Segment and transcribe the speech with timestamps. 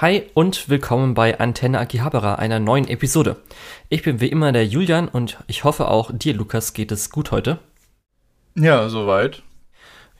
[0.00, 3.34] Hi und willkommen bei Antenne Akihabara, einer neuen Episode.
[3.88, 7.32] Ich bin wie immer der Julian und ich hoffe auch dir, Lukas, geht es gut
[7.32, 7.58] heute.
[8.54, 9.42] Ja, soweit.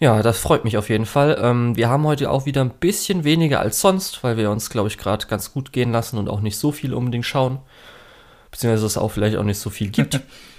[0.00, 1.38] Ja, das freut mich auf jeden Fall.
[1.40, 4.88] Ähm, wir haben heute auch wieder ein bisschen weniger als sonst, weil wir uns, glaube
[4.88, 7.60] ich, gerade ganz gut gehen lassen und auch nicht so viel unbedingt schauen.
[8.50, 10.20] Beziehungsweise es auch vielleicht auch nicht so viel gibt.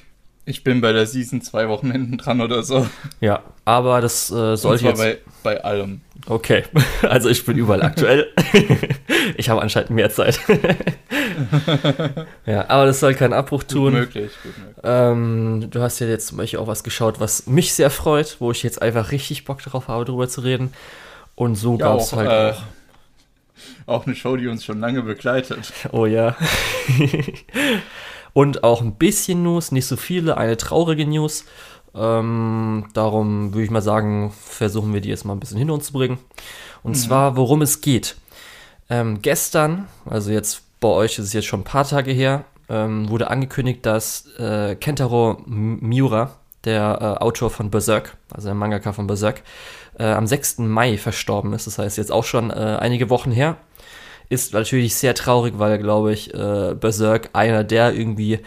[0.50, 2.88] Ich bin bei der Season zwei Wochen hinten dran oder so.
[3.21, 4.98] Ja, aber das äh, sollte jetzt.
[4.98, 6.02] Bei, bei allem.
[6.25, 6.63] Okay,
[7.04, 8.27] also ich bin überall aktuell.
[9.38, 10.39] ich habe anscheinend mehr Zeit.
[12.48, 13.91] ja, aber das soll keinen Abbruch tun.
[13.91, 14.84] Gut möglich, gut möglich.
[14.84, 18.49] Ähm, du hast ja jetzt zum Beispiel auch was geschaut, was mich sehr freut, wo
[18.49, 20.73] ich jetzt einfach richtig Bock drauf habe, darüber zu reden.
[21.35, 22.63] Und so Ja, gab es halt äh, auch.
[23.85, 25.71] Auch eine Show, die uns schon lange begleitet.
[25.91, 26.35] Oh ja.
[28.34, 31.46] Und auch ein bisschen News, nicht so viele, eine traurige News.
[31.96, 35.88] Ähm, darum würde ich mal sagen, versuchen wir die jetzt mal ein bisschen hinter uns
[35.88, 36.20] zu bringen.
[36.84, 38.16] Und zwar, worum es geht.
[38.90, 43.10] Ähm, gestern, also jetzt bei euch ist es jetzt schon ein paar Tage her, ähm,
[43.10, 49.08] wurde angekündigt, dass äh, Kentaro Miura, der äh, Autor von Berserk, also der Mangaka von
[49.08, 49.43] Berserk,
[49.98, 50.60] äh, am 6.
[50.60, 51.68] Mai verstorben ist.
[51.68, 53.58] Das heißt jetzt auch schon äh, einige Wochen her.
[54.30, 58.40] Ist natürlich sehr traurig, weil, glaube ich, äh, Berserk einer der irgendwie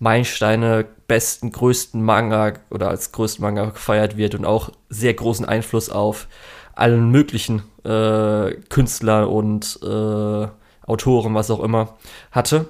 [0.00, 5.90] Meilensteine, besten, größten Manga oder als größten Manga gefeiert wird und auch sehr großen Einfluss
[5.90, 6.28] auf
[6.74, 10.48] allen möglichen äh, Künstler und äh,
[10.86, 11.96] Autoren, was auch immer,
[12.30, 12.68] hatte.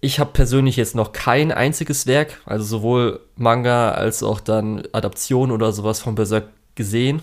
[0.00, 5.50] Ich habe persönlich jetzt noch kein einziges Werk, also sowohl Manga als auch dann Adaption
[5.50, 7.22] oder sowas von Berserk gesehen.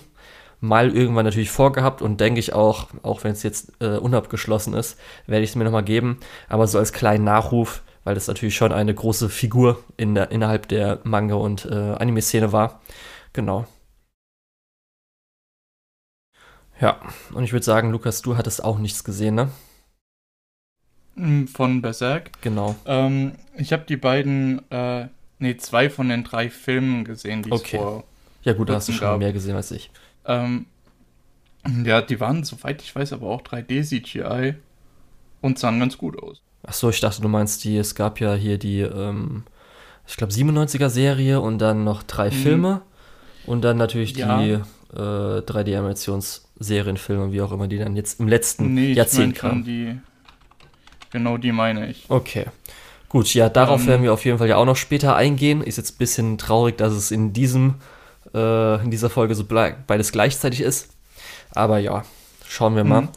[0.64, 4.97] Mal irgendwann natürlich vorgehabt und denke ich auch, auch wenn es jetzt äh, unabgeschlossen ist,
[5.28, 6.20] werde ich es mir nochmal geben.
[6.47, 10.70] Aber so als kleinen Nachruf, weil das natürlich schon eine große Figur in der, innerhalb
[10.70, 12.80] der Manga- und äh, Anime-Szene war.
[13.33, 13.66] Genau.
[16.80, 17.00] Ja,
[17.33, 19.50] und ich würde sagen, Lukas, du hattest auch nichts gesehen, ne?
[21.16, 22.31] Mm, Von Berserk.
[22.42, 22.75] Genau.
[22.86, 25.08] Ähm, ich habe die beiden, äh,
[25.39, 27.77] nee, zwei von den drei Filmen gesehen, die es Okay.
[27.77, 28.04] vor.
[28.43, 29.20] Ja gut, da hast du schon gab.
[29.20, 29.92] mehr gesehen als ich.
[30.26, 30.66] Ähm,
[31.86, 34.56] ja, die waren, soweit ich weiß, aber auch 3D-CGI
[35.42, 36.42] und sahen ganz gut aus.
[36.66, 39.44] Ach so, ich dachte, du meinst die, es gab ja hier die, ähm,
[40.08, 42.34] ich glaube 97er Serie und dann noch drei Mhm.
[42.34, 42.82] Filme
[43.48, 44.39] und dann natürlich Ja.
[44.42, 44.60] die
[44.95, 49.64] äh, 3D-Animations-Serienfilme, wie auch immer, die dann jetzt im letzten Nee, Jahrzehnt kamen.
[49.64, 49.98] die.
[51.11, 52.05] Genau die meine ich.
[52.10, 52.45] Okay.
[53.10, 55.61] Gut, ja, darauf Ähm, werden wir auf jeden Fall ja auch noch später eingehen.
[55.61, 57.76] Ist jetzt ein bisschen traurig, dass es in diesem,
[58.33, 60.89] äh, in dieser Folge so beides gleichzeitig ist.
[61.52, 62.04] Aber ja,
[62.48, 63.02] schauen wir mal.
[63.02, 63.10] Mhm.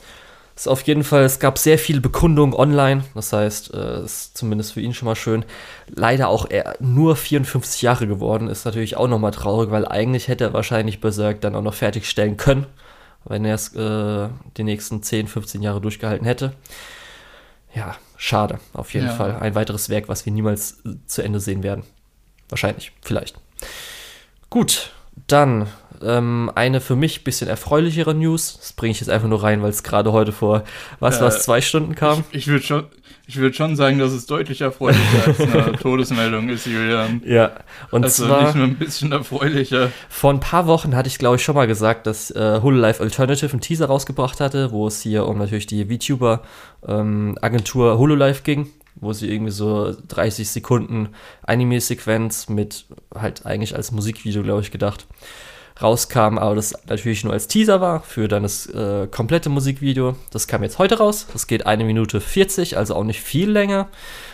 [0.55, 3.05] Ist auf jeden Fall, es gab sehr viel Bekundung online.
[3.15, 5.45] Das heißt, äh, ist zumindest für ihn schon mal schön.
[5.89, 10.45] Leider auch er nur 54 Jahre geworden, ist natürlich auch nochmal traurig, weil eigentlich hätte
[10.45, 12.65] er wahrscheinlich Berserk dann auch noch fertigstellen können,
[13.27, 16.55] wenn er es äh, die nächsten 10, 15 Jahre durchgehalten hätte.
[17.75, 19.13] Ja, schade, auf jeden Ja.
[19.13, 19.37] Fall.
[19.39, 21.83] Ein weiteres Werk, was wir niemals äh, zu Ende sehen werden.
[22.49, 23.37] Wahrscheinlich, vielleicht.
[24.49, 24.93] Gut,
[25.27, 25.67] dann
[26.03, 28.59] ähm, eine für mich bisschen erfreulichere News.
[28.59, 30.63] Das bringe ich jetzt einfach nur rein, weil es gerade heute vor,
[31.01, 32.25] was Äh, war es, zwei Stunden kam.
[32.31, 32.85] Ich würde schon,
[33.27, 37.23] ich würd schon sagen, dass es deutlich erfreulicher als eine Todesmeldung ist, Julian.
[37.25, 37.53] Ja,
[37.91, 39.91] und also zwar nicht nur ein bisschen erfreulicher.
[40.09, 43.51] vor ein paar Wochen hatte ich, glaube ich, schon mal gesagt, dass äh, Hololive Alternative
[43.51, 49.31] einen Teaser rausgebracht hatte, wo es hier um natürlich die VTuber-Agentur Hololive ging, wo sie
[49.31, 51.11] irgendwie so 30 Sekunden
[51.43, 55.07] Anime-Sequenz mit halt eigentlich als Musikvideo, glaube ich, gedacht,
[55.81, 60.17] rauskam, aber das natürlich nur als Teaser war für dann das äh, komplette Musikvideo.
[60.31, 61.27] Das kam jetzt heute raus.
[61.33, 63.89] Das geht eine Minute 40, also auch nicht viel länger.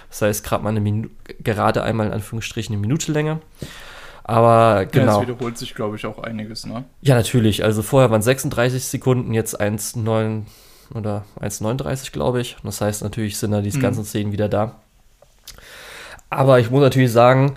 [0.09, 1.09] Das heißt, gerade mal eine Minu
[1.43, 3.41] gerade einmal in Anführungsstrichen eine Minute länger.
[4.25, 5.21] Aber Ja, genau.
[5.23, 6.85] es wiederholt sich, glaube ich, auch einiges, ne?
[7.01, 7.65] Ja, natürlich.
[7.65, 10.43] Also vorher waren 36 Sekunden, jetzt 1,9
[10.95, 12.57] oder 1,39, glaube ich.
[12.63, 13.83] Das heißt, natürlich sind da diese Mhm.
[13.83, 14.77] ganzen Szenen wieder da.
[16.31, 17.55] Aber ich muss natürlich sagen,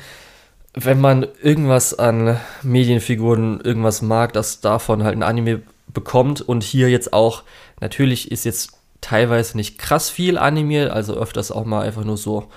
[0.73, 6.89] wenn man irgendwas an Medienfiguren, irgendwas mag, das davon halt ein Anime bekommt und hier
[6.89, 7.43] jetzt auch,
[7.79, 12.41] natürlich ist jetzt teilweise nicht krass viel animiert, also öfters auch mal einfach nur so
[12.41, 12.47] ein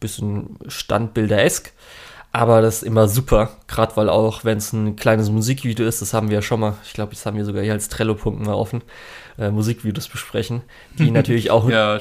[0.00, 1.72] bisschen Standbilder-esk.
[2.32, 6.14] Aber das ist immer super, gerade weil auch, wenn es ein kleines Musikvideo ist, das
[6.14, 8.54] haben wir ja schon mal, ich glaube, das haben wir sogar hier als Trello-Punkt mal
[8.54, 8.82] offen,
[9.36, 10.62] äh, Musikvideos besprechen,
[10.96, 11.98] die natürlich auch Ja,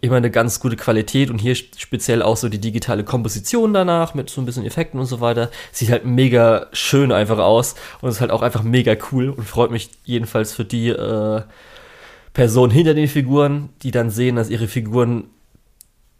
[0.00, 4.30] immer eine ganz gute Qualität und hier speziell auch so die digitale Komposition danach mit
[4.30, 5.50] so ein bisschen Effekten und so weiter.
[5.72, 9.72] Sieht halt mega schön einfach aus und ist halt auch einfach mega cool und freut
[9.72, 11.42] mich jedenfalls für die äh,
[12.34, 15.24] Personen hinter den Figuren, die dann sehen, dass ihre Figuren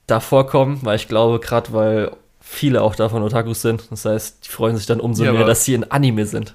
[0.09, 2.11] da vorkommen, weil ich glaube, gerade weil
[2.53, 5.65] viele auch davon Otakus sind, das heißt, die freuen sich dann umso Ja, mehr, dass
[5.65, 6.55] sie in Anime sind.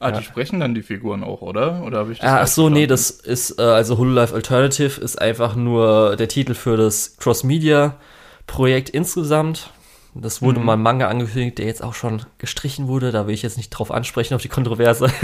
[0.00, 0.18] Ah, Ja.
[0.18, 1.82] die sprechen dann die Figuren auch, oder?
[1.84, 5.20] Oder habe ich das Ah, ach so, nee, das ist, äh, also Hololive Alternative ist
[5.20, 9.70] einfach nur der Titel für das Cross-Media-Projekt insgesamt.
[10.16, 10.66] Das wurde Mhm.
[10.66, 13.10] mal Manga angekündigt, der jetzt auch schon gestrichen wurde.
[13.10, 15.06] Da will ich jetzt nicht drauf ansprechen, auf die Kontroverse.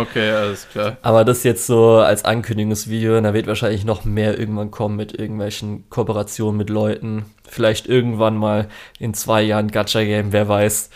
[0.00, 0.96] Okay, alles klar.
[1.02, 5.88] Aber das jetzt so als Ankündigungsvideo, da wird wahrscheinlich noch mehr irgendwann kommen mit irgendwelchen
[5.90, 7.24] Kooperationen mit Leuten.
[7.48, 8.68] Vielleicht irgendwann mal
[8.98, 10.90] in zwei Jahren Gacha-Game, wer weiß.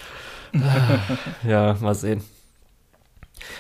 [1.47, 2.23] ja, mal sehen.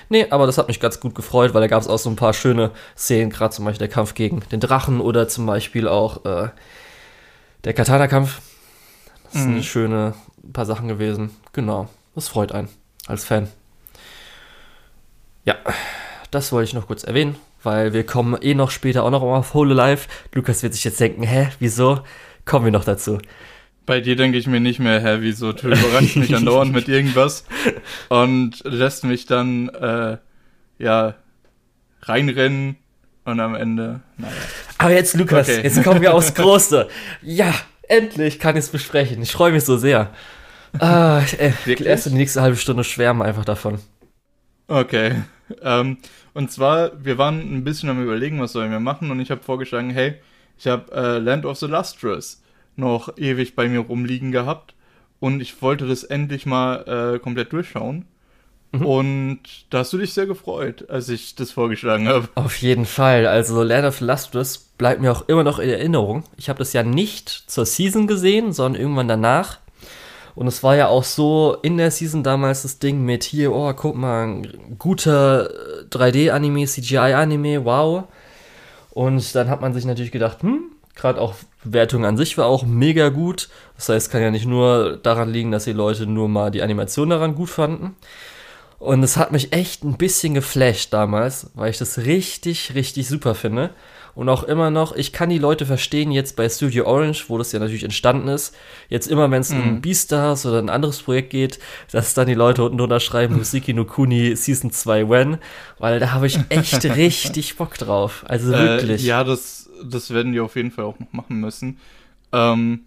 [0.08, 2.16] Nee, aber das hat mich ganz gut gefreut, weil da gab es auch so ein
[2.16, 6.24] paar schöne Szenen, gerade zum Beispiel der Kampf gegen den Drachen oder zum Beispiel auch
[6.24, 6.48] äh,
[7.64, 8.40] der Katana-Kampf.
[9.24, 9.62] Das sind Mhm.
[9.62, 10.14] schöne
[10.52, 11.30] paar Sachen gewesen.
[11.52, 12.68] Genau, das freut einen
[13.06, 13.48] als Fan.
[15.44, 15.56] Ja,
[16.30, 19.54] das wollte ich noch kurz erwähnen, weil wir kommen eh noch später auch noch auf
[19.54, 20.06] Hololive.
[20.32, 22.00] Lukas wird sich jetzt denken, hä, wieso?
[22.48, 23.18] Kommen wir noch dazu.
[23.84, 25.52] Bei dir denke ich mir nicht mehr, hä, wieso?
[25.52, 27.44] Du überraschst mich andauernd mit irgendwas
[28.08, 30.16] und lässt mich dann, äh,
[30.78, 31.14] ja,
[32.02, 32.76] reinrennen
[33.24, 34.32] und am Ende, naja.
[34.78, 35.60] Aber jetzt, Lukas, Okay.
[35.62, 36.88] jetzt kommen wir aufs Große.
[37.22, 37.52] Ja,
[37.82, 39.20] endlich kann ich es besprechen.
[39.20, 40.10] Ich freue mich so sehr.
[40.78, 41.86] Ah, ey, Wirklich?
[41.88, 43.78] erst die nächste halbe Stunde schwärmen einfach davon.
[44.68, 45.16] Okay.
[45.62, 45.98] Ähm,
[46.34, 49.42] und zwar, wir waren ein bisschen am überlegen, was sollen wir machen und ich habe
[49.42, 50.14] vorgeschlagen, hey,
[50.58, 52.42] ich habe äh, Land of the Lustrous
[52.76, 54.74] noch ewig bei mir rumliegen gehabt
[55.20, 58.04] und ich wollte das endlich mal äh, komplett durchschauen.
[58.72, 58.86] Mhm.
[58.86, 59.40] Und
[59.70, 62.28] da hast du dich sehr gefreut, als ich das vorgeschlagen habe.
[62.34, 63.26] Auf jeden Fall.
[63.26, 66.24] Also Land of Lustrous bleibt mir auch immer noch in Erinnerung.
[66.36, 69.58] Ich habe das ja nicht zur Season gesehen, sondern irgendwann danach.
[70.34, 73.72] Und es war ja auch so in der Season damals das Ding mit hier, oh,
[73.72, 74.42] guck mal,
[74.78, 78.04] guter äh, 3D-Anime, CGI-Anime, wow.
[78.98, 82.64] Und dann hat man sich natürlich gedacht, hm, gerade auch Bewertung an sich war auch
[82.64, 83.48] mega gut.
[83.76, 86.62] Das heißt, es kann ja nicht nur daran liegen, dass die Leute nur mal die
[86.62, 87.94] Animation daran gut fanden.
[88.80, 93.36] Und es hat mich echt ein bisschen geflasht damals, weil ich das richtig, richtig super
[93.36, 93.70] finde.
[94.18, 97.52] Und auch immer noch, ich kann die Leute verstehen jetzt bei Studio Orange, wo das
[97.52, 98.52] ja natürlich entstanden ist.
[98.88, 99.80] Jetzt immer, wenn es um Mhm.
[99.80, 101.60] Beastars oder ein anderes Projekt geht,
[101.92, 105.38] dass dann die Leute unten drunter schreiben, Musiki no Kuni Season 2 when,
[105.78, 108.24] weil da habe ich echt richtig Bock drauf.
[108.26, 109.04] Also wirklich.
[109.04, 111.78] Äh, ja, das, das werden die auf jeden Fall auch noch machen müssen.
[112.32, 112.86] Ähm,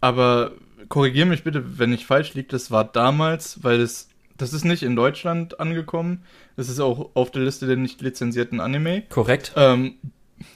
[0.00, 0.52] aber
[0.88, 2.46] korrigier mich bitte, wenn ich falsch liege.
[2.50, 6.22] Das war damals, weil es, das ist nicht in Deutschland angekommen.
[6.56, 9.02] Das ist auch auf der Liste der nicht lizenzierten Anime.
[9.08, 9.54] Korrekt?
[9.56, 9.96] Ähm,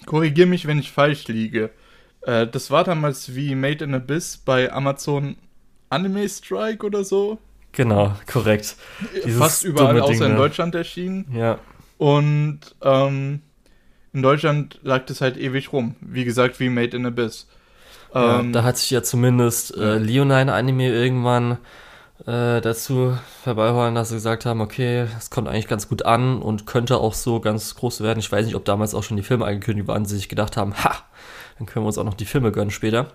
[0.06, 1.70] korrigier mich, wenn ich falsch liege.
[2.22, 5.36] Äh, das war damals wie Made in Abyss bei Amazon
[5.90, 7.38] Anime Strike oder so.
[7.72, 8.76] Genau, korrekt.
[9.24, 10.36] Dieses Fast überall außer Ding, in ne?
[10.36, 11.26] Deutschland erschienen.
[11.32, 11.58] Ja.
[11.98, 13.42] Und ähm,
[14.12, 15.94] in Deutschland lag das halt ewig rum.
[16.00, 17.48] Wie gesagt, wie Made in Abyss.
[18.14, 21.58] Ja, Ähm, da hat sich ja zumindest äh, Leonine Anime irgendwann
[22.24, 26.66] äh, dazu herbeiholen, dass sie gesagt haben, okay, es kommt eigentlich ganz gut an und
[26.66, 28.18] könnte auch so ganz groß werden.
[28.18, 30.74] Ich weiß nicht, ob damals auch schon die Filme angekündigt waren, sie sich gedacht haben,
[30.82, 30.94] ha,
[31.58, 33.08] dann können wir uns auch noch die Filme gönnen später.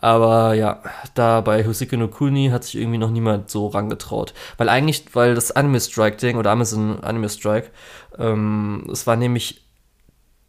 [0.00, 0.82] Aber ja,
[1.14, 4.34] da bei Hoseki no Kuni hat sich irgendwie noch niemand so rangetraut.
[4.58, 7.70] Weil eigentlich, weil das Anime Strike Ding oder Amazon Anime Strike,
[8.18, 9.62] ähm, es war nämlich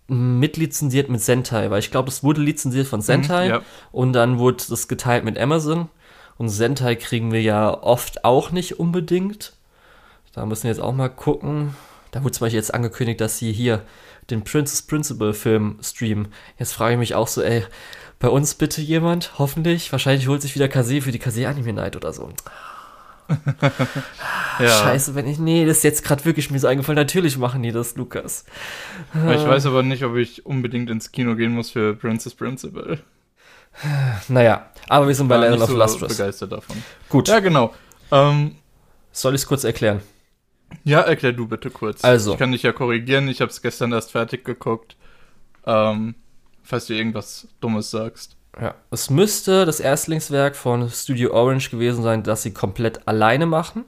[0.08, 3.62] mitlizenziert mit Sentai, weil ich glaube, das wurde lizenziert von Sentai ja.
[3.92, 5.90] und dann wurde das geteilt mit Amazon.
[6.38, 9.54] Und Sentai kriegen wir ja oft auch nicht unbedingt.
[10.34, 11.76] Da müssen wir jetzt auch mal gucken.
[12.12, 13.82] Da wurde zum Beispiel jetzt angekündigt, dass sie hier
[14.30, 16.28] den Princess Principal Film streamen.
[16.60, 17.64] Jetzt frage ich mich auch so, ey,
[18.20, 19.92] bei uns bitte jemand, hoffentlich.
[19.92, 22.32] Wahrscheinlich holt sich wieder Kase für die Kase Anime Night oder so.
[24.60, 24.70] ja.
[24.70, 26.96] Scheiße, wenn ich, nee, das ist jetzt gerade wirklich mir so eingefallen.
[26.98, 28.46] Natürlich machen die das, Lukas.
[29.14, 33.00] Ich weiß aber nicht, ob ich unbedingt ins Kino gehen muss für Princess Principal.
[34.28, 36.18] Naja, aber wir sind bei Land of so Lustrous.
[36.18, 36.82] begeistert davon.
[37.10, 37.74] Gut, Ja, genau.
[38.12, 38.56] Ähm,
[39.12, 40.02] soll ich es kurz erklären?
[40.84, 42.04] ja, erklär du bitte kurz.
[42.04, 42.34] Also.
[42.34, 43.28] Ich kann dich ja korrigieren.
[43.30, 44.96] Ich habe es gestern erst fertig geguckt.
[45.66, 46.16] Ähm,
[46.64, 48.36] falls du irgendwas Dummes sagst.
[48.60, 53.86] Ja, es müsste das Erstlingswerk von Studio Orange gewesen sein, das sie komplett alleine machen.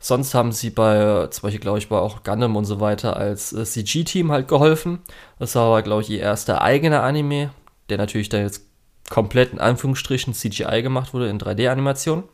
[0.00, 3.52] Sonst haben sie bei, zum Beispiel, glaube ich, bei auch Gundam und so weiter als
[3.52, 5.00] äh, CG-Team halt geholfen.
[5.38, 7.50] Das war aber, glaube ich, ihr erster eigener Anime,
[7.90, 8.67] der natürlich dann jetzt
[9.10, 12.24] komplett in Anführungsstrichen CGI gemacht wurde in 3D-Animation.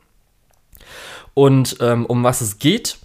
[1.34, 2.98] Und ähm, um was es geht,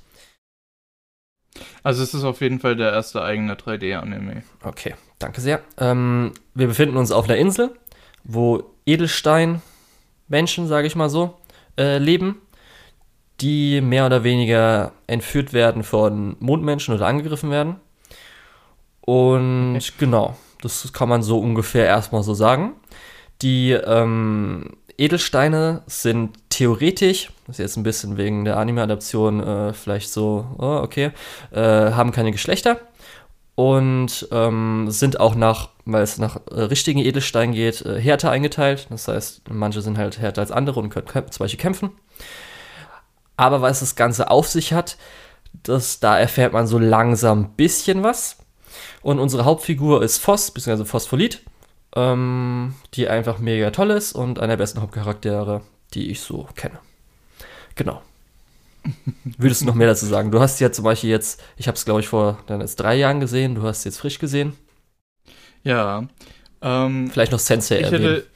[1.84, 4.44] Also es ist auf jeden Fall der erste eigene 3D-Anime.
[4.64, 5.62] Okay, danke sehr.
[5.78, 7.72] Ähm, wir befinden uns auf einer Insel,
[8.24, 11.38] wo Edelstein-Menschen, sage ich mal so,
[11.78, 12.42] äh, leben,
[13.42, 17.78] die mehr oder weniger entführt werden von Mondmenschen oder angegriffen werden.
[19.02, 19.92] Und Okay.
[19.98, 22.74] genau, das kann man so ungefähr erstmal so sagen.
[23.42, 30.12] Die ähm, Edelsteine sind theoretisch, das ist jetzt ein bisschen wegen der Anime-Adaption äh, vielleicht
[30.12, 31.12] so, oh, okay,
[31.52, 32.82] äh, haben keine Geschlechter
[33.56, 38.88] und ähm, sind auch nach, weil es nach äh, richtigen Edelsteinen geht, äh, härter eingeteilt.
[38.90, 41.92] Das heißt, manche sind halt härter als andere und können zum Beispiel kämpfen.
[43.38, 44.98] Aber was das Ganze auf sich hat,
[45.64, 48.38] das, da erfährt man so langsam ein bisschen was.
[49.02, 51.42] Und unsere Hauptfigur ist Phos, beziehungsweise Phospholit,
[52.00, 55.62] ähm, die einfach mega toll ist und einer der besten Hauptcharaktere,
[55.94, 56.80] die ich so kenne.
[57.76, 58.02] Genau.
[59.38, 60.32] Würdest du noch mehr dazu sagen?
[60.32, 62.96] Du hast ja zum Beispiel jetzt, ich habe es glaube ich vor dann jetzt drei
[62.96, 64.54] Jahren gesehen, du hast es jetzt frisch gesehen.
[65.64, 66.08] Ja.
[66.62, 68.16] Ähm, Vielleicht noch Sensei ich erwähnen.
[68.16, 68.28] hätte,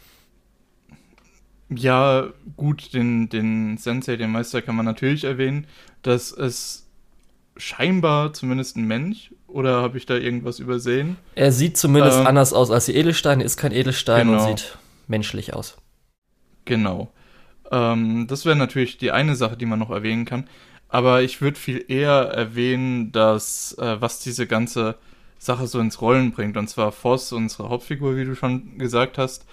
[1.70, 5.66] Ja, gut, den, den Sensei, den Meister kann man natürlich erwähnen,
[6.04, 6.88] dass es
[7.58, 11.18] scheinbar zumindest ein Mensch oder habe ich da irgendwas übersehen?
[11.36, 14.50] Er sieht zumindest Ähm, anders aus als die Edelsteine, ist kein Edelstein Genau.
[14.50, 15.78] und sieht menschlich aus.
[16.66, 17.12] Genau.
[17.72, 20.48] Ähm, das wäre natürlich die eine Sache, die man noch erwähnen kann.
[20.90, 24.96] Aber ich würde viel eher erwähnen, dass äh, was diese ganze
[25.40, 26.56] Sache so ins Rollen bringt.
[26.56, 29.46] Und zwar Voss, unsere Hauptfigur, wie du schon gesagt hast,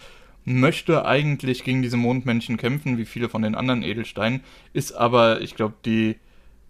[0.45, 4.42] möchte eigentlich gegen diese Mondmännchen kämpfen, wie viele von den anderen Edelsteinen,
[4.73, 6.16] ist aber, ich glaube, die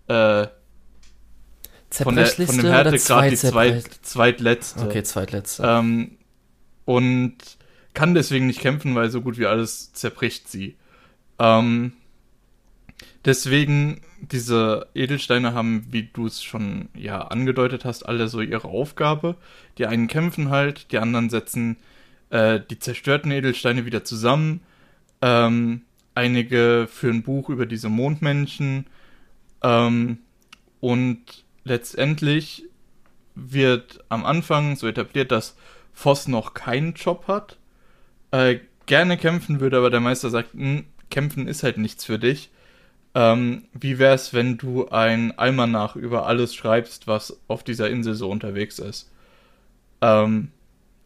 [0.08, 0.46] äh,
[1.90, 4.85] von, der, von dem Härtegrad die zweit, zweitletzte.
[4.85, 5.62] Okay, zweitletzte.
[5.66, 6.12] Ähm,
[6.85, 7.37] und
[7.94, 10.76] kann deswegen nicht kämpfen, weil so gut wie alles zerbricht sie.
[11.38, 11.92] Ähm,
[13.25, 19.37] deswegen, diese Edelsteine haben, wie du es schon ja angedeutet hast, alle so ihre Aufgabe.
[19.78, 21.76] Die einen kämpfen halt, die anderen setzen
[22.30, 24.61] äh, die zerstörten Edelsteine wieder zusammen.
[25.20, 25.82] Ähm,
[26.14, 28.87] einige führen Buch über diese Mondmenschen.
[29.62, 30.18] Ähm,
[30.80, 32.64] und letztendlich
[33.35, 35.57] wird am Anfang so etabliert, dass
[35.93, 37.59] Voss noch keinen Job hat,
[38.31, 42.50] äh, gerne kämpfen würde, aber der Meister sagt, "Hm, kämpfen ist halt nichts für dich.
[43.14, 48.31] Ähm, wie wär's, wenn du ein Almanach über alles schreibst, was auf dieser Insel so
[48.31, 49.11] unterwegs ist?
[50.00, 50.52] Ähm,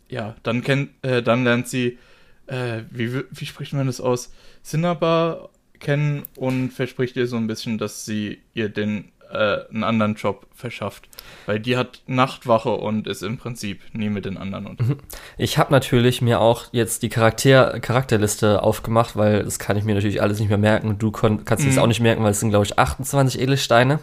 [0.09, 1.99] ja, dann kennt, äh, dann lernt sie,
[2.47, 4.33] äh, wie, wie spricht man das aus?
[4.63, 5.49] Cinnabar
[5.81, 10.47] kennen und verspricht ihr so ein bisschen, dass sie ihr den äh, einen anderen Job
[10.54, 11.09] verschafft.
[11.47, 15.02] Weil die hat Nachtwache und ist im Prinzip nie mit den anderen unterwegs.
[15.38, 19.95] Ich habe natürlich mir auch jetzt die Charakter Charakterliste aufgemacht, weil das kann ich mir
[19.95, 20.97] natürlich alles nicht mehr merken.
[20.99, 21.78] Du kannst es Mhm.
[21.83, 23.99] auch nicht merken, weil es sind, glaube ich, 28 Edelsteine.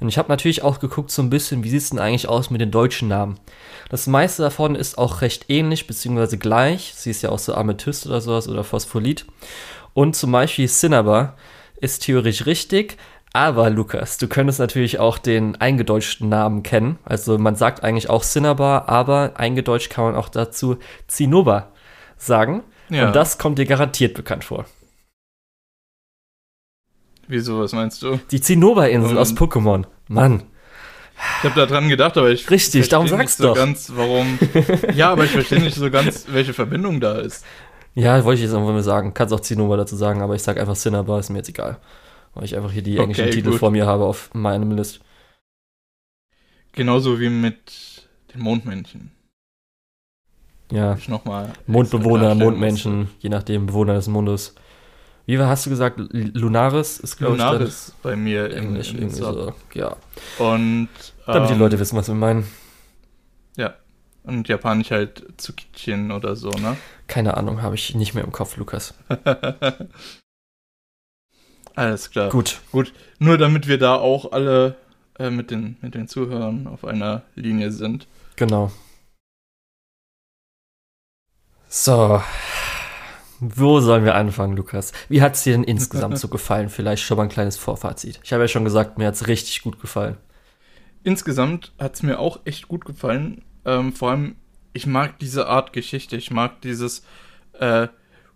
[0.00, 2.50] Und ich habe natürlich auch geguckt, so ein bisschen, wie sieht es denn eigentlich aus
[2.50, 3.38] mit den deutschen Namen?
[3.90, 6.92] Das meiste davon ist auch recht ähnlich, beziehungsweise gleich.
[6.96, 9.26] Sie ist ja auch so Amethyst oder sowas oder Phospholit.
[9.92, 11.36] Und zum Beispiel Cinnabar
[11.80, 12.96] ist theoretisch richtig,
[13.34, 16.98] aber Lukas, du könntest natürlich auch den eingedeutschten Namen kennen.
[17.04, 21.72] Also man sagt eigentlich auch Cinnabar, aber eingedeutscht kann man auch dazu Zinnober
[22.16, 22.62] sagen.
[22.88, 23.08] Ja.
[23.08, 24.64] Und das kommt dir garantiert bekannt vor.
[27.26, 28.18] Wieso, was meinst du?
[28.30, 29.84] Die Zinnober-Insel Und- aus Pokémon.
[30.08, 30.44] Mann.
[31.38, 33.54] Ich habe da dran gedacht, aber ich Richtig, darum nicht sag's so doch.
[33.54, 34.38] ganz, warum.
[34.94, 37.44] ja, aber ich verstehe nicht so ganz, welche Verbindung da ist.
[37.94, 39.14] Ja, wollte ich jetzt einfach mal sagen.
[39.14, 41.78] Kannst auch Zinnober dazu sagen, aber ich sag einfach Cinnabar, ist mir jetzt egal.
[42.34, 43.60] Weil ich einfach hier die Okay, englischen Titel gut.
[43.60, 45.00] vor mir habe auf meinem List.
[46.72, 49.12] Genauso wie mit den Mondmännchen.
[50.70, 54.54] Ja, ich noch mal Mondbewohner, Mondmenschen, je nachdem, Bewohner des Mondes.
[55.26, 57.16] Wie war, hast du gesagt, Lunaris ist, musste.
[57.18, 59.54] glaube ich, Lunaris bei mir im Englisch im irgendwie so.
[59.74, 59.96] Ja,
[60.38, 60.88] Und
[61.26, 62.46] damit die ähm, Leute wissen, was wir meinen.
[63.56, 63.74] Ja.
[64.24, 66.76] Und japanisch halt Tsukichin oder so, ne?
[67.06, 68.94] Keine Ahnung, habe ich nicht mehr im Kopf, Lukas.
[71.74, 72.30] Alles klar.
[72.30, 72.60] Gut.
[73.18, 74.76] Nur damit wir da auch alle
[75.18, 78.06] äh, mit, den, mit den Zuhörern auf einer Linie sind.
[78.36, 78.70] Genau.
[81.68, 82.22] So.
[83.40, 84.92] Wo sollen wir anfangen, Lukas?
[85.08, 86.68] Wie hat es dir denn insgesamt so gefallen?
[86.68, 88.20] Vielleicht schon mal ein kleines Vorfazit.
[88.22, 90.16] Ich habe ja schon gesagt, mir hat es richtig gut gefallen.
[91.02, 93.42] Insgesamt hat es mir auch echt gut gefallen.
[93.64, 94.36] Ähm, vor allem,
[94.72, 96.16] ich mag diese Art Geschichte.
[96.16, 97.04] Ich mag dieses
[97.58, 97.88] äh,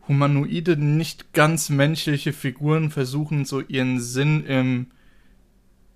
[0.08, 4.86] humanoide, nicht ganz menschliche Figuren versuchen, so ihren Sinn im,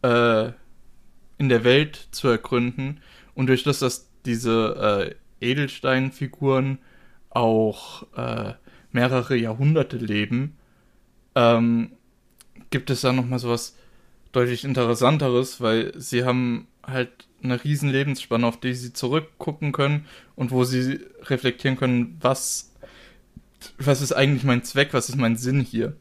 [0.02, 0.52] äh,
[1.38, 3.00] in der Welt zu ergründen.
[3.34, 6.78] Und durch das, dass diese äh, Edelsteinfiguren
[7.30, 8.54] auch äh,
[8.92, 10.56] mehrere Jahrhunderte leben,
[11.34, 11.92] ähm,
[12.70, 13.76] gibt es da nochmal sowas
[14.32, 20.50] deutlich interessanteres, weil sie haben halt eine riesen Lebensspanne, auf die sie zurückgucken können und
[20.50, 22.71] wo sie reflektieren können, was,
[23.78, 25.96] was ist eigentlich mein Zweck, was ist mein Sinn hier.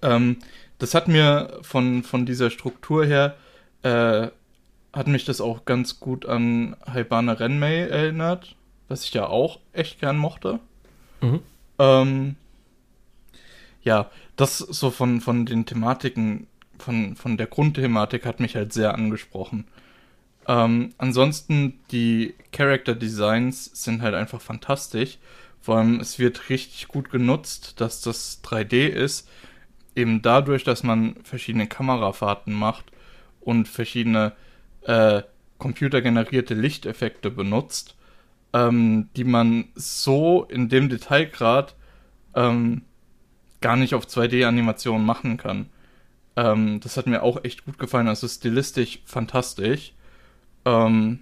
[0.00, 0.38] Ähm,
[0.78, 3.36] das hat mir von, von dieser Struktur her,
[3.82, 4.28] äh,
[4.92, 8.56] hat mich das auch ganz gut an Haibane Renmei erinnert,
[8.88, 10.60] was ich ja auch echt gern mochte.
[11.20, 11.40] Mhm.
[11.78, 12.36] Ähm,
[13.82, 16.46] ja, das so von, von den Thematiken,
[16.78, 19.66] von, von der Grundthematik hat mich halt sehr angesprochen.
[20.46, 25.18] Ähm, ansonsten, die Character Designs sind halt einfach fantastisch.
[25.62, 29.28] Vor allem, es wird richtig gut genutzt, dass das 3D ist.
[29.94, 32.86] Eben dadurch, dass man verschiedene Kamerafahrten macht
[33.40, 34.32] und verschiedene
[34.82, 35.22] äh,
[35.58, 37.94] computergenerierte Lichteffekte benutzt,
[38.52, 41.76] ähm, die man so in dem Detailgrad
[42.34, 42.82] ähm,
[43.60, 45.66] gar nicht auf 2D-Animationen machen kann.
[46.34, 48.08] Ähm, das hat mir auch echt gut gefallen.
[48.08, 49.92] Also stilistisch fantastisch.
[50.64, 51.20] Ähm,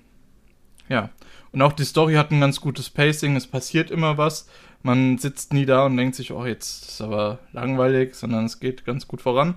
[0.89, 1.11] ja.
[1.53, 3.37] Und auch die Story hat ein ganz gutes Pacing.
[3.37, 4.49] Es passiert immer was.
[4.83, 8.85] Man sitzt nie da und denkt sich, oh, jetzt ist aber langweilig, sondern es geht
[8.85, 9.57] ganz gut voran.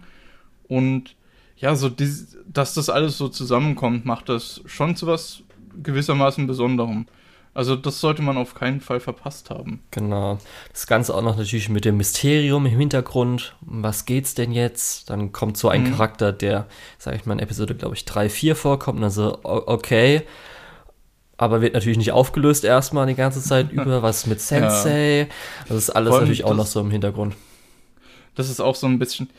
[0.68, 1.16] Und
[1.56, 2.10] ja, so die,
[2.52, 5.44] dass das alles so zusammenkommt, macht das schon zu was
[5.82, 7.06] gewissermaßen Besonderem.
[7.56, 9.84] Also das sollte man auf keinen Fall verpasst haben.
[9.92, 10.40] Genau.
[10.72, 13.56] Das Ganze auch noch natürlich mit dem Mysterium im Hintergrund.
[13.66, 15.12] Um was geht's denn jetzt?
[15.12, 15.92] Dann kommt so ein mhm.
[15.92, 16.66] Charakter, der,
[16.98, 18.98] sag ich mal, in Episode, glaube ich, 3, 4 vorkommt.
[18.98, 20.24] Und dann so, okay.
[21.38, 24.02] Aber wird natürlich nicht aufgelöst erstmal die ganze Zeit über.
[24.02, 25.22] Was mit Sensei?
[25.22, 25.26] Ja.
[25.68, 27.36] Das ist alles natürlich auch noch so im Hintergrund.
[28.36, 29.30] Das ist auch so ein bisschen,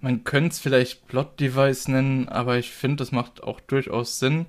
[0.00, 4.46] man könnte es vielleicht Plot-Device nennen, aber ich finde, das macht auch durchaus Sinn,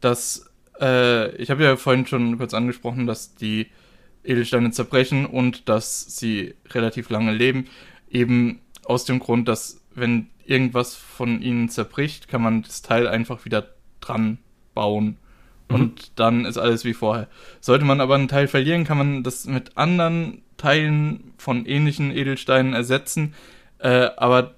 [0.00, 3.68] dass äh, ich habe ja vorhin schon kurz angesprochen, dass die
[4.24, 7.68] Edelsteine zerbrechen und dass sie relativ lange leben.
[8.10, 13.44] Eben aus dem Grund, dass wenn irgendwas von ihnen zerbricht, kann man das Teil einfach
[13.44, 13.68] wieder
[14.00, 14.38] dran
[14.74, 15.16] bauen.
[15.68, 15.74] Mhm.
[15.74, 17.28] Und dann ist alles wie vorher.
[17.60, 22.74] Sollte man aber einen Teil verlieren, kann man das mit anderen Teilen von ähnlichen Edelsteinen
[22.74, 23.34] ersetzen.
[23.78, 24.54] Äh, aber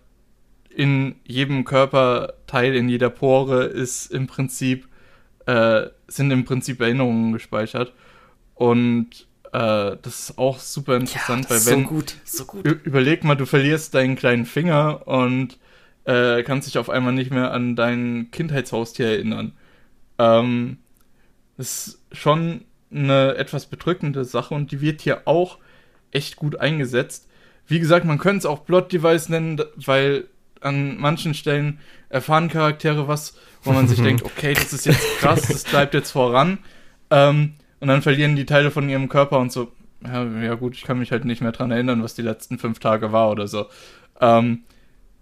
[0.74, 4.88] in jedem Körperteil, in jeder Pore ist im Prinzip
[5.46, 7.92] äh, sind im Prinzip Erinnerungen gespeichert.
[8.54, 11.82] Und äh, das ist auch super interessant, ja, weil wenn.
[11.82, 12.64] So gut, so gut.
[12.64, 15.58] Überleg mal, du verlierst deinen kleinen Finger und
[16.04, 19.52] äh, kannst dich auf einmal nicht mehr an dein Kindheitshaustier erinnern.
[20.18, 20.78] Ähm,
[21.60, 25.58] ist schon eine etwas bedrückende Sache und die wird hier auch
[26.10, 27.28] echt gut eingesetzt.
[27.66, 30.24] Wie gesagt, man könnte es auch Plot Device nennen, weil
[30.60, 35.46] an manchen Stellen erfahren Charaktere was, wo man sich denkt, okay, das ist jetzt krass,
[35.46, 36.58] das bleibt jetzt voran.
[37.10, 39.72] Ähm, und dann verlieren die Teile von ihrem Körper und so,
[40.04, 42.78] ja, ja, gut, ich kann mich halt nicht mehr dran erinnern, was die letzten fünf
[42.78, 43.66] Tage war oder so.
[44.20, 44.64] Ähm,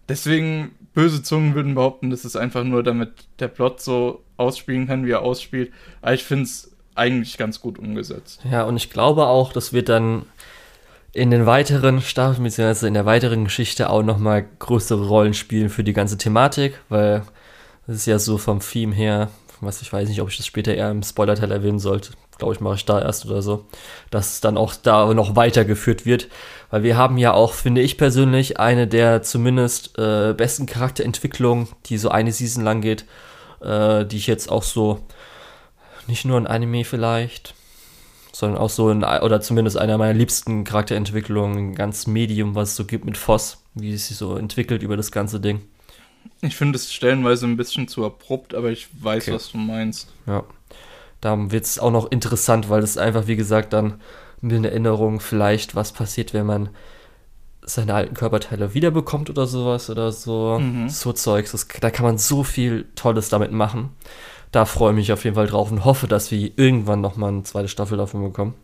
[0.08, 5.06] deswegen, böse Zungen würden behaupten, das ist einfach nur, damit der Plot so ausspielen kann,
[5.06, 5.70] wie er ausspielt.
[6.02, 8.40] Aber ich finde es eigentlich ganz gut umgesetzt.
[8.50, 10.24] Ja, und ich glaube auch, das wird dann
[11.12, 15.84] in den weiteren Staffeln, beziehungsweise in der weiteren Geschichte auch nochmal größere Rollen spielen für
[15.84, 17.22] die ganze Thematik, weil
[17.86, 19.30] das ist ja so vom Theme her,
[19.60, 22.10] was ich weiß nicht, ob ich das später eher im Spoiler-Teil erwähnen sollte.
[22.38, 23.66] Glaube ich, mache ich da erst oder so.
[24.10, 26.28] Dass es dann auch da noch weitergeführt wird.
[26.70, 31.98] Weil wir haben ja auch, finde ich persönlich, eine der zumindest äh, besten Charakterentwicklungen, die
[31.98, 33.04] so eine Season lang geht,
[33.60, 35.00] äh, die ich jetzt auch so,
[36.06, 37.54] nicht nur in Anime vielleicht,
[38.32, 42.84] sondern auch so in, oder zumindest einer meiner liebsten Charakterentwicklungen, ganz Medium, was es so
[42.84, 45.62] gibt mit Voss, wie es sich so entwickelt über das ganze Ding.
[46.40, 49.32] Ich finde es stellenweise ein bisschen zu abrupt, aber ich weiß, okay.
[49.32, 50.12] was du meinst.
[50.26, 50.44] Ja.
[51.20, 54.00] Da wird es auch noch interessant, weil es einfach, wie gesagt, dann
[54.40, 56.68] mit einer Erinnerung vielleicht, was passiert, wenn man
[57.62, 60.58] seine alten Körperteile wiederbekommt oder sowas oder so.
[60.58, 60.88] Mhm.
[60.88, 61.52] So Zeugs.
[61.52, 63.90] Das, da kann man so viel Tolles damit machen.
[64.52, 67.42] Da freue ich mich auf jeden Fall drauf und hoffe, dass wir irgendwann nochmal eine
[67.42, 68.54] zweite Staffel davon bekommen.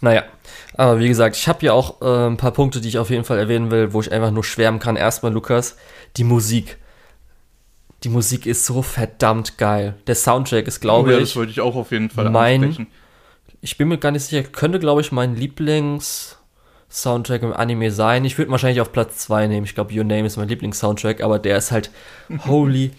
[0.00, 0.24] Naja,
[0.76, 3.22] aber wie gesagt, ich habe ja auch äh, ein paar Punkte, die ich auf jeden
[3.22, 4.96] Fall erwähnen will, wo ich einfach nur schwärmen kann.
[4.96, 5.76] Erstmal, Lukas,
[6.16, 6.78] die Musik.
[8.04, 9.94] Die Musik ist so verdammt geil.
[10.06, 11.24] Der Soundtrack ist, glaube oh, ja, ich.
[11.24, 12.90] Das wollte ich auch auf jeden Fall mein, ansprechen.
[13.60, 18.24] Ich bin mir gar nicht sicher, könnte, glaube ich, mein Lieblings-Soundtrack im Anime sein.
[18.24, 19.64] Ich würde wahrscheinlich auf Platz 2 nehmen.
[19.64, 21.92] Ich glaube, Your Name ist mein Lieblings-Soundtrack, aber der ist halt
[22.46, 22.90] holy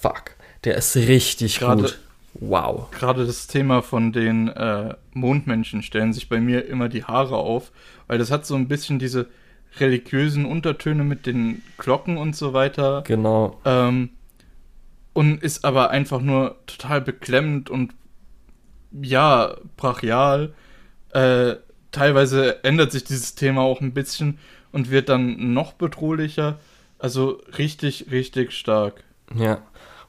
[0.00, 0.32] fuck.
[0.64, 2.00] Der ist richtig Grade, gut.
[2.34, 2.90] Wow.
[2.90, 7.70] Gerade das Thema von den äh, Mondmenschen stellen sich bei mir immer die Haare auf,
[8.08, 9.28] weil das hat so ein bisschen diese
[9.78, 13.04] religiösen Untertöne mit den Glocken und so weiter.
[13.06, 13.60] Genau.
[13.64, 14.10] Ähm,
[15.18, 17.92] und ist aber einfach nur total beklemmend und
[19.02, 20.54] ja, brachial.
[21.10, 21.56] Äh,
[21.90, 24.38] teilweise ändert sich dieses Thema auch ein bisschen
[24.70, 26.60] und wird dann noch bedrohlicher.
[27.00, 29.02] Also richtig, richtig stark.
[29.34, 29.60] Ja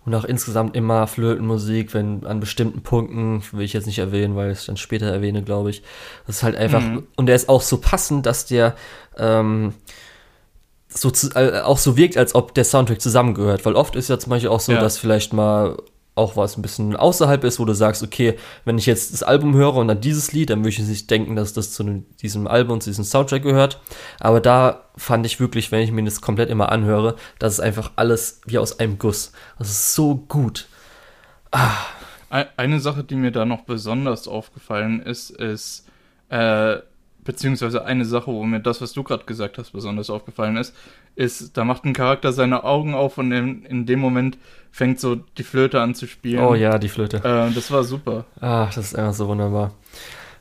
[0.05, 4.51] und auch insgesamt immer Flötenmusik, wenn an bestimmten Punkten, will ich jetzt nicht erwähnen, weil
[4.51, 5.83] ich es dann später erwähne, glaube ich.
[6.25, 7.07] Das ist halt einfach, mhm.
[7.15, 8.75] und der ist auch so passend, dass der
[9.17, 9.73] ähm,
[10.89, 14.19] so zu, äh, auch so wirkt, als ob der Soundtrack zusammengehört, weil oft ist ja
[14.19, 14.81] zum Beispiel auch so, ja.
[14.81, 15.77] dass vielleicht mal
[16.15, 19.55] auch was ein bisschen außerhalb ist, wo du sagst, okay, wenn ich jetzt das Album
[19.55, 22.73] höre und dann dieses Lied, dann würde ich nicht denken, dass das zu diesem Album
[22.73, 23.79] und zu diesem Soundtrack gehört.
[24.19, 27.91] Aber da fand ich wirklich, wenn ich mir das komplett immer anhöre, das ist einfach
[27.95, 29.31] alles wie aus einem Guss.
[29.57, 30.67] Das ist so gut.
[31.51, 31.71] Ah.
[32.29, 35.87] Eine Sache, die mir da noch besonders aufgefallen ist, ist,
[36.29, 36.77] äh,
[37.29, 40.75] beziehungsweise eine Sache, wo mir das, was du gerade gesagt hast, besonders aufgefallen ist,
[41.15, 44.39] ist, da macht ein Charakter seine Augen auf und in, in dem Moment
[44.71, 46.43] fängt so die Flöte an zu spielen.
[46.43, 47.17] Oh ja, die Flöte.
[47.17, 48.25] Äh, das war super.
[48.41, 49.73] Ah, das ist einfach so wunderbar.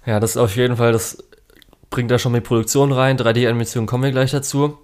[0.07, 1.23] Ja, das ist auf jeden Fall, das
[1.91, 3.19] bringt da schon die Produktion rein.
[3.19, 4.79] 3D-Animation kommen wir gleich dazu.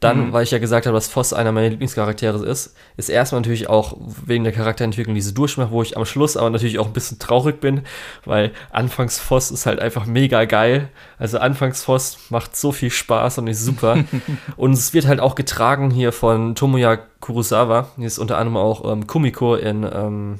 [0.00, 0.32] Dann, mhm.
[0.32, 3.96] weil ich ja gesagt habe, dass Voss einer meiner Lieblingscharaktere ist, ist erstmal natürlich auch
[4.26, 7.60] wegen der Charakterentwicklung diese Durchmach, wo ich am Schluss aber natürlich auch ein bisschen traurig
[7.60, 7.82] bin,
[8.26, 10.90] weil anfangs Voss ist halt einfach mega geil.
[11.18, 14.04] Also anfangs Voss macht so viel Spaß und ist super.
[14.58, 17.88] und es wird halt auch getragen hier von Tomoya Kurosawa.
[17.96, 20.38] Die ist unter anderem auch ähm, Kumiko in ähm,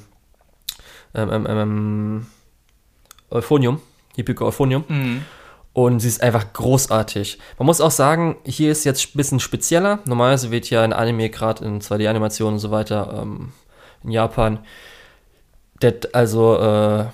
[1.15, 2.27] ähm, ähm, ähm
[3.31, 3.81] Euphonium,
[4.15, 4.85] Hippico Euphonium.
[4.87, 5.25] Mhm.
[5.77, 7.37] Und sie ist einfach großartig.
[7.59, 9.99] Man muss auch sagen, hier ist jetzt ein bisschen spezieller.
[10.05, 13.51] Normalerweise wird ja in Anime, gerade in 2D-Animationen und so weiter, ähm,
[14.03, 14.57] in Japan,
[15.79, 17.05] det, also äh,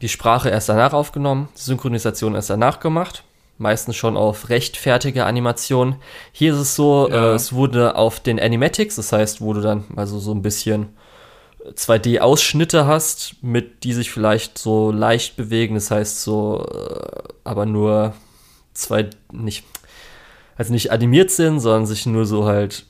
[0.00, 3.22] die Sprache erst danach aufgenommen, die Synchronisation erst danach gemacht.
[3.56, 5.94] Meistens schon auf rechtfertige Animationen.
[6.32, 7.14] Hier ist es so, ja.
[7.14, 10.88] äh, es wurde auf den Animatics, das heißt, wo du dann also so ein bisschen
[11.74, 18.14] 2D-Ausschnitte hast, mit die sich vielleicht so leicht bewegen, das heißt so, äh, aber nur
[18.74, 19.64] zwei, nicht,
[20.56, 22.84] also nicht animiert sind, sondern sich nur so halt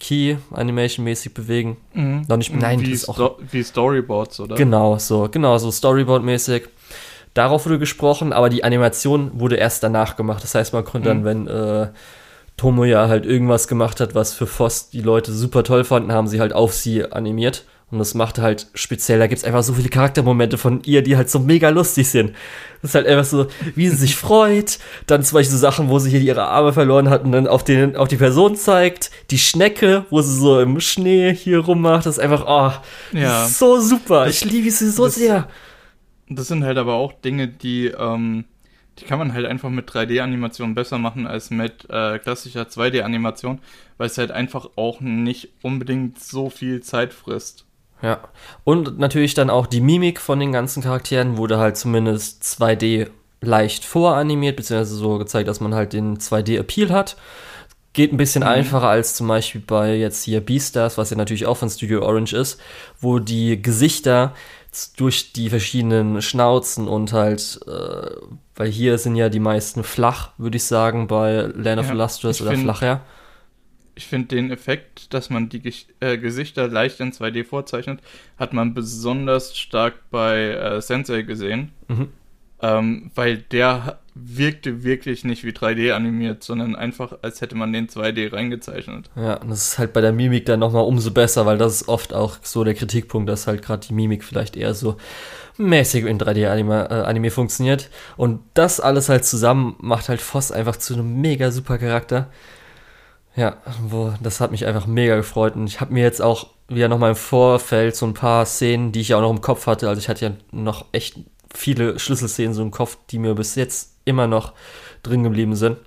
[0.00, 1.76] Key-Animation-mäßig bewegen.
[1.92, 2.24] Mhm.
[2.28, 4.56] Noch nicht, nein, wie, das ist auch, wie Storyboards, oder?
[4.56, 6.64] Genau, so, genau, so Storyboard-mäßig.
[7.32, 10.44] Darauf wurde gesprochen, aber die Animation wurde erst danach gemacht.
[10.44, 11.24] Das heißt, man konnte mhm.
[11.24, 11.88] dann, wenn äh,
[12.56, 16.28] Tomo ja halt irgendwas gemacht hat, was für Voss die Leute super toll fanden, haben
[16.28, 17.64] sie halt auf sie animiert.
[17.94, 21.16] Und das macht halt speziell, da gibt es einfach so viele Charaktermomente von ihr, die
[21.16, 22.32] halt so mega lustig sind.
[22.82, 24.80] Das ist halt einfach so, wie sie sich freut.
[25.06, 27.62] Dann zum Beispiel so Sachen, wo sie hier ihre Arme verloren hat und dann auf,
[27.62, 29.12] den, auf die Person zeigt.
[29.30, 32.04] Die Schnecke, wo sie so im Schnee hier rummacht.
[32.04, 33.46] Das ist einfach, oh, ja.
[33.46, 34.24] so super.
[34.24, 35.48] Das, ich liebe sie so das, sehr.
[36.28, 38.44] Das sind halt aber auch Dinge, die, ähm,
[38.98, 43.60] die kann man halt einfach mit 3D-Animation besser machen als mit äh, klassischer 2D-Animation,
[43.98, 47.63] weil es halt einfach auch nicht unbedingt so viel Zeit frisst.
[48.04, 48.20] Ja.
[48.64, 53.08] Und natürlich dann auch die Mimik von den ganzen Charakteren wurde halt zumindest 2D
[53.40, 57.16] leicht voranimiert, beziehungsweise so gezeigt, dass man halt den 2D-Appeal hat.
[57.94, 58.48] Geht ein bisschen mhm.
[58.48, 62.34] einfacher als zum Beispiel bei jetzt hier Beastars, was ja natürlich auch von Studio Orange
[62.34, 62.60] ist,
[63.00, 64.34] wo die Gesichter
[64.96, 68.10] durch die verschiedenen Schnauzen und halt, äh,
[68.56, 72.42] weil hier sind ja die meisten flach, würde ich sagen, bei Land of ja, Illustrious
[72.42, 73.00] oder flacher
[73.94, 75.62] ich finde den Effekt, dass man die
[76.00, 78.00] äh, Gesichter leicht in 2D vorzeichnet,
[78.38, 81.72] hat man besonders stark bei äh, Sensei gesehen.
[81.88, 82.08] Mhm.
[82.62, 87.88] Ähm, weil der wirkte wirklich nicht wie 3D animiert, sondern einfach, als hätte man den
[87.88, 89.10] 2D reingezeichnet.
[89.16, 91.88] Ja, und das ist halt bei der Mimik dann nochmal umso besser, weil das ist
[91.88, 94.96] oft auch so der Kritikpunkt, dass halt gerade die Mimik vielleicht eher so
[95.58, 97.90] mäßig in 3D-Anime äh, Anime funktioniert.
[98.16, 102.30] Und das alles halt zusammen macht halt Voss einfach zu einem mega super Charakter.
[103.36, 105.56] Ja, wo, das hat mich einfach mega gefreut.
[105.56, 109.00] Und ich habe mir jetzt auch wieder nochmal im Vorfeld so ein paar Szenen, die
[109.00, 109.88] ich ja auch noch im Kopf hatte.
[109.88, 111.18] Also ich hatte ja noch echt
[111.52, 114.52] viele Schlüsselszenen so im Kopf, die mir bis jetzt immer noch
[115.02, 115.78] drin geblieben sind.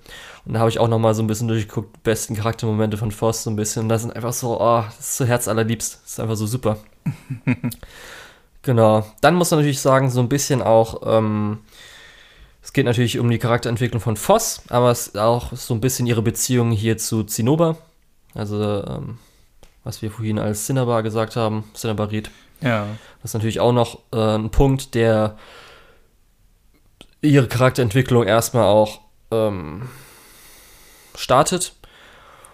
[0.46, 3.50] Und da habe ich auch nochmal so ein bisschen durchgeguckt, besten Charaktermomente von Forst so
[3.50, 3.84] ein bisschen.
[3.84, 6.02] Und da sind einfach so, oh, das ist so herzallerliebst.
[6.04, 6.78] Das ist einfach so super.
[8.62, 9.06] genau.
[9.22, 11.60] Dann muss man natürlich sagen, so ein bisschen auch, ähm,
[12.68, 16.06] es geht natürlich um die Charakterentwicklung von Voss, aber es ist auch so ein bisschen
[16.06, 17.78] ihre Beziehung hier zu Zinnober.
[18.34, 19.20] Also, ähm,
[19.86, 22.30] was wir vorhin als Cinnabar gesagt haben, Cinnabarit.
[22.60, 22.88] Ja.
[23.22, 25.38] Das ist natürlich auch noch äh, ein Punkt, der
[27.22, 29.00] ihre Charakterentwicklung erstmal auch
[29.32, 29.88] ähm,
[31.16, 31.72] startet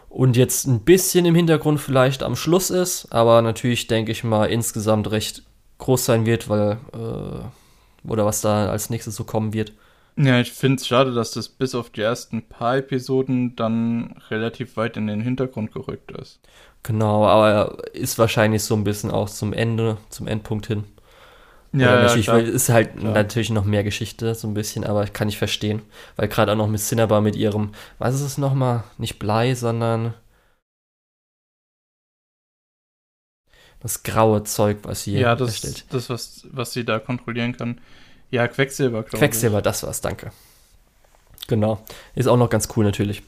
[0.10, 4.46] und jetzt ein bisschen im Hintergrund vielleicht am Schluss ist, aber natürlich denke ich mal
[4.46, 5.42] insgesamt recht
[5.80, 9.74] groß sein wird, weil äh, oder was da als nächstes so kommen wird.
[10.16, 14.78] Ja, ich finde es schade, dass das bis auf die ersten paar Episoden dann relativ
[14.78, 16.40] weit in den Hintergrund gerückt ist.
[16.84, 20.84] Genau, aber ist wahrscheinlich so ein bisschen auch zum Ende, zum Endpunkt hin.
[21.72, 23.14] Ja, ja natürlich, klar, weil ist halt klar.
[23.14, 25.82] natürlich noch mehr Geschichte, so ein bisschen, aber kann ich verstehen.
[26.16, 28.84] Weil gerade auch noch mit Cinnabar mit ihrem, was ist es nochmal?
[29.00, 30.14] Nicht Blei, sondern
[33.80, 35.86] das graue Zeug, was sie ja, das, erstellt.
[35.90, 37.82] das, was, was sie da kontrollieren kann.
[38.34, 39.20] Ja, Quecksilber, glaube ich.
[39.20, 40.32] Quecksilber, das war's, danke.
[41.48, 41.86] Genau.
[42.16, 43.22] Ist auch noch ganz cool natürlich.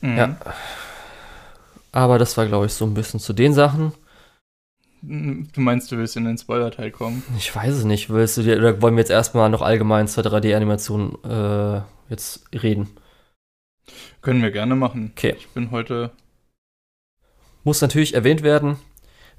[0.00, 0.16] Mhm.
[0.16, 0.36] Ja.
[1.90, 3.92] Aber das war, glaube ich, so ein bisschen zu den Sachen.
[5.00, 7.24] Du meinst, du willst in den Spoiler-Teil kommen?
[7.36, 8.08] Ich weiß es nicht.
[8.08, 12.88] Willst du dir, oder wollen wir jetzt erstmal noch allgemein zur 3D-Animation äh, jetzt reden?
[14.20, 15.10] Können wir gerne machen.
[15.16, 15.34] Okay.
[15.36, 16.12] Ich bin heute.
[17.64, 18.76] Muss natürlich erwähnt werden,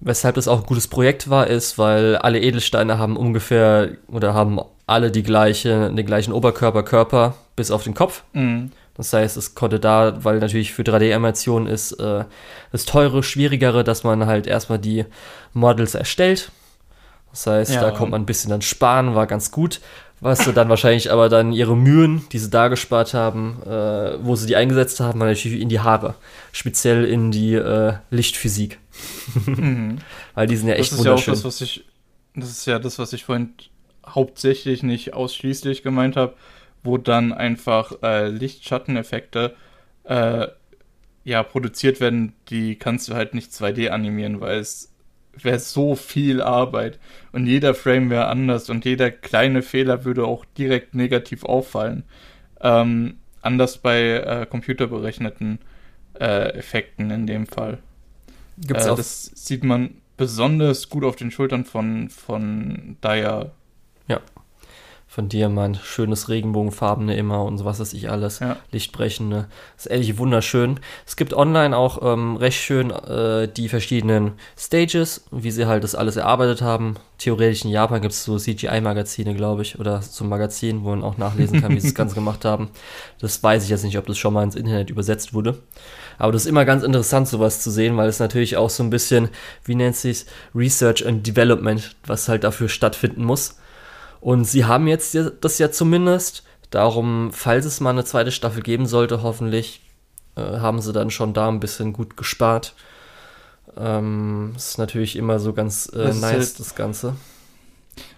[0.04, 4.60] weshalb das auch ein gutes Projekt war, ist, weil alle Edelsteine haben ungefähr oder haben
[4.86, 8.24] alle die gleiche, den gleichen Oberkörper, Körper bis auf den Kopf.
[8.34, 8.72] Mhm.
[8.96, 12.26] Das heißt, es konnte da, weil natürlich für 3D-Animationen ist äh,
[12.72, 15.06] das teure, schwierigere, dass man halt erstmal die
[15.54, 16.52] Models erstellt.
[17.32, 17.82] Das heißt, Ja.
[17.82, 19.82] da kommt man ein bisschen dann sparen, war ganz gut.
[20.24, 24.36] Was sie dann wahrscheinlich aber dann ihre Mühen, die sie da gespart haben, äh, wo
[24.36, 26.16] sie die eingesetzt haben, natürlich in die Haare.
[26.54, 28.80] Speziell in die äh, Lichtphysik.
[29.46, 29.98] Mhm.
[30.34, 31.34] Weil die sind ja Das echt ist ja auch wunderschön.
[31.34, 31.86] das, was ich.
[32.36, 33.54] Das ist ja das, was ich vorhin
[34.08, 36.34] hauptsächlich, nicht ausschließlich gemeint habe,
[36.84, 39.56] wo dann einfach äh, Licht-Schatten-Effekte
[40.06, 40.48] äh,
[41.26, 44.93] ja produziert werden, die kannst du halt nicht 2D animieren, weil es
[45.36, 47.00] wäre so viel Arbeit
[47.32, 52.04] und jeder Frame wäre anders und jeder kleine Fehler würde auch direkt negativ auffallen.
[52.62, 55.60] Ähm, anders bei äh, computerberechneten
[56.20, 57.80] äh, Effekten in dem Fall.
[58.58, 63.52] Gibt's äh, auch das sieht man besonders gut auf den Schultern von, von Daya.
[65.14, 68.40] Von Diamant, schönes Regenbogenfarbene immer und so was weiß ich alles.
[68.40, 68.58] Ja.
[68.72, 69.46] Lichtbrechende.
[69.78, 70.80] ist ehrlich wunderschön.
[71.06, 75.94] Es gibt online auch ähm, recht schön äh, die verschiedenen Stages, wie sie halt das
[75.94, 76.96] alles erarbeitet haben.
[77.20, 81.04] Theoretisch in Japan gibt es so CGI-Magazine, glaube ich, oder so ein Magazin, wo man
[81.04, 82.72] auch nachlesen kann, wie sie das Ganze gemacht haben.
[83.20, 85.60] Das weiß ich jetzt nicht, ob das schon mal ins Internet übersetzt wurde.
[86.18, 88.90] Aber das ist immer ganz interessant, sowas zu sehen, weil es natürlich auch so ein
[88.90, 89.30] bisschen,
[89.64, 93.58] wie nennt sich Research and Development, was halt dafür stattfinden muss.
[94.24, 96.44] Und sie haben jetzt ja- das ja zumindest.
[96.70, 99.82] Darum, falls es mal eine zweite Staffel geben sollte, hoffentlich,
[100.36, 102.74] äh, haben sie dann schon da ein bisschen gut gespart.
[103.78, 107.16] Ähm, ist natürlich immer so ganz äh, Das nice, halt- das Ganze.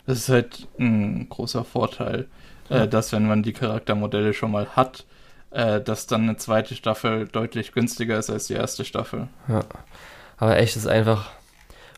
[0.05, 2.27] Das ist halt ein großer Vorteil,
[2.69, 2.83] Ja.
[2.83, 5.05] äh, dass wenn man die Charaktermodelle schon mal hat,
[5.51, 9.27] äh, dass dann eine zweite Staffel deutlich günstiger ist als die erste Staffel.
[10.37, 11.31] Aber echt ist einfach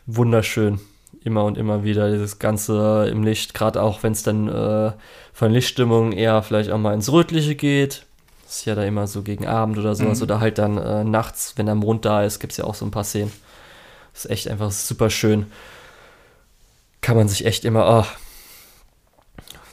[0.06, 0.80] wunderschön.
[1.28, 4.92] Immer und immer wieder dieses Ganze im Licht, gerade auch wenn es dann äh,
[5.34, 8.06] von Lichtstimmung eher vielleicht auch mal ins Rötliche geht.
[8.48, 10.18] Ist ja da immer so gegen Abend oder sowas.
[10.20, 10.22] Mhm.
[10.22, 12.86] Oder halt dann äh, nachts, wenn der Mond da ist, gibt es ja auch so
[12.86, 13.30] ein paar Szenen.
[14.14, 15.52] Ist echt einfach super schön.
[17.02, 18.06] Kann man sich echt immer, oh,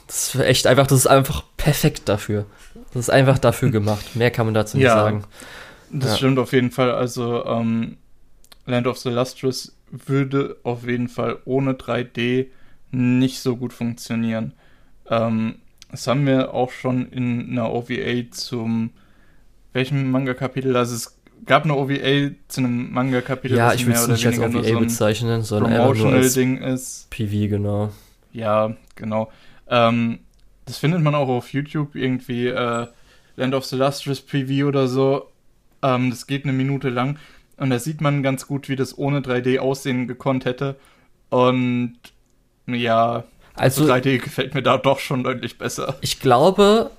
[0.08, 2.44] das ist echt einfach, das ist einfach perfekt dafür.
[2.92, 4.14] Das ist einfach dafür gemacht.
[4.14, 4.94] Mehr kann man dazu nicht Ja.
[4.94, 5.24] sagen.
[5.90, 6.16] Das Ja.
[6.18, 6.90] stimmt auf jeden Fall.
[6.92, 7.96] Also ähm,
[8.66, 12.46] Land of the Lustrous würde auf jeden Fall ohne 3D
[12.90, 14.52] nicht so gut funktionieren.
[15.08, 15.56] Ähm,
[15.90, 18.90] das haben wir auch schon in einer OVA zum
[19.72, 20.76] welchem Manga-Kapitel?
[20.76, 24.38] Also es gab eine OVA zu einem Manga-Kapitel, Ja, das ich will es nicht als
[24.38, 27.10] OVA so bezeichnen, sondern einfach nur als Promotional-Ding ist.
[27.10, 27.90] PV, genau.
[28.32, 29.30] Ja, genau.
[29.68, 30.20] Ähm,
[30.64, 32.86] das findet man auch auf YouTube irgendwie, äh,
[33.36, 35.30] Land of the Lustrous Preview oder so.
[35.82, 37.18] Ähm, das geht eine Minute lang.
[37.58, 40.76] Und da sieht man ganz gut, wie das ohne 3D aussehen gekonnt hätte.
[41.30, 41.96] Und
[42.66, 45.96] ja, Also, 3D gefällt mir da doch schon deutlich besser.
[46.00, 46.90] ich glaube,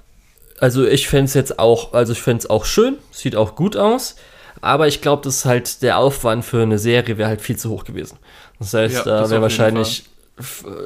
[0.59, 3.77] also ich fände es jetzt auch, also ich fände es auch schön, sieht auch gut
[3.77, 4.15] aus,
[4.61, 7.69] aber ich glaube, das ist halt der Aufwand für eine Serie wäre halt viel zu
[7.69, 8.17] hoch gewesen.
[8.57, 10.05] Das heißt, Ja, da wäre wahrscheinlich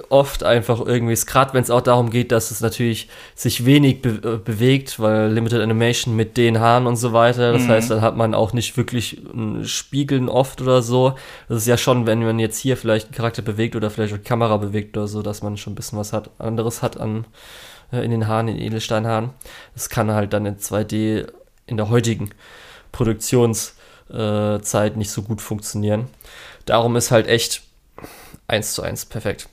[0.10, 4.10] oft einfach irgendwie, gerade wenn es auch darum geht, dass es natürlich sich wenig be
[4.10, 7.68] äh, bewegt, weil Limited Animation mit den Haaren und so weiter, das Mhm.
[7.70, 11.16] heißt, dann hat man auch nicht wirklich ein Spiegeln oft oder so.
[11.50, 14.18] Das ist ja schon, wenn man jetzt hier vielleicht einen Charakter bewegt oder vielleicht auch
[14.18, 17.26] die Kamera bewegt oder so, dass man schon ein bisschen was hat, anderes hat an
[17.92, 19.32] äh, in den Haaren, in den Edelsteinhaaren.
[19.74, 21.28] Das kann halt dann in 2D
[21.68, 22.30] in der heutigen
[22.92, 26.08] Produktionszeit äh, nicht so gut funktionieren.
[26.66, 27.64] Darum ist halt echt
[28.52, 29.50] eins zu eins perfekt.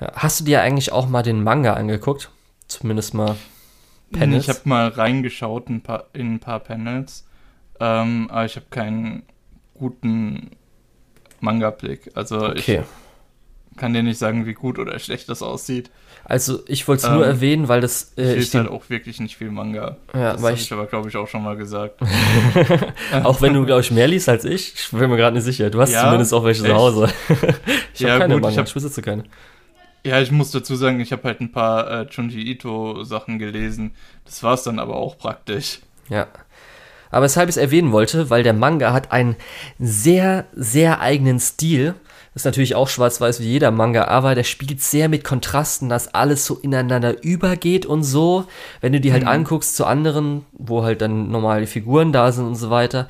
[0.00, 2.30] Ja, hast du dir eigentlich auch mal den Manga angeguckt?
[2.66, 3.36] Zumindest mal
[4.12, 4.44] Panels?
[4.44, 7.26] Ich habe mal reingeschaut ein paar, in ein paar Panels,
[7.80, 9.22] ähm, aber ich habe keinen
[9.74, 10.50] guten
[11.40, 12.10] Manga-Blick.
[12.14, 12.82] Also Okay.
[13.72, 15.90] ich kann dir nicht sagen, wie gut oder schlecht das aussieht.
[16.24, 18.88] Also ich wollte es nur Ähm, erwähnen, weil das Ich äh, ich lese halt auch
[18.88, 19.96] wirklich nicht viel Manga.
[20.14, 22.00] ja, das habe ich, ich aber, glaube ich, auch schon mal gesagt.
[23.24, 25.68] auch wenn du glaube ich mehr liest als ich, ich bin mir gerade nicht sicher.
[25.70, 26.74] Du hast Ja, zumindest auch welche zu echt?
[26.76, 27.08] Hause.
[27.94, 29.24] ich Ja, habe keine gut, ich Manga, hab- ich besitze keine.
[30.04, 33.92] Ja, ich muss dazu sagen, ich habe halt ein paar äh, Junji Ito Sachen gelesen.
[34.24, 35.78] Das war es dann aber auch praktisch.
[36.08, 36.26] Ja.
[37.10, 39.36] Aber weshalb ich es erwähnen wollte, weil der Manga hat einen
[39.78, 41.94] sehr, sehr eigenen Stil.
[42.34, 46.46] Ist natürlich auch schwarz-weiß wie jeder Manga, aber der spielt sehr mit Kontrasten, dass alles
[46.46, 48.44] so ineinander übergeht und so.
[48.80, 49.28] Wenn du die halt Mhm.
[49.28, 53.06] anguckst zu anderen, wo halt dann normale Figuren da sind und so weiter,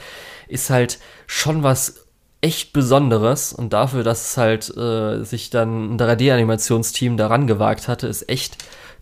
[0.48, 2.06] ist halt schon was
[2.40, 8.08] echt Besonderes und dafür, dass es halt äh, sich dann ein 3D-Animationsteam daran gewagt hatte,
[8.08, 8.56] ist echt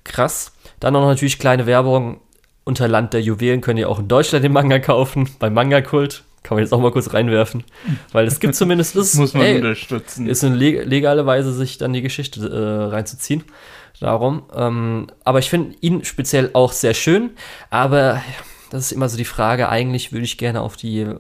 [0.04, 0.52] krass.
[0.80, 2.20] Dann auch natürlich kleine Werbung
[2.64, 6.24] unter Land der Juwelen könnt ihr auch in Deutschland den Manga kaufen, beim Manga-Kult.
[6.42, 7.64] Kann man jetzt auch mal kurz reinwerfen.
[8.12, 9.14] Weil es gibt zumindest das.
[9.14, 10.26] Muss man ey, unterstützen.
[10.26, 13.44] Ist eine legale Weise, sich dann die Geschichte äh, reinzuziehen.
[14.00, 14.44] Darum.
[14.55, 17.31] Ähm, aber ich finde ihn speziell auch sehr schön.
[17.68, 18.22] Aber
[18.70, 19.68] das ist immer so die Frage.
[19.68, 21.16] Eigentlich würde ich gerne auf die äh,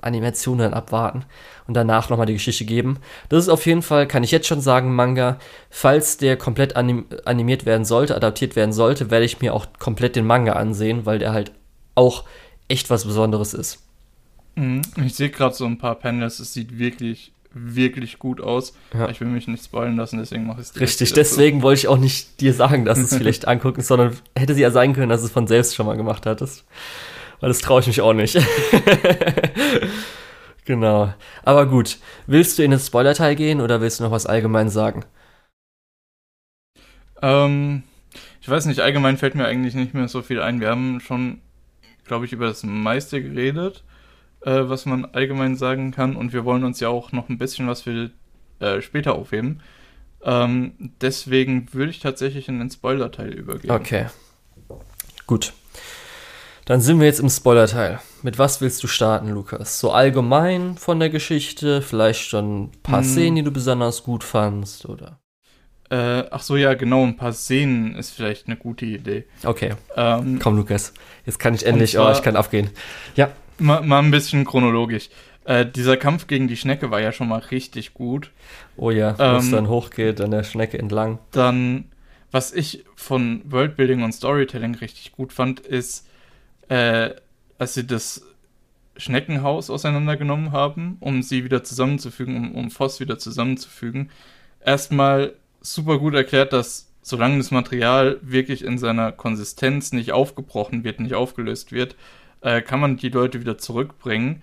[0.00, 1.24] Animationen abwarten
[1.66, 2.98] und danach nochmal die Geschichte geben.
[3.28, 5.38] Das ist auf jeden Fall, kann ich jetzt schon sagen, Manga.
[5.70, 10.14] Falls der komplett anim animiert werden sollte, adaptiert werden sollte, werde ich mir auch komplett
[10.14, 11.52] den Manga ansehen, weil der halt
[11.94, 12.24] auch
[12.68, 13.87] echt was Besonderes ist.
[14.58, 14.82] Mhm.
[15.04, 18.74] Ich sehe gerade so ein paar Panels, es sieht wirklich, wirklich gut aus.
[18.92, 19.08] Ja.
[19.08, 21.96] Ich will mich nicht spoilen lassen, deswegen mache ich es Richtig, deswegen wollte ich auch
[21.96, 25.26] nicht dir sagen, dass es vielleicht angucken, sondern hätte sie ja sein können, dass du
[25.26, 26.64] es von selbst schon mal gemacht hattest.
[27.40, 28.36] Weil das traue ich mich auch nicht.
[30.64, 31.14] genau.
[31.44, 35.04] Aber gut, willst du in den Spoiler-Teil gehen oder willst du noch was allgemein sagen?
[37.22, 37.84] Ähm,
[38.40, 40.60] ich weiß nicht, allgemein fällt mir eigentlich nicht mehr so viel ein.
[40.60, 41.42] Wir haben schon,
[42.04, 43.84] glaube ich, über das meiste geredet
[44.42, 46.16] äh, was man allgemein sagen kann.
[46.16, 48.10] Und wir wollen uns ja auch noch ein bisschen was für
[48.60, 49.60] äh, später aufheben.
[50.22, 53.70] Ähm, deswegen würde ich tatsächlich in den Spoiler-Teil übergehen.
[53.70, 54.06] Okay.
[55.26, 55.52] Gut.
[56.64, 58.00] Dann sind wir jetzt im Spoiler-Teil.
[58.22, 59.80] Mit was willst du starten, Lukas?
[59.80, 63.08] So allgemein von der Geschichte, vielleicht schon ein paar hm.
[63.08, 65.18] Szenen, die du besonders gut fandst, oder?
[65.90, 69.24] Äh, ach so, ja, genau, ein paar Szenen ist vielleicht eine gute Idee.
[69.44, 69.74] Okay.
[69.96, 70.92] Ähm, Komm, Lukas.
[71.24, 72.70] Jetzt kann ich endlich, zwar, oh, ich kann aufgehen.
[73.14, 73.30] Ja.
[73.58, 75.08] Mal, mal ein bisschen chronologisch.
[75.44, 78.30] Äh, dieser Kampf gegen die Schnecke war ja schon mal richtig gut.
[78.76, 81.18] Oh ja, wo ähm, es dann hochgeht an der Schnecke entlang.
[81.32, 81.86] Dann,
[82.30, 86.06] was ich von Worldbuilding und Storytelling richtig gut fand, ist,
[86.68, 87.10] äh,
[87.58, 88.22] als sie das
[88.98, 94.10] Schneckenhaus auseinandergenommen haben, um sie wieder zusammenzufügen, um, um Voss wieder zusammenzufügen.
[94.64, 101.00] Erstmal super gut erklärt, dass solange das Material wirklich in seiner Konsistenz nicht aufgebrochen wird,
[101.00, 101.96] nicht aufgelöst wird,
[102.40, 104.42] äh, kann man die Leute wieder zurückbringen,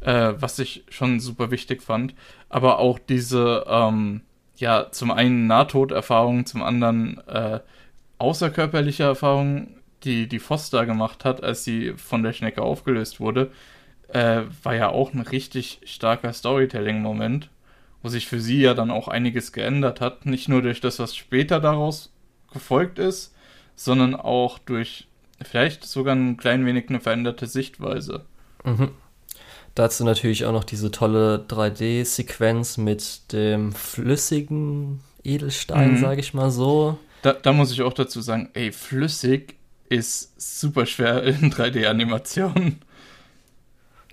[0.00, 2.14] äh, was ich schon super wichtig fand.
[2.48, 4.22] Aber auch diese, ähm,
[4.56, 7.60] ja, zum einen Nahtoderfahrung, zum anderen äh,
[8.18, 9.68] außerkörperliche Erfahrung,
[10.04, 13.50] die die Foster gemacht hat, als sie von der Schnecke aufgelöst wurde,
[14.08, 17.50] äh, war ja auch ein richtig starker Storytelling-Moment,
[18.02, 20.26] wo sich für sie ja dann auch einiges geändert hat.
[20.26, 22.12] Nicht nur durch das, was später daraus
[22.52, 23.34] gefolgt ist,
[23.74, 25.08] sondern auch durch
[25.44, 28.24] Vielleicht sogar ein klein wenig eine veränderte Sichtweise.
[28.64, 28.90] Mhm.
[29.74, 35.98] Dazu natürlich auch noch diese tolle 3D-Sequenz mit dem flüssigen Edelstein, mhm.
[35.98, 36.98] sage ich mal so.
[37.22, 39.56] Da, da, muss ich auch dazu sagen, ey, flüssig
[39.88, 42.82] ist super schwer in 3D-Animationen.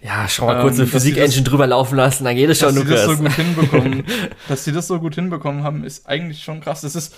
[0.01, 2.83] Ja, schau mal kurz ähm, eine Physik-Engine drüber laufen lassen, dann geht es schon, dass
[2.83, 3.05] Lukas.
[3.05, 4.03] Das so gut hinbekommen,
[4.47, 6.81] dass sie das so gut hinbekommen haben, ist eigentlich schon krass.
[6.81, 7.15] Das ist,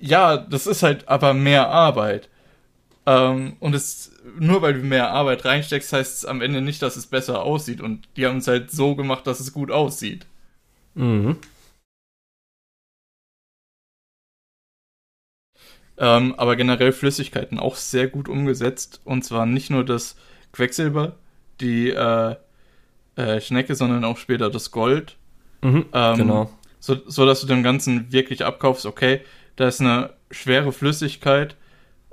[0.00, 2.28] ja, das ist halt aber mehr Arbeit.
[3.06, 6.96] Ähm, und es, nur weil du mehr Arbeit reinsteckst, heißt es am Ende nicht, dass
[6.96, 7.80] es besser aussieht.
[7.80, 10.26] Und die haben es halt so gemacht, dass es gut aussieht.
[10.94, 11.36] Mhm.
[15.96, 19.00] Ähm, aber generell Flüssigkeiten auch sehr gut umgesetzt.
[19.04, 20.16] Und zwar nicht nur das
[20.52, 21.16] Quecksilber,
[21.60, 22.36] die äh,
[23.16, 25.16] äh, Schnecke, sondern auch später das Gold.
[25.62, 26.50] Mhm, ähm, genau.
[26.80, 29.20] So, so dass du dem Ganzen wirklich abkaufst, okay,
[29.56, 31.56] da ist eine schwere Flüssigkeit,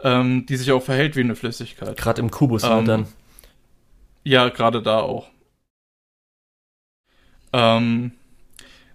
[0.04, 1.98] ähm, die sich auch verhält wie eine Flüssigkeit.
[1.98, 3.08] Gerade im Kubus halt ähm, dann.
[4.24, 5.28] Ja, gerade da auch.
[7.54, 8.12] Ähm,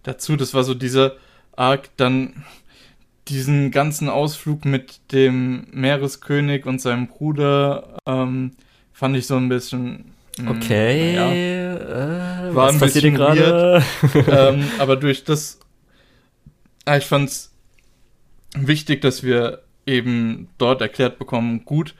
[0.02, 1.16] dazu, das war so dieser
[1.56, 2.44] Arc, dann
[3.28, 8.52] diesen ganzen Ausflug mit dem Meereskönig und seinem Bruder ähm,
[8.92, 10.12] fand ich so ein bisschen.
[10.38, 13.82] Mh, hm, okay, ja, äh, war ein bisschen gerade?
[14.28, 15.58] ähm, aber durch das,
[16.96, 17.52] ich fand's
[18.54, 21.94] wichtig, dass wir eben dort erklärt bekommen, gut,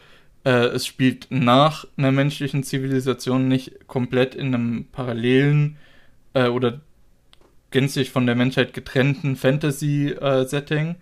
[0.45, 5.77] äh, es spielt nach einer menschlichen Zivilisation nicht komplett in einem parallelen
[6.35, 6.81] äh, oder
[7.71, 10.97] gänzlich von der Menschheit getrennten Fantasy-Setting,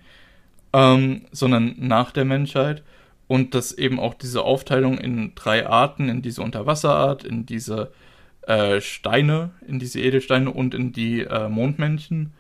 [0.73, 2.83] ähm, sondern nach der Menschheit.
[3.27, 7.91] Und dass eben auch diese Aufteilung in drei Arten, in diese Unterwasserart, in diese
[8.47, 12.33] äh, Steine, in diese Edelsteine und in die äh, Mondmännchen,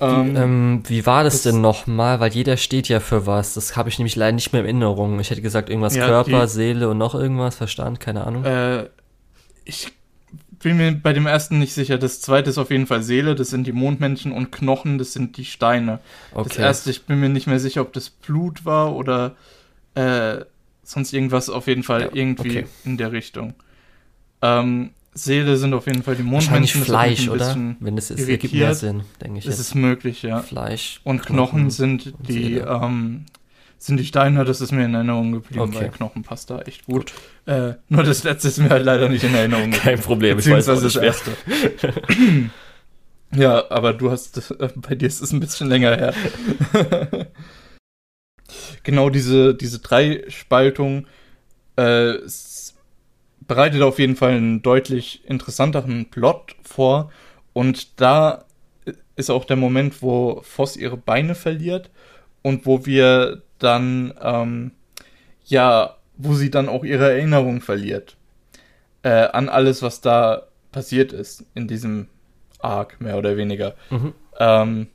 [0.00, 2.20] ähm, ähm, wie war das, das denn nochmal?
[2.20, 3.54] Weil jeder steht ja für was.
[3.54, 5.20] Das habe ich nämlich leider nicht mehr in Erinnerung.
[5.20, 8.44] Ich hätte gesagt, irgendwas ja, Körper, die, Seele und noch irgendwas, Verstand, keine Ahnung.
[8.44, 8.88] Äh,
[9.64, 9.92] ich
[10.58, 11.98] bin mir bei dem ersten nicht sicher.
[11.98, 15.36] Das zweite ist auf jeden Fall Seele, das sind die Mondmännchen und Knochen, das sind
[15.36, 16.00] die Steine.
[16.32, 16.48] Okay.
[16.48, 19.36] Das erste, ich bin mir nicht mehr sicher, ob das Blut war oder
[19.94, 20.44] äh,
[20.82, 22.66] sonst irgendwas, auf jeden Fall ja, irgendwie okay.
[22.84, 23.54] in der Richtung.
[24.42, 26.80] Ähm, Seele sind auf jeden Fall die Wahrscheinlich Mondmenschen.
[26.80, 27.56] das Fleisch, ist oder?
[27.80, 28.76] Wenn das ist, ergibt mehr irritiert.
[28.76, 30.40] Sinn, denke ich Es ist möglich, ja.
[30.42, 31.00] Fleisch.
[31.04, 33.26] Und Knochen, sind und die, ähm,
[33.78, 35.74] sind die Steine, das ist mir in Erinnerung geblieben, Okay.
[35.82, 37.12] weil Knochen passt da echt gut.
[37.46, 40.66] Äh, nur das letzte ist mir halt leider nicht in Erinnerung Kein Problem, ich weiß
[40.66, 41.26] Beziehungsweise nicht das
[41.76, 41.92] wer.
[41.92, 42.50] erste.
[43.40, 46.14] ja, aber du hast, äh, bei dir ist es ein bisschen länger her.
[48.82, 51.06] genau diese, diese Dreispaltung
[51.76, 52.53] äh, s-
[53.46, 57.10] bereitet auf jeden Fall einen deutlich interessanteren Plot vor.
[57.52, 58.44] Und da
[59.16, 61.90] ist auch der Moment, wo Voss ihre Beine verliert
[62.42, 64.72] und wo wir dann, ähm,
[65.44, 68.16] ja, wo sie dann auch ihre Erinnerung verliert
[69.02, 72.08] äh, an alles, was da passiert ist in diesem
[72.58, 73.74] Arc, mehr oder weniger.
[73.90, 74.14] Mhm.
[74.38, 74.86] Ähm,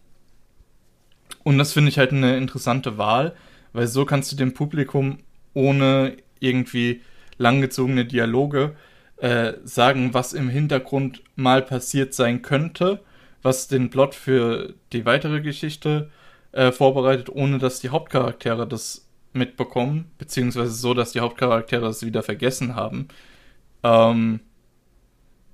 [1.43, 3.33] und das finde ich halt eine interessante Wahl,
[3.71, 5.19] weil so kannst du dem Publikum
[5.53, 7.01] ohne irgendwie
[7.39, 8.75] langgezogene Dialoge
[9.17, 12.99] äh, sagen, was im Hintergrund mal passiert sein könnte,
[13.41, 16.11] was den Plot für die weitere Geschichte
[16.51, 22.23] äh, vorbereitet, ohne dass die Hauptcharaktere das mitbekommen, beziehungsweise so, dass die Hauptcharaktere es wieder
[22.23, 23.07] vergessen haben.
[23.83, 24.39] Ähm,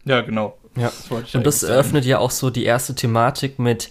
[0.06, 0.58] ja, genau.
[0.76, 0.92] Ja.
[0.92, 1.74] Das Und das eigentlich sagen.
[1.74, 3.90] eröffnet ja auch so die erste Thematik mit,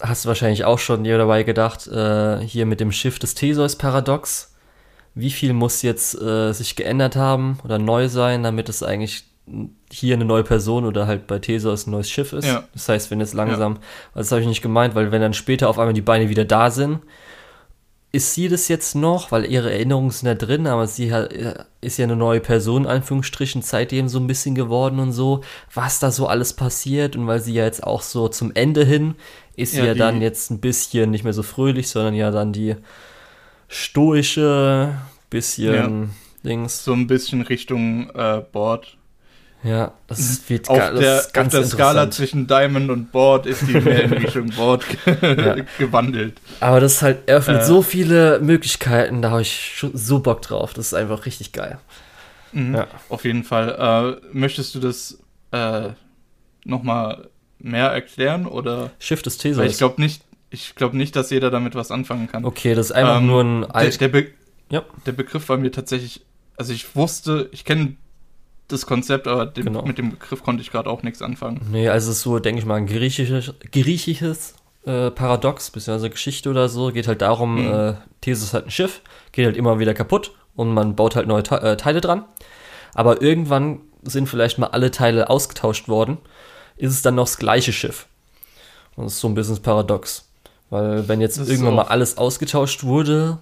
[0.00, 4.49] hast du wahrscheinlich auch schon dir dabei gedacht, äh, hier mit dem Schiff des Theseus-Paradox.
[5.14, 9.24] Wie viel muss jetzt äh, sich geändert haben oder neu sein, damit es eigentlich
[9.90, 12.46] hier eine neue Person oder halt bei Theseus ein neues Schiff ist?
[12.46, 12.64] Ja.
[12.72, 13.74] Das heißt, wenn jetzt langsam,
[14.14, 16.44] also das habe ich nicht gemeint, weil wenn dann später auf einmal die Beine wieder
[16.44, 17.00] da sind,
[18.12, 21.32] ist sie das jetzt noch, weil ihre Erinnerungen sind da drin, aber sie hat,
[21.80, 25.42] ist ja eine neue Person, in Anführungsstrichen, seitdem so ein bisschen geworden und so,
[25.72, 29.14] was da so alles passiert und weil sie ja jetzt auch so zum Ende hin
[29.54, 32.32] ist sie Ja, ja, die- dann jetzt ein bisschen nicht mehr so fröhlich, sondern ja
[32.32, 32.74] dann die
[33.70, 34.94] stoische,
[35.30, 36.10] bisschen
[36.44, 36.84] Dings.
[36.84, 38.96] so ein bisschen Richtung äh, Board.
[39.62, 43.44] Ja, das wird Auf das der, ist ganz auf der Skala zwischen Diamond und Board
[43.44, 46.40] ist die mehr in Richtung Board ge gewandelt.
[46.60, 47.64] Aber das halt eröffnet Äh.
[47.66, 50.72] so viele Möglichkeiten, da habe ich schon so Bock drauf.
[50.72, 51.78] Das ist einfach richtig geil.
[52.52, 52.74] Mhm.
[52.74, 52.86] Ja.
[53.10, 54.18] Auf jeden Fall.
[54.22, 55.18] Äh, möchtest du das
[55.52, 55.90] äh,
[56.64, 58.46] nochmal mehr erklären?
[58.46, 58.90] Oder?
[58.98, 59.72] Schiff des Weil Theseus.
[59.72, 62.44] ich glaube nicht, ich glaube nicht, dass jeder damit was anfangen kann.
[62.44, 64.00] Okay, das ist einfach Ähm, nur ein Der, alt.
[64.00, 64.26] der, Be
[64.70, 64.84] Ja.
[65.06, 66.22] der Begriff war mir tatsächlich,
[66.56, 67.96] also ich wusste, ich kenne
[68.68, 69.82] das Konzept, aber den, Genau.
[69.82, 71.60] mit dem Begriff konnte ich gerade auch nichts anfangen.
[71.70, 74.54] Nee, also es ist so, denke ich mal, ein griechisches, griechisches
[74.86, 76.90] äh, Paradox, beziehungsweise Geschichte oder so.
[76.92, 77.72] Geht halt darum, Mhm.
[77.72, 81.42] äh, Theseus hat ein Schiff, geht halt immer wieder kaputt und man baut halt neue
[81.42, 82.24] Te äh, Teile dran.
[82.94, 86.18] Aber irgendwann sind vielleicht mal alle Teile ausgetauscht worden,
[86.76, 88.06] ist es dann noch das gleiche Schiff.
[88.96, 90.29] Und das ist so ein bisschen das Paradox.
[90.70, 93.38] Weil wenn jetzt irgendwann mal alles ausgetauscht wurde,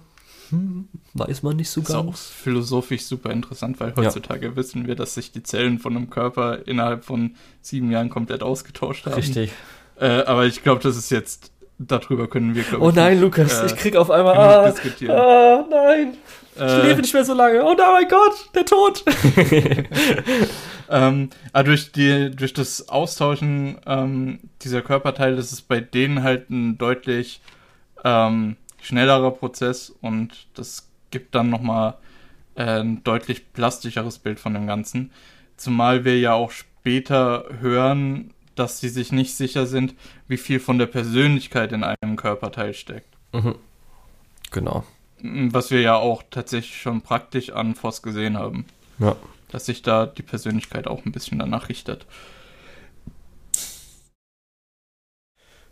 [0.49, 2.27] hm, weiß man nicht so Das ist auch ganz.
[2.27, 7.05] philosophisch super interessant, weil heutzutage wissen wir, dass sich die Zellen von einem Körper innerhalb
[7.05, 9.13] von sieben Jahren komplett ausgetauscht haben.
[9.13, 9.51] Richtig.
[9.99, 13.21] Äh, aber ich glaube, das ist jetzt, darüber können wir, glaube Oh ich, nein, nicht,
[13.21, 14.35] Lukas, äh, ich krieg auf einmal.
[14.35, 14.73] Ah,
[15.09, 16.13] ah, nein.
[16.55, 17.63] Ich Äh, lebe nicht mehr so lange.
[17.63, 19.03] Oh nein, mein Gott, der Tod.
[20.91, 26.49] Ähm, aber durch, die, durch das Austauschen ähm, dieser Körperteile ist es bei denen halt
[26.49, 27.41] ein deutlich
[28.03, 31.95] ähm, schnellerer Prozess und das gibt dann nochmal
[32.55, 35.11] äh, ein deutlich plastischeres Bild von dem Ganzen.
[35.57, 39.93] Zumal wir ja auch später hören, dass sie sich nicht sicher sind,
[40.27, 43.15] wie viel von der Persönlichkeit in einem Körperteil steckt.
[43.31, 43.55] Mhm.
[44.49, 44.83] Genau.
[45.21, 48.65] Was wir ja auch tatsächlich schon praktisch an Voss gesehen haben.
[48.99, 49.15] Ja.
[49.51, 52.05] Dass sich da die Persönlichkeit auch ein bisschen danach richtet.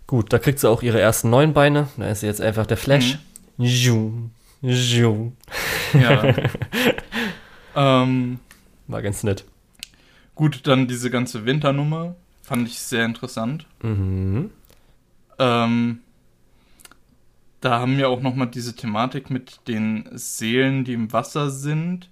[0.07, 1.89] Gut, da kriegt sie auch ihre ersten neun Beine.
[1.97, 3.19] Da ist sie jetzt einfach der Flash.
[3.57, 4.31] Zoom,
[4.61, 5.35] zoom.
[5.93, 6.33] Ja.
[7.75, 8.39] ähm,
[8.87, 9.43] War ganz nett.
[10.35, 13.65] gut, dann diese ganze Winternummer fand ich sehr interessant.
[13.81, 14.51] Mhm.
[15.39, 15.99] Ähm,
[17.61, 22.09] da haben wir auch nochmal diese Thematik mit den Seelen, die im Wasser sind,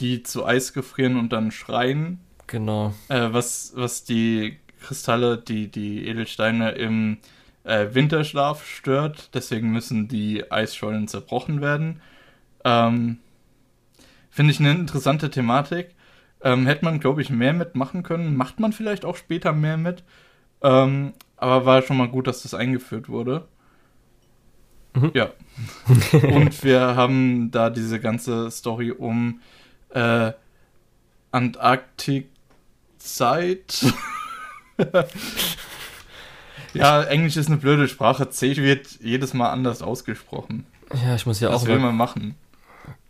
[0.00, 2.20] die zu Eis gefrieren und dann schreien.
[2.46, 2.94] Genau.
[3.08, 7.18] Äh, was, was die Kristalle, die, die Edelsteine im
[7.64, 9.34] äh, Winterschlaf stört.
[9.34, 12.00] Deswegen müssen die Eisschollen zerbrochen werden.
[12.64, 13.18] Ähm,
[14.30, 15.94] Finde ich eine interessante Thematik.
[16.42, 18.36] Ähm, hätte man, glaube ich, mehr mitmachen können.
[18.36, 20.04] Macht man vielleicht auch später mehr mit.
[20.62, 23.48] Ähm, aber war schon mal gut, dass das eingeführt wurde.
[25.00, 25.10] Mhm.
[25.14, 25.30] Ja.
[26.12, 29.40] Und wir haben da diese ganze Story um
[29.90, 30.32] äh,
[31.30, 32.28] Antarktik
[32.98, 33.84] Zeit.
[36.74, 38.30] ja, Englisch ist eine blöde Sprache.
[38.30, 40.66] C wird jedes Mal anders ausgesprochen.
[41.04, 42.34] Ja, ich muss ja auch will mal man machen?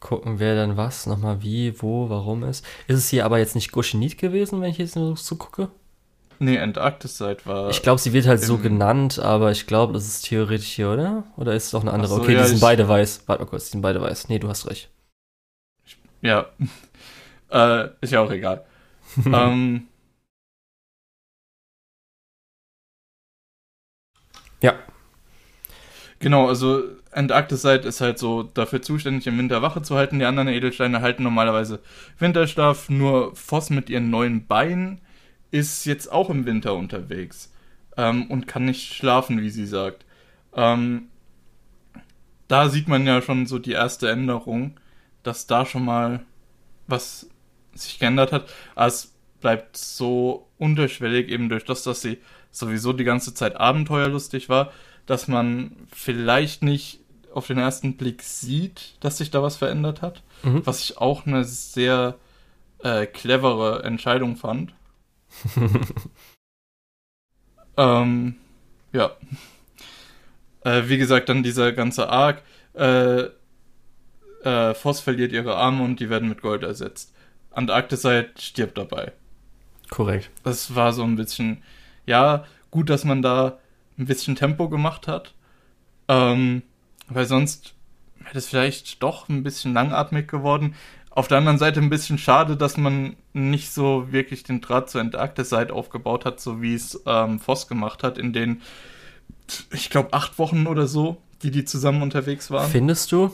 [0.00, 2.64] gucken, wer dann was, nochmal wie, wo, warum ist.
[2.86, 5.70] Ist es hier aber jetzt nicht Goshenit gewesen, wenn ich jetzt nur so gucke?
[6.40, 7.70] Nee, Antarkteszeit war.
[7.70, 11.24] Ich glaube, sie wird halt so genannt, aber ich glaube, das ist theoretisch hier, oder?
[11.36, 12.14] Oder ist es auch eine andere?
[12.14, 13.24] so, okay, ja, die sind ich- beide weiß.
[13.26, 14.28] Warte mal kurz, die sind beide weiß.
[14.28, 14.88] Nee, du hast recht.
[16.22, 16.46] Ja.
[17.50, 18.64] äh, ist ja auch egal.
[19.26, 19.88] ähm,
[24.60, 24.74] Ja.
[26.20, 26.82] Genau, also
[27.12, 30.18] Antarkteszeit ist halt so dafür zuständig, im Winter Wache zu halten.
[30.18, 31.80] Die anderen Edelsteine halten normalerweise
[32.18, 32.88] Winterschlaf.
[32.88, 35.00] Nur Voss mit ihren neuen Beinen
[35.50, 37.52] ist jetzt auch im Winter unterwegs
[37.96, 40.04] ähm, und kann nicht schlafen, wie sie sagt.
[40.54, 41.08] Ähm,
[42.48, 44.78] da sieht man ja schon so die erste Änderung,
[45.22, 46.20] dass da schon mal
[46.86, 47.28] was
[47.74, 48.48] sich geändert hat.
[48.74, 52.18] Aber es bleibt so unterschwellig eben durch das, dass sie
[52.50, 54.72] sowieso die ganze Zeit abenteuerlustig war,
[55.06, 57.00] dass man vielleicht nicht
[57.32, 60.22] auf den ersten Blick sieht, dass sich da was verändert hat.
[60.42, 60.66] Mhm.
[60.66, 62.16] Was ich auch eine sehr
[62.82, 64.72] äh, clevere Entscheidung fand.
[67.76, 68.36] ähm,
[68.92, 69.16] ja.
[70.64, 72.42] Äh, wie gesagt, dann dieser ganze Arc.
[72.74, 73.28] Äh,
[74.44, 77.14] äh, Voss verliert ihre Arme und die werden mit Gold ersetzt.
[77.50, 79.12] Antarkteszeit stirbt dabei.
[79.90, 80.30] Korrekt.
[80.44, 81.62] Das war so ein bisschen,
[82.06, 83.58] ja, gut, dass man da
[83.98, 85.34] ein bisschen Tempo gemacht hat.
[86.08, 86.62] Ähm,
[87.08, 87.74] weil sonst
[88.24, 90.74] hätte es vielleicht doch ein bisschen langatmig geworden.
[91.18, 95.00] Auf der anderen Seite ein bisschen schade, dass man nicht so wirklich den Draht zur
[95.00, 98.62] Antarkteszeit aufgebaut hat, so wie es ähm, Voss gemacht hat, in den,
[99.72, 102.70] ich glaube, acht Wochen oder so, die die zusammen unterwegs waren.
[102.70, 103.32] Findest du?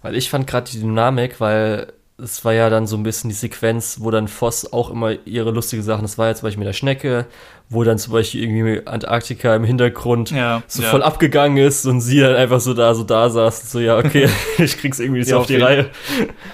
[0.00, 3.36] Weil ich fand gerade die Dynamik, weil es war ja dann so ein bisschen die
[3.36, 6.68] Sequenz, wo dann Voss auch immer ihre lustige Sachen, das war ja zum Beispiel mit
[6.68, 7.26] der Schnecke,
[7.68, 10.88] wo dann zum Beispiel irgendwie Antarktika im Hintergrund Ja, so ja.
[10.90, 13.96] voll abgegangen ist und sie dann einfach so da, so da saß und so, ja,
[13.98, 15.90] okay, ich krieg's irgendwie nicht Ja, auf die Reihe.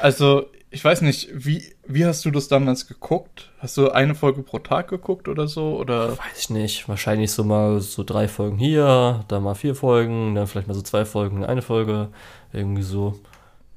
[0.01, 3.51] Also, ich weiß nicht, wie, wie hast du das damals geguckt?
[3.59, 5.79] Hast du eine Folge pro Tag geguckt oder so?
[5.79, 6.11] Oder?
[6.13, 10.47] Weiß ich nicht, wahrscheinlich so mal so drei Folgen hier, dann mal vier Folgen, dann
[10.47, 12.09] vielleicht mal so zwei Folgen, eine Folge,
[12.53, 13.19] irgendwie so.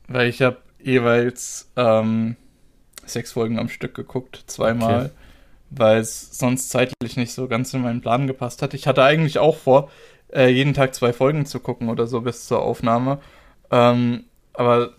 [0.10, 2.36] Weil ich habe jeweils ähm,
[3.06, 5.10] sechs Folgen am Stück geguckt, zweimal, Okay.
[5.72, 8.74] weil es sonst zeitlich nicht so ganz in meinen Plan gepasst hat.
[8.74, 9.90] Ich hatte eigentlich auch vor,
[10.34, 13.20] äh, jeden Tag zwei Folgen zu gucken oder so bis zur Aufnahme.
[13.70, 14.92] Ähm, aber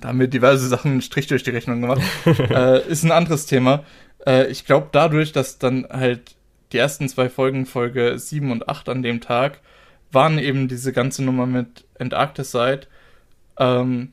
[0.00, 2.02] da haben wir diverse Sachen einen Strich durch die Rechnung gemacht.
[2.26, 3.84] äh, ist ein anderes Thema.
[4.26, 6.36] Äh, ich glaube, dadurch, dass dann halt
[6.72, 9.60] die ersten zwei Folgen, Folge 7 und 8 an dem Tag,
[10.12, 12.82] waren eben diese ganze Nummer mit Antarcticide,
[13.58, 14.12] ähm,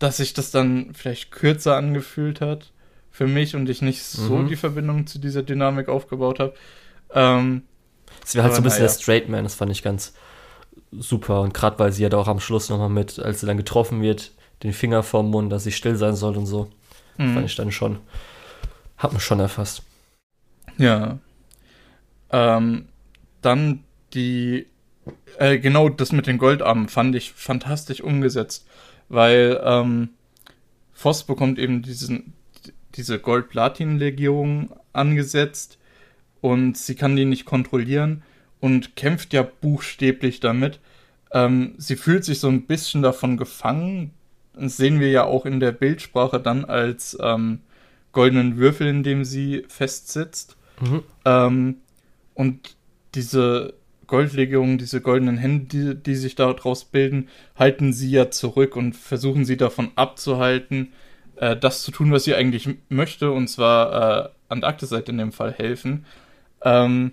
[0.00, 2.72] dass sich das dann vielleicht kürzer angefühlt hat
[3.12, 4.48] für mich und ich nicht so Mhm.
[4.48, 6.54] die Verbindung zu dieser Dynamik aufgebaut habe.
[7.14, 7.62] Ähm,
[8.24, 8.92] Es wäre halt so ein bisschen naja.
[8.92, 10.14] der Straight Man, das fand ich ganz
[10.92, 11.40] super.
[11.42, 14.02] Und gerade weil sie ja da auch am Schluss nochmal mit, als sie dann getroffen
[14.02, 14.32] wird,
[14.62, 16.70] den Finger vorm Mund, dass sie still sein soll und so,
[17.18, 17.34] mh.
[17.34, 17.98] fand ich dann schon,
[18.96, 19.82] hat mich schon erfasst.
[20.78, 21.18] Ja.
[22.30, 22.88] Ähm,
[23.42, 23.84] dann
[24.14, 24.66] die,
[25.38, 28.66] äh, genau das mit den Goldarmen fand ich fantastisch umgesetzt,
[29.08, 30.10] weil ähm,
[30.92, 32.34] Voss bekommt eben diesen,
[32.94, 35.78] diese Gold-Platin-Legierung angesetzt
[36.40, 38.22] und sie kann die nicht kontrollieren
[38.60, 40.80] und kämpft ja buchstäblich damit.
[41.32, 44.12] Ähm, sie fühlt sich so ein bisschen davon gefangen.
[44.54, 47.60] Das sehen wir ja auch in der Bildsprache dann als ähm,
[48.12, 50.56] goldenen Würfel, in dem sie festsitzt.
[50.80, 51.02] Mhm.
[51.24, 51.76] Ähm,
[52.34, 52.76] und
[53.14, 53.74] diese
[54.10, 59.44] Goldlegierungen, diese goldenen Hände, die, die sich daraus bilden, halten sie ja zurück und versuchen
[59.44, 60.92] sie davon abzuhalten,
[61.36, 65.52] äh, das zu tun, was sie eigentlich möchte, und zwar äh, Antarktiside in dem Fall
[65.52, 66.06] helfen.
[66.62, 67.12] Ähm,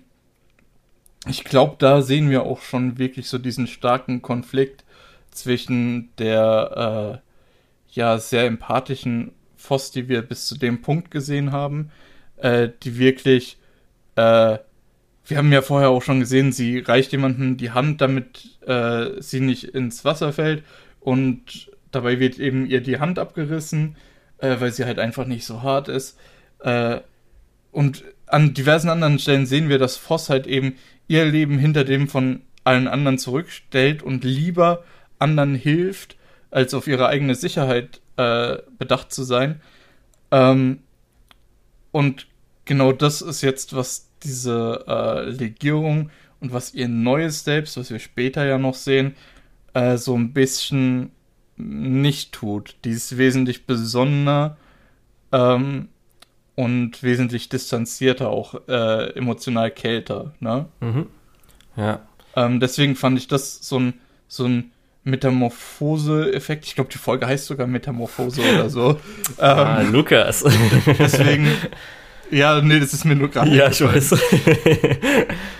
[1.28, 4.84] ich glaube, da sehen wir auch schon wirklich so diesen starken Konflikt
[5.30, 11.92] zwischen der äh, ja sehr empathischen Voss, die wir bis zu dem Punkt gesehen haben,
[12.38, 13.56] äh, die wirklich,
[14.16, 14.58] äh,
[15.28, 19.40] wir haben ja vorher auch schon gesehen, sie reicht jemandem die Hand, damit äh, sie
[19.40, 20.64] nicht ins Wasser fällt
[21.00, 23.96] und dabei wird eben ihr die Hand abgerissen,
[24.38, 26.18] äh, weil sie halt einfach nicht so hart ist.
[26.60, 27.00] Äh,
[27.72, 30.76] und an diversen anderen Stellen sehen wir, dass Voss halt eben
[31.08, 34.84] ihr Leben hinter dem von allen anderen zurückstellt und lieber
[35.18, 36.16] anderen hilft,
[36.50, 39.60] als auf ihre eigene Sicherheit äh, bedacht zu sein.
[40.30, 40.80] Ähm,
[41.92, 42.26] und
[42.64, 46.10] genau das ist jetzt, was diese äh, Legierung
[46.40, 49.14] und was ihr neues Selbst, was wir später ja noch sehen,
[49.74, 51.10] äh, so ein bisschen
[51.56, 52.76] nicht tut.
[52.84, 54.56] Die ist wesentlich besonnener
[55.32, 55.88] ähm,
[56.54, 60.32] und wesentlich distanzierter, auch äh, emotional kälter.
[60.40, 60.66] Ne?
[60.80, 61.06] Mhm.
[61.76, 62.00] Ja.
[62.36, 63.94] Ähm, deswegen fand ich das so ein,
[64.28, 64.70] so ein
[65.04, 66.66] Metamorphose-Effekt.
[66.66, 69.00] Ich glaube, die Folge heißt sogar Metamorphose oder so.
[69.38, 70.44] Ah, ähm, Lukas.
[70.98, 71.48] Deswegen.
[72.30, 73.54] Ja, nee, das ist mir nur gerade.
[73.54, 74.14] Ja, ich weiß.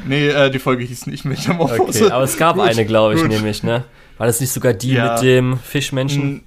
[0.06, 2.04] nee, äh, die Folge hieß nicht Metamorphose.
[2.04, 3.30] Okay, aber es gab gut, eine, glaube ich, gut.
[3.30, 3.84] nämlich, ne?
[4.18, 6.44] War das nicht sogar die ja, mit dem Fischmenschen?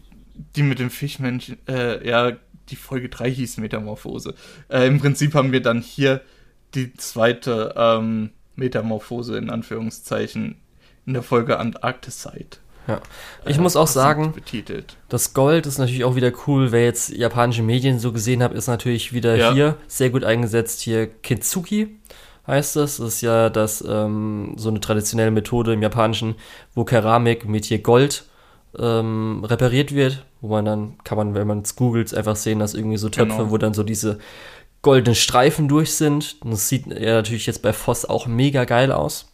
[0.55, 2.33] Die mit dem Fischmenschen, äh, ja,
[2.69, 4.35] die Folge 3 hieß Metamorphose.
[4.69, 6.21] Äh, Im Prinzip haben wir dann hier
[6.73, 10.55] die zweite ähm, Metamorphose in Anführungszeichen
[11.05, 12.57] in der Folge Antarktiside.
[12.91, 13.01] Ja.
[13.45, 14.97] Ich äh, muss auch sagen, betitelt.
[15.09, 16.71] das Gold ist natürlich auch wieder cool.
[16.71, 19.53] Wer jetzt japanische Medien so gesehen hat, ist natürlich wieder ja.
[19.53, 20.81] hier sehr gut eingesetzt.
[20.81, 21.97] Hier Kitsuki
[22.47, 22.97] heißt das.
[22.97, 26.35] Das ist ja das, ähm, so eine traditionelle Methode im Japanischen,
[26.75, 28.25] wo Keramik mit hier Gold
[28.77, 30.25] ähm, repariert wird.
[30.41, 33.37] Wo man dann, kann man, wenn man es googelt, einfach sehen, dass irgendwie so Töpfe,
[33.37, 33.51] genau.
[33.51, 34.17] wo dann so diese
[34.81, 36.43] goldenen Streifen durch sind.
[36.43, 39.31] Das sieht ja natürlich jetzt bei Voss auch mega geil aus.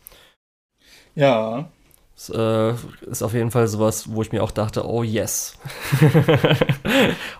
[1.16, 1.70] Ja.
[2.18, 2.74] Das äh,
[3.12, 5.56] ist auf jeden Fall sowas, wo ich mir auch dachte, oh yes.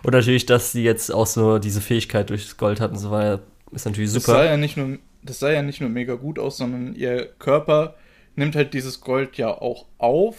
[0.04, 3.40] und natürlich, dass sie jetzt auch so diese Fähigkeit durchs Gold hatten, so war
[3.72, 4.34] ist natürlich super.
[4.34, 7.26] Das sah ja nicht nur, das sah ja nicht nur mega gut aus, sondern ihr
[7.40, 7.96] Körper
[8.36, 10.36] nimmt halt dieses Gold ja auch auf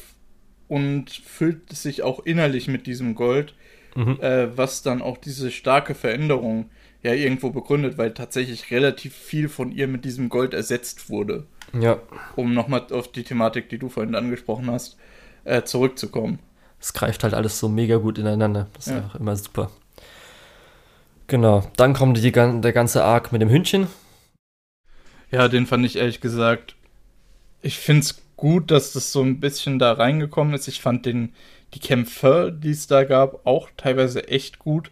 [0.70, 3.54] und füllt sich auch innerlich mit diesem Gold,
[3.96, 4.20] mhm.
[4.22, 6.70] äh, was dann auch diese starke Veränderung
[7.02, 11.46] ja irgendwo begründet, weil tatsächlich relativ viel von ihr mit diesem Gold ersetzt wurde.
[11.80, 12.00] Ja.
[12.36, 14.98] Um nochmal auf die Thematik, die du vorhin angesprochen hast,
[15.44, 16.40] äh, zurückzukommen.
[16.80, 18.68] Es greift halt alles so mega gut ineinander.
[18.74, 18.98] Das ist ja.
[19.00, 19.70] einfach immer super.
[21.28, 21.70] Genau.
[21.78, 23.88] Dann kommt die, der ganze Arc mit dem Hündchen.
[25.32, 26.76] Ja, den fand ich ehrlich gesagt.
[27.62, 30.68] Ich finde es gut, dass das so ein bisschen da reingekommen ist.
[30.68, 31.34] Ich fand den,
[31.74, 34.92] die Kämpfe, die es da gab, auch teilweise echt gut.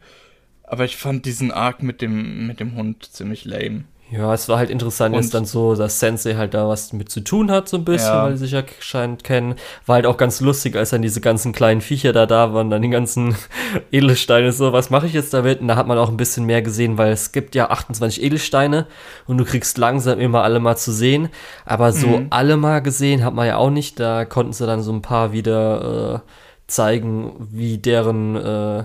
[0.64, 3.86] Aber ich fand diesen Arc mit dem, mit dem Hund ziemlich lame.
[4.10, 7.20] Ja, es war halt interessant, dass dann so, dass Sensei halt da was mit zu
[7.20, 8.24] tun hat, so ein bisschen, ja.
[8.24, 9.56] weil sie sich ja scheint kennen.
[9.86, 12.82] War halt auch ganz lustig, als dann diese ganzen kleinen Viecher da da waren, dann
[12.82, 13.36] die ganzen
[13.92, 15.60] Edelsteine, so, was mache ich jetzt damit?
[15.60, 18.88] Und da hat man auch ein bisschen mehr gesehen, weil es gibt ja 28 Edelsteine
[19.26, 21.28] und du kriegst langsam immer alle mal zu sehen.
[21.66, 22.28] Aber so mhm.
[22.30, 24.00] alle mal gesehen hat man ja auch nicht.
[24.00, 26.32] Da konnten sie dann so ein paar wieder äh,
[26.68, 28.84] zeigen, wie deren äh,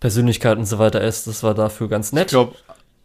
[0.00, 1.26] Persönlichkeit und so weiter ist.
[1.26, 2.26] Das war dafür ganz nett.
[2.26, 2.56] Ich glaube,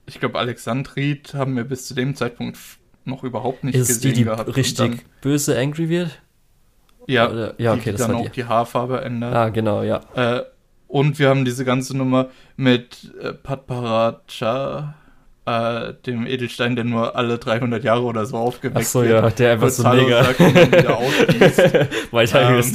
[0.06, 2.58] ich glaube, Alexandrid haben wir bis zu dem Zeitpunkt
[3.06, 4.56] noch überhaupt nicht ist gesehen die, die gehabt.
[4.56, 6.22] richtig böse Angry wird?
[7.08, 8.32] Ja, Oder, ja okay, die, die das dann auch die.
[8.32, 9.36] die Haarfarbe ändert.
[9.36, 10.02] Ah, genau, ja.
[10.16, 10.44] Äh,
[10.88, 14.96] und wir haben diese ganze Nummer mit äh, Patparacha,
[15.46, 19.54] äh, dem Edelstein, der nur alle 300 Jahre oder so aufgeweckt Ach so, ja, der
[19.54, 20.22] einfach so mega
[22.12, 22.60] Weiter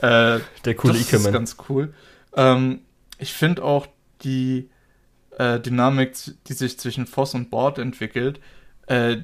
[0.00, 1.10] äh, Der coole Ikemen.
[1.10, 1.92] Das ist ganz cool.
[2.34, 2.80] Ähm,
[3.18, 3.86] ich finde auch
[4.24, 4.70] die
[5.38, 6.14] äh, Dynamik,
[6.46, 8.40] die sich zwischen Voss und Bord entwickelt.
[8.86, 9.18] Äh,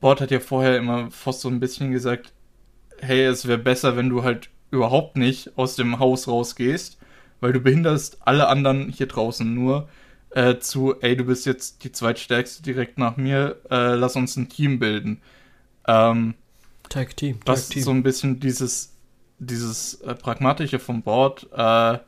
[0.00, 2.32] Bord hat ja vorher immer Voss so ein bisschen gesagt,
[3.00, 6.98] hey, es wäre besser, wenn du halt überhaupt nicht aus dem Haus rausgehst,
[7.40, 9.88] weil du behinderst alle anderen hier draußen nur
[10.34, 14.48] äh, zu, ey, du bist jetzt die zweitstärkste direkt nach mir, äh, lass uns ein
[14.48, 15.20] Team bilden.
[15.86, 16.34] Ähm,
[16.88, 17.40] Tag Team.
[17.40, 17.82] Tag was Team.
[17.82, 18.94] so ein bisschen dieses,
[19.38, 21.98] dieses äh, Pragmatische vom Board äh,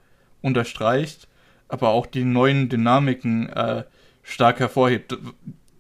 [0.43, 1.29] unterstreicht
[1.69, 3.85] aber auch die neuen Dynamiken äh,
[4.23, 5.17] stark hervorhebt.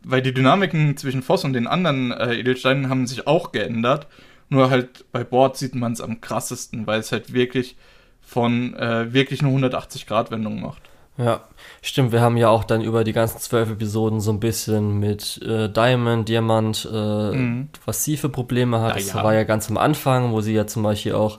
[0.02, 4.06] Weil die Dynamiken zwischen Voss und den anderen äh, Edelsteinen haben sich auch geändert.
[4.48, 7.76] Nur halt bei Bord sieht man es am krassesten, weil es halt wirklich
[8.20, 10.82] von äh, wirklich eine 180-Grad-Wendung macht.
[11.18, 11.44] Ja,
[11.80, 12.12] stimmt.
[12.12, 15.68] Wir haben ja auch dann über die ganzen zwölf Episoden so ein bisschen mit äh,
[15.68, 17.68] Diamond, Diamant, äh, mhm.
[17.84, 18.90] was sie für Probleme hat.
[18.90, 19.24] Ja, das ja.
[19.24, 21.38] war ja ganz am Anfang, wo sie ja zum Beispiel auch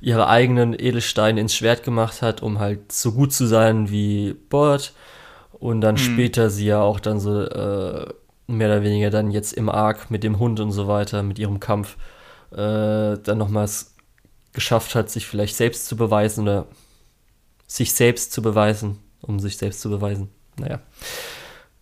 [0.00, 4.92] ihre eigenen Edelsteine ins Schwert gemacht hat, um halt so gut zu sein wie Bord.
[5.52, 5.98] Und dann mhm.
[5.98, 8.06] später sie ja auch dann so äh,
[8.46, 11.58] mehr oder weniger dann jetzt im Arc mit dem Hund und so weiter, mit ihrem
[11.58, 11.96] Kampf,
[12.52, 13.96] äh, dann nochmals
[14.52, 16.66] geschafft hat, sich vielleicht selbst zu beweisen oder
[17.66, 20.28] sich selbst zu beweisen, um sich selbst zu beweisen.
[20.58, 20.80] Naja.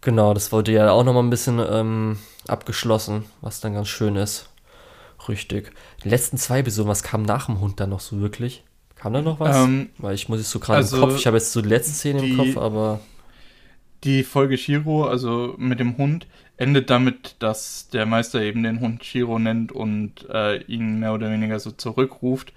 [0.01, 4.51] Genau, das wurde ja auch nochmal ein bisschen ähm, abgeschlossen, was dann ganz schön ist.
[5.29, 5.73] Richtig.
[6.05, 8.63] Die letzten zwei Episoden, was kam nach dem Hund dann noch so wirklich?
[8.95, 9.57] Kam da noch was?
[9.57, 11.69] Ähm, Weil ich muss jetzt so gerade also im Kopf, ich habe jetzt so die
[11.69, 13.01] letzten Szenen im Kopf, aber.
[14.05, 16.27] Die Folge Shiro, also mit dem Hund,
[16.57, 21.31] endet damit, dass der Meister eben den Hund Shiro nennt und äh, ihn mehr oder
[21.31, 22.53] weniger so zurückruft.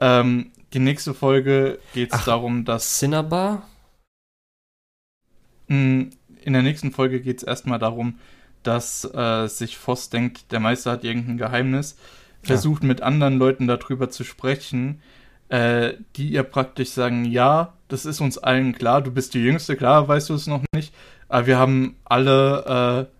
[0.00, 2.98] Ähm, die nächste Folge geht es darum, dass.
[2.98, 3.68] Cinnabar?
[5.68, 6.12] In
[6.44, 8.18] der nächsten Folge geht es erstmal darum,
[8.62, 11.96] dass äh, sich Voss denkt, der Meister hat irgendein Geheimnis,
[12.42, 12.88] versucht ja.
[12.88, 15.00] mit anderen Leuten darüber zu sprechen,
[15.48, 19.76] äh, die ihr praktisch sagen, ja, das ist uns allen klar, du bist die Jüngste,
[19.76, 20.92] klar, weißt du es noch nicht,
[21.28, 23.16] aber wir haben alle äh,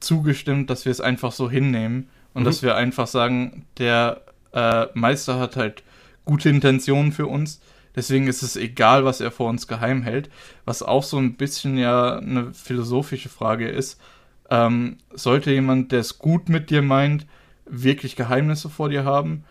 [0.00, 2.46] zugestimmt, dass wir es einfach so hinnehmen und mhm.
[2.46, 4.22] dass wir einfach sagen, der
[4.52, 5.82] äh, Meister hat halt
[6.24, 7.60] gute Intentionen für uns.
[7.96, 10.30] Deswegen ist es egal, was er vor uns geheim hält.
[10.64, 14.00] Was auch so ein bisschen ja eine philosophische Frage ist.
[14.48, 17.26] Ähm, sollte jemand, der es gut mit dir meint,
[17.66, 19.44] wirklich Geheimnisse vor dir haben?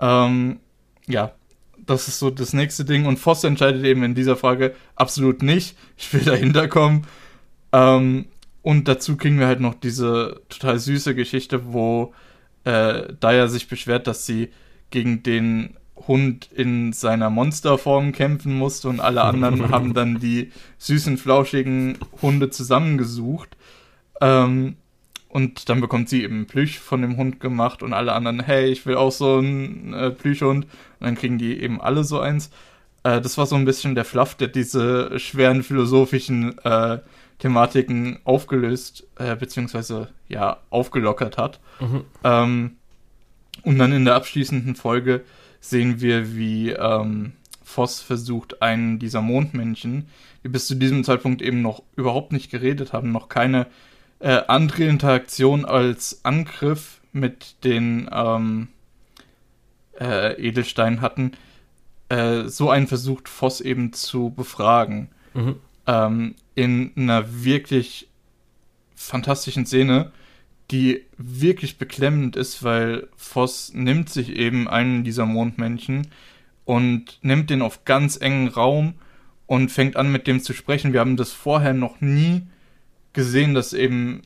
[0.00, 0.60] Ähm,
[1.06, 1.32] ja,
[1.84, 3.06] das ist so das nächste Ding.
[3.06, 5.76] Und Voss entscheidet eben in dieser Frage absolut nicht.
[5.96, 7.06] Ich will dahinter kommen.
[7.72, 8.26] Ähm,
[8.62, 12.12] und dazu kriegen wir halt noch diese total süße Geschichte, wo
[12.64, 14.50] äh, Daya sich beschwert, dass sie
[14.90, 15.76] gegen den
[16.08, 22.50] Hund in seiner Monsterform kämpfen musste und alle anderen haben dann die süßen, flauschigen Hunde
[22.50, 23.56] zusammengesucht.
[24.20, 24.76] Ähm,
[25.28, 28.86] und dann bekommt sie eben Plüsch von dem Hund gemacht und alle anderen, hey, ich
[28.86, 30.64] will auch so einen äh, Plüschhund.
[30.64, 32.50] Und dann kriegen die eben alle so eins.
[33.02, 37.00] Äh, das war so ein bisschen der Fluff, der diese schweren philosophischen äh,
[37.38, 41.60] Thematiken aufgelöst, äh, beziehungsweise ja, aufgelockert hat.
[41.80, 42.04] Mhm.
[42.24, 42.76] Ähm,
[43.62, 45.22] und dann in der abschließenden Folge
[45.60, 47.32] sehen wir, wie ähm,
[47.62, 50.08] Voss versucht, einen dieser Mondmännchen,
[50.44, 53.66] die bis zu diesem Zeitpunkt eben noch überhaupt nicht geredet haben, noch keine
[54.20, 58.68] äh, andere Interaktion als Angriff mit den ähm,
[60.00, 61.32] äh, Edelsteinen hatten,
[62.08, 65.08] äh, so einen versucht Voss eben zu befragen.
[65.34, 65.56] Mhm.
[65.86, 68.08] Ähm, in einer wirklich
[68.94, 70.12] fantastischen Szene,
[70.70, 76.08] die wirklich beklemmend ist, weil Voss nimmt sich eben einen dieser Mondmännchen
[76.64, 78.94] und nimmt den auf ganz engen Raum
[79.46, 80.92] und fängt an mit dem zu sprechen.
[80.92, 82.42] Wir haben das vorher noch nie
[83.12, 84.22] gesehen, dass eben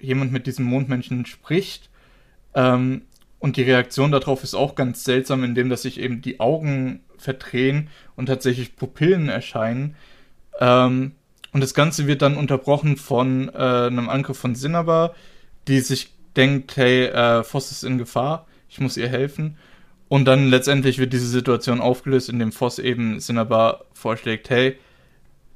[0.00, 1.90] jemand mit diesem Mondmännchen spricht.
[2.54, 3.02] Ähm,
[3.38, 7.88] und die Reaktion darauf ist auch ganz seltsam, indem dass sich eben die Augen verdrehen
[8.16, 9.96] und tatsächlich Pupillen erscheinen.
[10.60, 11.12] Ähm,
[11.52, 15.14] und das Ganze wird dann unterbrochen von äh, einem Angriff von Cinnabar,
[15.68, 19.56] die sich denkt, hey, äh, Voss ist in Gefahr, ich muss ihr helfen.
[20.08, 24.78] Und dann letztendlich wird diese Situation aufgelöst, indem Voss eben Cinnabar vorschlägt, hey,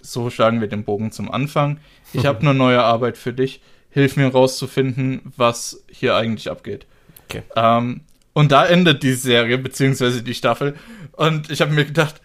[0.02, 1.78] so schlagen wir den Bogen zum Anfang.
[2.12, 3.61] Ich habe eine neue Arbeit für dich.
[3.90, 6.86] Hilf mir rauszufinden, was hier eigentlich abgeht.
[7.28, 7.42] Okay.
[7.56, 8.02] Ähm,
[8.32, 10.76] und da endet die Serie, beziehungsweise die Staffel.
[11.12, 12.20] Und ich habe mir gedacht,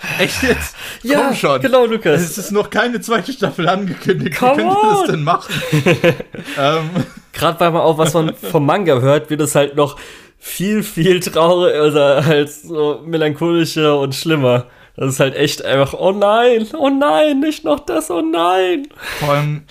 [0.18, 0.76] Echt jetzt?
[1.02, 1.60] ja, Komm schon.
[1.60, 2.22] genau, Lukas.
[2.22, 4.38] Es ist noch keine zweite Staffel angekündigt.
[4.38, 5.54] Come Wie können wir das denn machen?
[6.58, 6.90] ähm.
[7.32, 9.96] Gerade weil man auch was von, vom Manga hört, wird es halt noch
[10.38, 14.66] viel, viel trauriger, also halt so melancholischer und schlimmer.
[14.96, 18.88] Das ist halt echt einfach, oh nein, oh nein, nicht noch das, oh nein.
[19.18, 19.62] Vor allem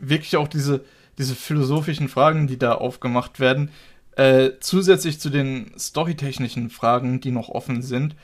[0.00, 0.84] wirklich auch diese,
[1.18, 3.70] diese philosophischen Fragen, die da aufgemacht werden,
[4.16, 8.16] äh, zusätzlich zu den storytechnischen Fragen, die noch offen sind.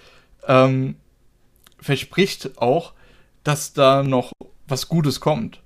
[0.47, 0.97] Ähm,
[1.81, 2.93] verspricht auch,
[3.45, 4.33] dass da noch
[4.67, 5.61] was Gutes kommt.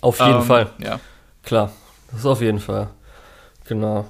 [0.00, 0.70] Auf jeden ähm, Fall.
[0.78, 1.00] Ja.
[1.42, 1.72] Klar,
[2.10, 2.90] das ist auf jeden Fall.
[3.66, 4.06] Genau.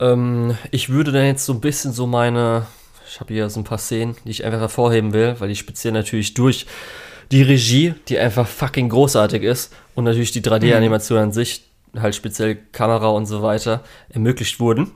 [0.00, 2.66] Ähm, ich würde dann jetzt so ein bisschen so meine,
[3.08, 5.92] ich habe hier so ein paar Szenen, die ich einfach hervorheben will, weil die speziell
[5.92, 6.66] natürlich durch
[7.30, 11.24] die Regie, die einfach fucking großartig ist und natürlich die 3D-Animation mhm.
[11.24, 11.64] an sich,
[11.96, 14.90] halt speziell Kamera und so weiter, ermöglicht wurden.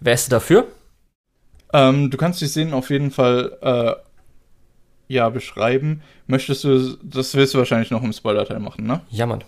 [0.00, 0.66] Wärst du dafür?
[1.72, 4.07] Ähm, du kannst die Szenen auf jeden Fall äh,
[5.08, 6.02] ja beschreiben.
[6.26, 9.00] Möchtest du, das willst du wahrscheinlich noch im Spoiler-Teil machen, ne?
[9.10, 9.42] Ja, Mann.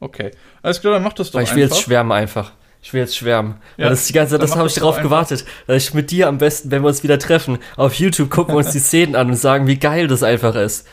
[0.00, 0.30] Okay.
[0.62, 2.52] Alles klar, dann mach das doch Weil ich will jetzt schwärmen einfach.
[2.82, 3.56] Ich will jetzt schwärmen.
[3.76, 6.28] Ja, das ist die ganze Zeit, das habe ich darauf gewartet, dass ich mit dir
[6.28, 9.28] am besten, wenn wir uns wieder treffen, auf YouTube gucken wir uns die Szenen an
[9.28, 10.86] und sagen, wie geil das einfach ist.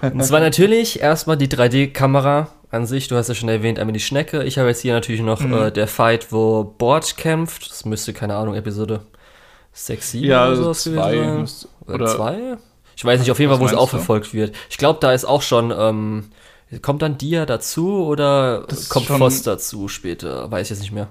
[0.00, 3.06] Und zwar natürlich erstmal die 3D-Kamera an sich.
[3.06, 4.42] Du hast ja schon erwähnt, einmal die Schnecke.
[4.42, 5.54] Ich habe jetzt hier natürlich noch mhm.
[5.54, 7.70] äh, der Fight, wo Bord kämpft.
[7.70, 9.02] Das müsste, keine Ahnung, Episode
[9.72, 11.70] 6, 7 ja, oder sowas zwei, gewesen sein.
[11.86, 12.56] Oder, oder zwei?
[12.98, 14.56] Ich weiß nicht, auf jeden Fall, wo es auch verfolgt wird.
[14.68, 16.30] Ich glaube, da ist auch schon, ähm,
[16.82, 20.50] kommt dann Dia dazu oder das kommt Voss dazu später?
[20.50, 21.06] Weiß ich jetzt nicht mehr.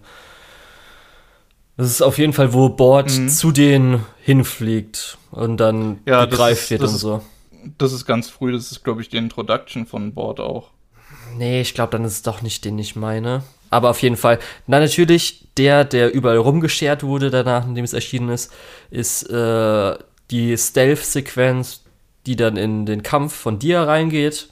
[1.77, 3.29] Das ist auf jeden Fall, wo Bord mhm.
[3.29, 7.21] zu denen hinfliegt und dann ja, begreift wird und so.
[7.77, 10.71] Das ist ganz früh, das ist, glaube ich, die Introduction von Bord auch.
[11.37, 13.43] Nee, ich glaube, dann ist es doch nicht den ich meine.
[13.69, 14.39] Aber auf jeden Fall.
[14.65, 18.51] Na, natürlich, der, der überall rumgeschert wurde danach, nachdem es erschienen ist,
[18.91, 19.97] ist äh,
[20.31, 21.83] die Stealth-Sequenz,
[22.25, 24.49] die dann in den Kampf von dir reingeht,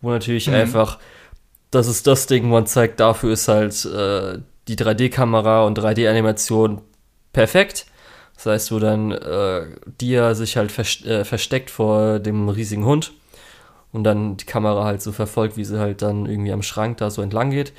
[0.00, 0.54] wo natürlich mhm.
[0.54, 0.98] einfach,
[1.70, 4.38] das ist das Ding, man zeigt, dafür ist halt äh,
[4.68, 6.82] die 3D-Kamera und 3D-Animation
[7.32, 7.86] perfekt.
[8.34, 9.66] Das heißt, wo dann äh,
[10.00, 13.12] Dia sich halt vers äh, versteckt vor dem riesigen Hund
[13.92, 17.10] und dann die Kamera halt so verfolgt, wie sie halt dann irgendwie am Schrank da
[17.10, 17.72] so entlang geht.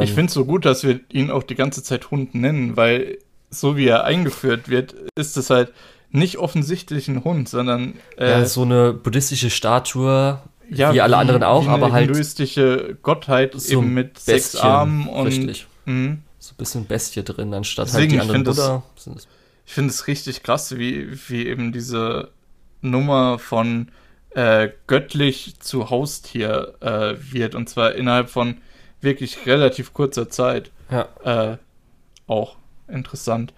[0.00, 3.18] Ich finde es so gut, dass wir ihn auch die ganze Zeit Hund nennen, weil
[3.50, 5.72] so wie er eingeführt wird, ist es halt,
[6.10, 11.42] nicht offensichtlich ein Hund, sondern äh, ja, so eine buddhistische Statue, ja, wie alle anderen
[11.42, 15.66] auch, aber halt hinduistische Gottheit so eben mit Bestien, sechs Armen und richtig.
[15.86, 16.16] Mh.
[16.38, 18.82] so ein bisschen Bestie drin, anstatt Deswegen, halt die anderen Buddha.
[18.96, 19.28] das-
[19.66, 22.30] Ich finde es richtig krass, wie, wie eben diese
[22.82, 23.88] Nummer von
[24.34, 27.54] äh, göttlich zu Haustier äh, wird.
[27.56, 28.58] Und zwar innerhalb von
[29.00, 30.70] wirklich relativ kurzer Zeit.
[30.90, 31.56] Ja, Äh,
[32.28, 32.56] auch
[32.86, 33.52] interessant.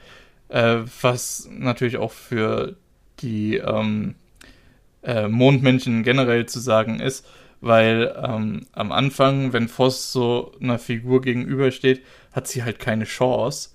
[0.52, 2.76] Äh, was natürlich auch für
[3.20, 4.16] die ähm,
[5.02, 7.26] äh, Mondmännchen generell zu sagen ist,
[7.62, 13.70] weil ähm, am Anfang, wenn Voss so einer Figur gegenübersteht, hat sie halt keine Chance.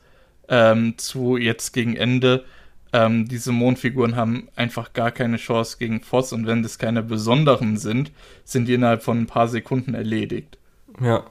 [0.49, 2.45] Ähm, zu jetzt gegen Ende,
[2.93, 7.77] ähm, diese Mondfiguren haben einfach gar keine Chance gegen Voss und wenn das keine besonderen
[7.77, 8.11] sind,
[8.43, 10.59] sind die innerhalb von ein paar Sekunden erledigt.
[11.01, 11.25] ja.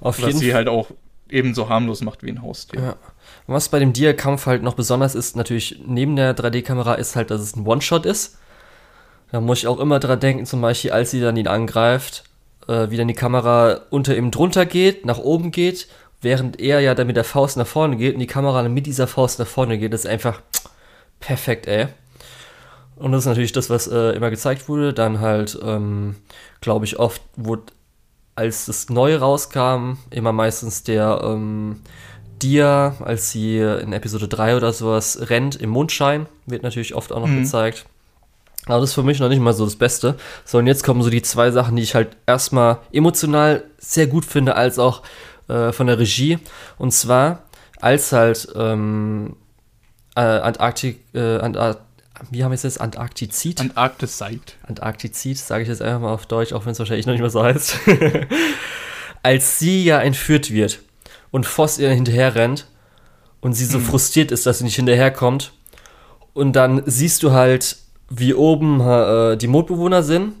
[0.00, 0.56] Auf Was jeden sie Fall.
[0.56, 0.90] halt auch
[1.34, 2.80] ebenso harmlos macht wie ein Haustier.
[2.80, 2.96] Ja.
[3.46, 7.40] Was bei dem Dia-Kampf halt noch besonders ist, natürlich neben der 3D-Kamera, ist halt, dass
[7.40, 8.38] es ein One-Shot ist.
[9.32, 12.24] Da muss ich auch immer dran denken, zum Beispiel, als sie dann ihn angreift,
[12.68, 15.88] äh, wie dann die Kamera unter ihm drunter geht, nach oben geht,
[16.22, 18.86] während er ja dann mit der Faust nach vorne geht und die Kamera dann mit
[18.86, 19.92] dieser Faust nach vorne geht.
[19.92, 20.40] Das ist einfach
[21.20, 21.88] perfekt, ey.
[22.96, 24.92] Und das ist natürlich das, was äh, immer gezeigt wurde.
[24.92, 26.16] Dann halt, ähm,
[26.60, 27.64] glaube ich, oft wurde,
[28.36, 31.80] als das Neue rauskam, immer meistens der ähm,
[32.42, 37.20] Dia, als sie in Episode 3 oder sowas rennt im Mondschein, wird natürlich oft auch
[37.20, 37.42] noch Mhm.
[37.42, 37.86] gezeigt.
[38.66, 40.16] Aber das ist für mich noch nicht mal so das Beste.
[40.44, 44.24] So, und jetzt kommen so die zwei Sachen, die ich halt erstmal emotional sehr gut
[44.24, 45.02] finde, als auch
[45.48, 46.38] äh, von der Regie.
[46.78, 47.42] Und zwar,
[47.80, 49.36] als halt ähm,
[50.16, 51.76] äh, Antarktik, äh, Antar
[52.30, 52.80] wie haben wir es jetzt?
[52.80, 53.60] Antarktizid?
[53.60, 54.56] Antarktizid.
[54.66, 57.30] Antarktizid, sage ich jetzt einfach mal auf Deutsch, auch wenn es wahrscheinlich noch nicht mehr
[57.30, 57.78] so heißt.
[59.22, 60.80] Als sie ja entführt wird
[61.30, 62.66] und Voss ihr hinterher rennt
[63.40, 65.52] und sie so frustriert ist, dass sie nicht hinterherkommt.
[66.34, 67.76] Und dann siehst du halt,
[68.10, 70.34] wie oben äh, die Mondbewohner sind.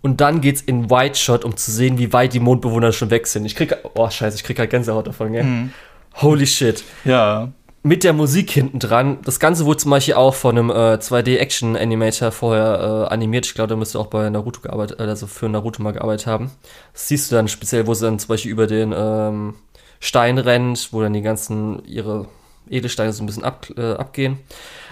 [0.00, 3.26] Und dann geht's in White Shot, um zu sehen, wie weit die Mondbewohner schon weg
[3.26, 3.44] sind.
[3.44, 5.44] Ich krieg, oh scheiße, ich krieg halt Gänsehaut davon, gell?
[5.44, 5.72] Mhm.
[6.14, 7.52] Holy shit Ja.
[7.82, 9.18] Mit der Musik hinten dran.
[9.24, 13.46] Das Ganze wurde zum Beispiel auch von einem äh, 2D-Action-Animator vorher äh, animiert.
[13.46, 16.50] Ich glaube, der müsste auch bei Naruto gearbeitet, äh, also für Naruto mal gearbeitet haben.
[16.92, 19.54] Das siehst du dann speziell, wo sie dann zum Beispiel über den ähm,
[20.00, 22.26] Stein rennt, wo dann die ganzen ihre
[22.68, 24.38] Edelsteine so ein bisschen ab, äh, abgehen.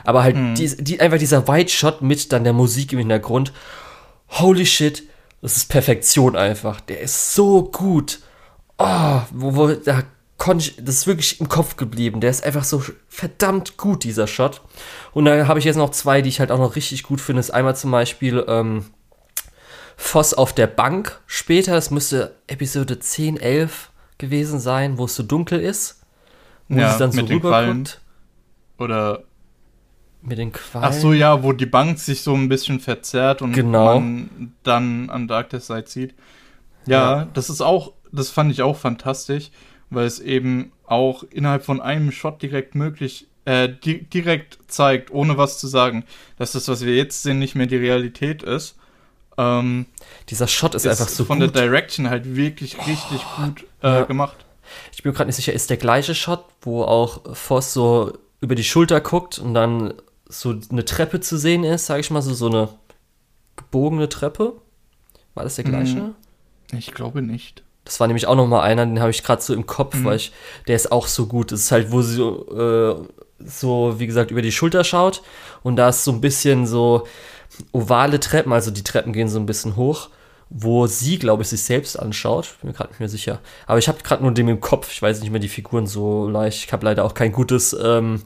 [0.05, 3.53] Aber halt die, die, einfach dieser White Shot mit dann der Musik im Hintergrund.
[4.31, 5.03] Holy shit,
[5.43, 6.81] das ist Perfektion einfach.
[6.81, 8.21] Der ist so gut.
[8.79, 10.03] Oh, wo, wo, da
[10.39, 12.21] konnte ich, das ist wirklich im Kopf geblieben.
[12.21, 14.61] Der ist einfach so verdammt gut, dieser Shot.
[15.13, 17.41] Und da habe ich jetzt noch zwei, die ich halt auch noch richtig gut finde.
[17.41, 18.85] Das ist einmal zum Beispiel ähm,
[19.97, 21.73] Voss auf der Bank später.
[21.73, 26.03] Das müsste Episode 10, 11 gewesen sein, wo es so dunkel ist.
[26.69, 28.01] Wo Ja, sie dann so rüberguckt.
[28.79, 29.23] Oder.
[30.23, 30.85] Mit den Quallen.
[30.85, 34.01] Ach so, ja, wo die Bank sich so ein bisschen verzerrt und Genau.
[34.01, 36.15] man dann Antarktis sieht.
[36.85, 37.29] Ja, Ja.
[37.33, 39.51] das ist auch, das fand ich auch fantastisch,
[39.91, 45.37] weil es eben auch innerhalb von einem Shot direkt möglich, äh, di direkt zeigt, ohne
[45.39, 46.05] was zu sagen,
[46.39, 48.77] dass das, was wir jetzt sehen, nicht mehr die Realität ist.
[49.39, 49.87] Ähm,
[50.31, 51.55] Dieser Shot ist, ist einfach so von gut.
[51.55, 54.03] der Direction halt wirklich richtig gut äh, Ja.
[54.05, 54.37] gemacht.
[54.93, 58.55] Ich bin mir gerade nicht sicher, ist der gleiche Shot, wo auch Voss so über
[58.55, 59.95] die Schulter guckt und dann
[60.29, 62.69] so eine Treppe zu sehen ist, sage ich mal, so, so eine
[63.57, 64.55] gebogene Treppe?
[65.35, 65.97] War das der gleiche?
[65.99, 66.15] Mhm.
[66.77, 67.63] Ich glaube nicht.
[67.87, 70.05] Das war nämlich auch noch mal einer, den habe ich gerade so im Kopf, Mhm.
[70.05, 70.33] weil ich,
[70.69, 71.51] der ist auch so gut.
[71.53, 72.47] Das ist halt, wo sie so,
[73.41, 75.23] äh, so, wie gesagt, über die Schulter schaut
[75.63, 77.07] und da ist so ein bisschen so
[77.73, 80.09] ovale Treppen, also die Treppen gehen so ein bisschen hoch,
[80.51, 82.57] wo sie, glaube ich, sich selbst anschaut.
[82.61, 83.41] Bin mir gerade nicht mehr sicher.
[83.67, 84.91] Aber ich habe gerade nur den im Kopf.
[84.93, 86.65] Ich weiß nicht mehr die Figuren so leicht.
[86.65, 88.23] Ich habe leider auch kein gutes, ähm,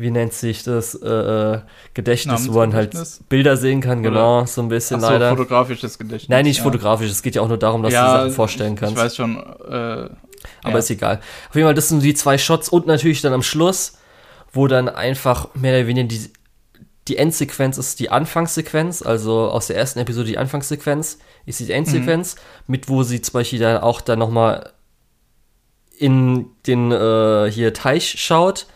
[0.00, 1.60] wie nennt sich das, äh, äh,
[1.92, 2.96] Gedächtnis, wo man halt?
[3.28, 5.30] Bilder sehen kann, genau, so ein bisschen so, leider.
[5.30, 6.30] fotografisches Gedächtnis.
[6.30, 6.62] Nein, nicht ja.
[6.64, 7.10] fotografisch.
[7.10, 8.94] Es geht ja auch nur darum, dass du ja, Sachen vorstellen kannst.
[8.94, 9.36] Ich weiß schon.
[9.36, 10.08] Äh,
[10.62, 10.78] Aber ja.
[10.78, 11.20] ist egal.
[11.50, 13.98] Auf jeden Fall, das sind die zwei Shots und natürlich dann am Schluss,
[14.52, 16.30] wo dann einfach mehr oder weniger die,
[17.08, 22.36] die Endsequenz ist die Anfangssequenz, also aus der ersten Episode die Anfangssequenz ist die Endsequenz,
[22.66, 24.72] mit wo sie zum Beispiel dann auch dann nochmal
[25.98, 28.66] in den äh, hier Teich schaut,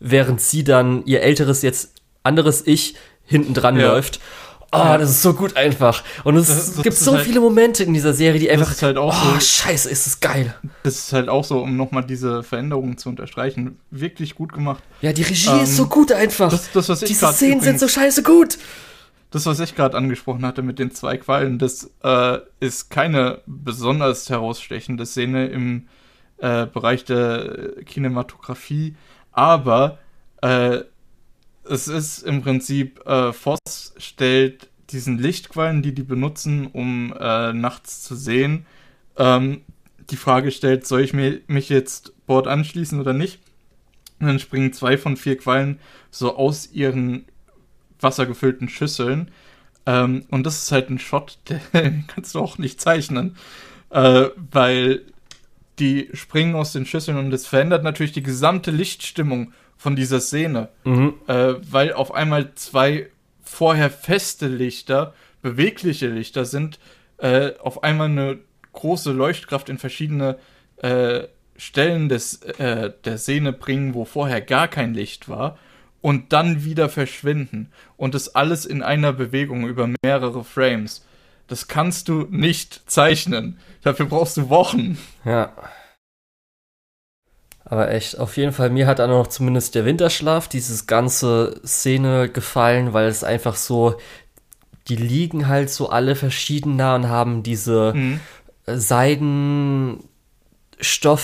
[0.00, 1.92] während sie dann ihr älteres, jetzt
[2.22, 2.94] anderes Ich
[3.24, 3.88] hinten dran Ja.
[3.92, 4.20] läuft.
[4.70, 6.04] Ah, das ist so gut einfach.
[6.24, 8.70] Und es Das- das gibt so halt- viele Momente in dieser Serie, die einfach.
[8.70, 10.54] ist halt auch oh, so- scheiße, ist das geil.
[10.82, 13.78] Das ist halt auch so, um nochmal diese Veränderungen zu unterstreichen.
[13.90, 14.82] Wirklich gut gemacht.
[15.00, 16.50] Ja, die Regie Ähm, ist so gut einfach.
[16.50, 18.58] Das, das was ich Diese Szenen sind übrigens- so scheiße gut.
[19.30, 24.28] Das, was ich gerade angesprochen hatte mit den zwei Quallen, das äh, ist keine besonders
[24.28, 25.88] herausstechende Szene im
[26.40, 28.94] äh, Bereich der Kinematografie,
[29.38, 29.98] aber
[30.42, 30.80] äh,
[31.62, 38.02] es ist im Prinzip, äh, Voss stellt diesen Lichtquallen, die die benutzen, um äh, nachts
[38.02, 38.66] zu sehen,
[39.16, 39.60] ähm,
[40.10, 43.38] die Frage stellt, soll ich mir, mich jetzt Board anschließen oder nicht.
[44.18, 45.78] Und dann springen zwei von vier Quallen
[46.10, 47.24] so aus ihren
[48.00, 49.30] wassergefüllten Schüsseln.
[49.86, 51.38] Ähm, und das ist halt ein Shot,
[51.72, 53.36] den kannst du auch nicht zeichnen.
[53.90, 55.02] Äh, weil
[55.78, 60.68] die springen aus den Schüsseln und es verändert natürlich die gesamte Lichtstimmung von dieser Szene.
[60.84, 61.14] Mhm.
[61.26, 63.08] Äh, weil auf einmal zwei
[63.42, 66.78] vorher feste Lichter, bewegliche Lichter sind,
[67.18, 68.38] äh, auf einmal eine
[68.72, 70.38] große Leuchtkraft in verschiedene
[70.76, 71.24] äh,
[71.56, 75.58] Stellen des, äh, der Szene bringen, wo vorher gar kein Licht war
[76.00, 77.70] und dann wieder verschwinden.
[77.96, 81.04] Und das alles in einer Bewegung über mehrere Frames.
[81.48, 83.58] Das kannst du nicht zeichnen.
[83.82, 84.98] Dafür brauchst du Wochen.
[85.24, 85.52] Ja.
[87.64, 92.28] Aber echt, auf jeden Fall, mir hat dann noch zumindest der Winterschlaf, dieses ganze Szene
[92.30, 93.96] gefallen, weil es einfach so,
[94.88, 98.20] die liegen halt so alle verschiedener und haben diese mhm.
[98.66, 100.08] Seidenstoffe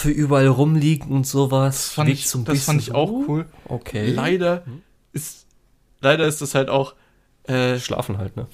[0.04, 1.76] überall rumliegen und sowas.
[1.76, 3.46] Das fand, ich, so das fand ich auch cool.
[3.66, 4.10] Okay.
[4.10, 4.82] Leider mhm.
[5.12, 5.46] ist,
[6.00, 6.94] leider ist das halt auch,
[7.44, 8.46] äh, Schlafen halt, ne?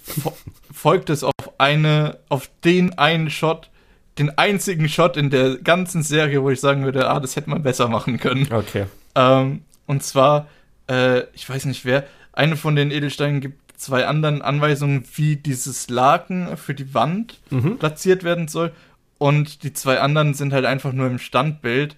[0.73, 3.71] Folgt es auf eine, auf den einen Shot,
[4.19, 7.63] den einzigen Shot in der ganzen Serie, wo ich sagen würde, ah, das hätte man
[7.63, 8.53] besser machen können.
[8.53, 8.87] Okay.
[9.15, 10.49] Ähm, und zwar,
[10.89, 15.89] äh, ich weiß nicht wer, eine von den Edelsteinen gibt zwei anderen Anweisungen, wie dieses
[15.89, 17.79] Laken für die Wand mhm.
[17.79, 18.73] platziert werden soll.
[19.19, 21.97] Und die zwei anderen sind halt einfach nur im Standbild.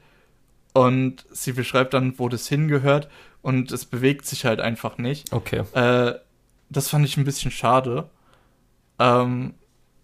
[0.73, 3.09] Und sie beschreibt dann, wo das hingehört.
[3.43, 5.33] Und es bewegt sich halt einfach nicht.
[5.33, 5.65] Okay.
[5.75, 6.15] Äh,
[6.71, 8.09] das fand ich ein bisschen schade.
[9.03, 9.55] Ähm,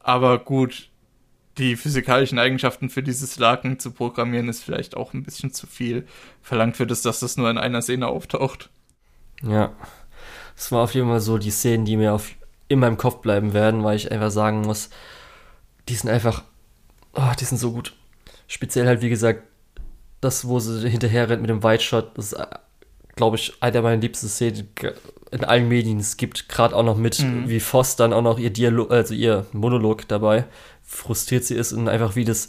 [0.01, 0.91] aber gut,
[1.57, 6.07] die physikalischen Eigenschaften für dieses Laken zu programmieren, ist vielleicht auch ein bisschen zu viel.
[6.43, 8.71] Verlangt wird es, dass das nur in einer Szene auftaucht.
[9.43, 9.73] Ja.
[10.57, 12.31] Das war auf jeden Fall so die Szenen, die mir auf,
[12.67, 14.91] in meinem Kopf bleiben werden, weil ich einfach sagen muss,
[15.89, 16.43] die sind einfach,
[17.15, 17.95] oh, die sind so gut.
[18.49, 19.45] Speziell halt, wie gesagt,
[20.21, 22.41] das, wo sie hinterher rennt mit dem White Shot, das ist,
[23.19, 24.71] glaube ich, einer meiner liebsten Szenen
[25.31, 26.01] in allen Medien.
[26.01, 27.51] Es gibt gerade auch noch mit, mhm.
[27.51, 30.47] wie Voss dann auch noch ihr Dialog, also ihr Monolog dabei
[30.89, 32.49] frustriert sie ist und einfach wie das,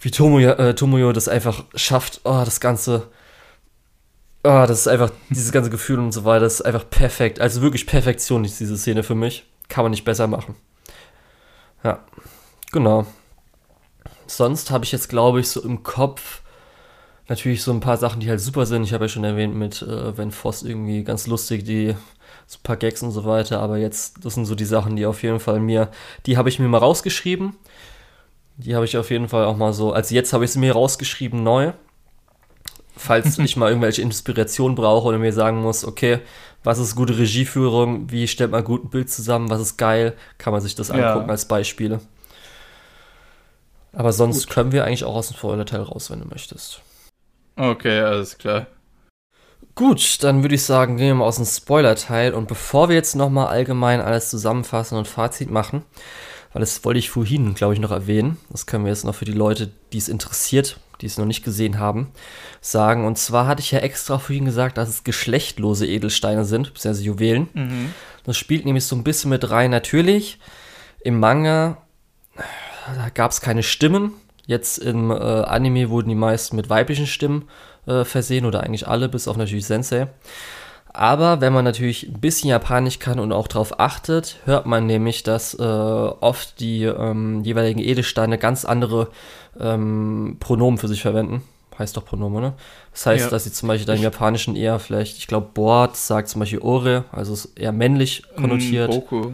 [0.00, 3.08] wie Tomoyo, äh, Tomoyo das einfach schafft, oh, das Ganze,
[4.42, 7.40] oh, das ist einfach, dieses ganze Gefühl und so weiter, das ist einfach perfekt.
[7.40, 9.44] Also wirklich Perfektion ist diese Szene für mich.
[9.68, 10.56] Kann man nicht besser machen.
[11.84, 12.04] Ja,
[12.72, 13.06] genau.
[14.26, 16.41] Sonst habe ich jetzt, glaube ich, so im Kopf
[17.28, 18.84] natürlich so ein paar Sachen, die halt super sind.
[18.84, 21.94] Ich habe ja schon erwähnt mit, äh, wenn Voss irgendwie ganz lustig die
[22.46, 25.06] so ein paar Gags und so weiter, aber jetzt, das sind so die Sachen, die
[25.06, 25.90] auf jeden Fall mir,
[26.26, 27.56] die habe ich mir mal rausgeschrieben.
[28.58, 30.72] Die habe ich auf jeden Fall auch mal so, also jetzt habe ich sie mir
[30.72, 31.72] rausgeschrieben neu.
[32.94, 36.18] Falls ich mal irgendwelche Inspiration brauche oder mir sagen muss, okay,
[36.62, 40.52] was ist gute Regieführung, wie stellt man gut ein Bild zusammen, was ist geil, kann
[40.52, 41.28] man sich das angucken ja.
[41.28, 42.00] als Beispiele.
[43.94, 44.54] Aber sonst gut.
[44.54, 46.82] können wir eigentlich auch aus dem Spoiler-Teil raus, wenn du möchtest.
[47.56, 48.66] Okay, alles klar.
[49.74, 52.34] Gut, dann würde ich sagen, gehen wir mal aus dem Spoiler-Teil.
[52.34, 55.82] Und bevor wir jetzt nochmal allgemein alles zusammenfassen und Fazit machen,
[56.52, 59.24] weil das wollte ich vorhin, glaube ich, noch erwähnen, das können wir jetzt noch für
[59.24, 62.10] die Leute, die es interessiert, die es noch nicht gesehen haben,
[62.60, 63.06] sagen.
[63.06, 67.48] Und zwar hatte ich ja extra vorhin gesagt, dass es geschlechtlose Edelsteine sind, beziehungsweise Juwelen.
[67.54, 67.94] Mhm.
[68.24, 69.70] Das spielt nämlich so ein bisschen mit rein.
[69.70, 70.38] Natürlich,
[71.00, 71.78] im Manga
[73.14, 74.12] gab es keine Stimmen.
[74.46, 77.48] Jetzt im äh, Anime wurden die meisten mit weiblichen Stimmen
[77.86, 80.08] äh, versehen oder eigentlich alle, bis auf natürlich Sensei.
[80.94, 85.22] Aber wenn man natürlich ein bisschen Japanisch kann und auch darauf achtet, hört man nämlich,
[85.22, 89.08] dass äh, oft die ähm, jeweiligen Edelsteine ganz andere
[89.58, 91.42] ähm, Pronomen für sich verwenden.
[91.78, 92.52] Heißt doch Pronomen, ne?
[92.92, 93.30] Das heißt, ja.
[93.30, 96.58] dass sie zum Beispiel dann im Japanischen eher vielleicht, ich glaube, Board sagt zum Beispiel
[96.58, 98.90] Ore, also ist eher männlich mm, konnotiert.
[98.90, 99.30] Mm, Boku.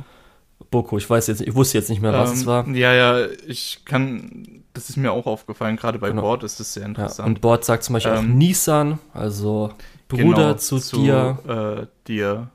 [0.70, 2.68] Boku, ich weiß jetzt, ich wusste jetzt nicht mehr, was ähm, es war.
[2.68, 6.22] Ja, ja, ich kann, das ist mir auch aufgefallen, gerade bei genau.
[6.22, 7.18] Board ist das sehr interessant.
[7.18, 9.72] Ja, und Board sagt zum Beispiel ähm, auch Nissan, also
[10.08, 11.86] Bruder genau, zu, zu dir.
[11.86, 12.50] Äh, dir.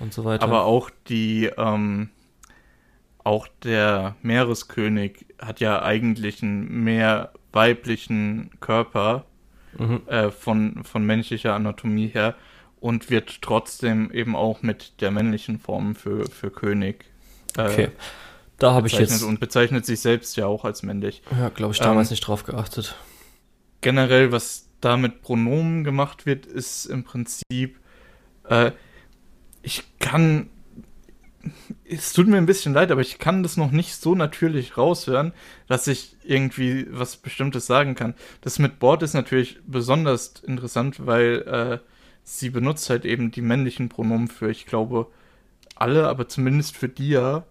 [0.00, 0.44] Und so weiter.
[0.44, 2.10] Aber auch die, ähm,
[3.24, 9.24] auch der Meereskönig hat ja eigentlich einen mehr weiblichen Körper
[9.76, 10.02] mhm.
[10.06, 12.34] äh, von, von menschlicher Anatomie her
[12.80, 17.06] und wird trotzdem eben auch mit der männlichen Form für, für König
[17.56, 17.88] äh, okay.
[18.58, 19.22] Da habe ich jetzt.
[19.22, 21.22] Und bezeichnet sich selbst ja auch als männlich.
[21.30, 22.96] Ja, glaube ich, damals ähm, nicht drauf geachtet.
[23.80, 27.78] Generell, was da mit Pronomen gemacht wird, ist im Prinzip,
[28.48, 28.72] äh,
[29.62, 30.50] ich kann,
[31.88, 35.32] es tut mir ein bisschen leid, aber ich kann das noch nicht so natürlich raushören,
[35.68, 38.14] dass ich irgendwie was Bestimmtes sagen kann.
[38.40, 41.78] Das mit Bord ist natürlich besonders interessant, weil äh,
[42.24, 45.06] sie benutzt halt eben die männlichen Pronomen für, ich glaube,
[45.80, 47.44] alle, aber zumindest für Dia.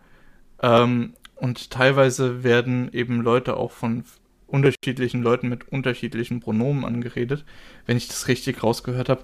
[0.62, 4.04] Ähm, und teilweise werden eben Leute auch von
[4.48, 7.46] unterschiedlichen Leuten mit unterschiedlichen Pronomen angeredet,
[7.86, 9.24] wenn ich das richtig rausgehört habe.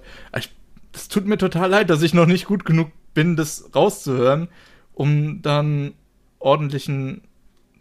[0.92, 4.48] Es tut mir total leid, dass ich noch nicht gut genug bin, das rauszuhören,
[4.92, 5.94] um dann
[6.38, 7.22] ordentlichen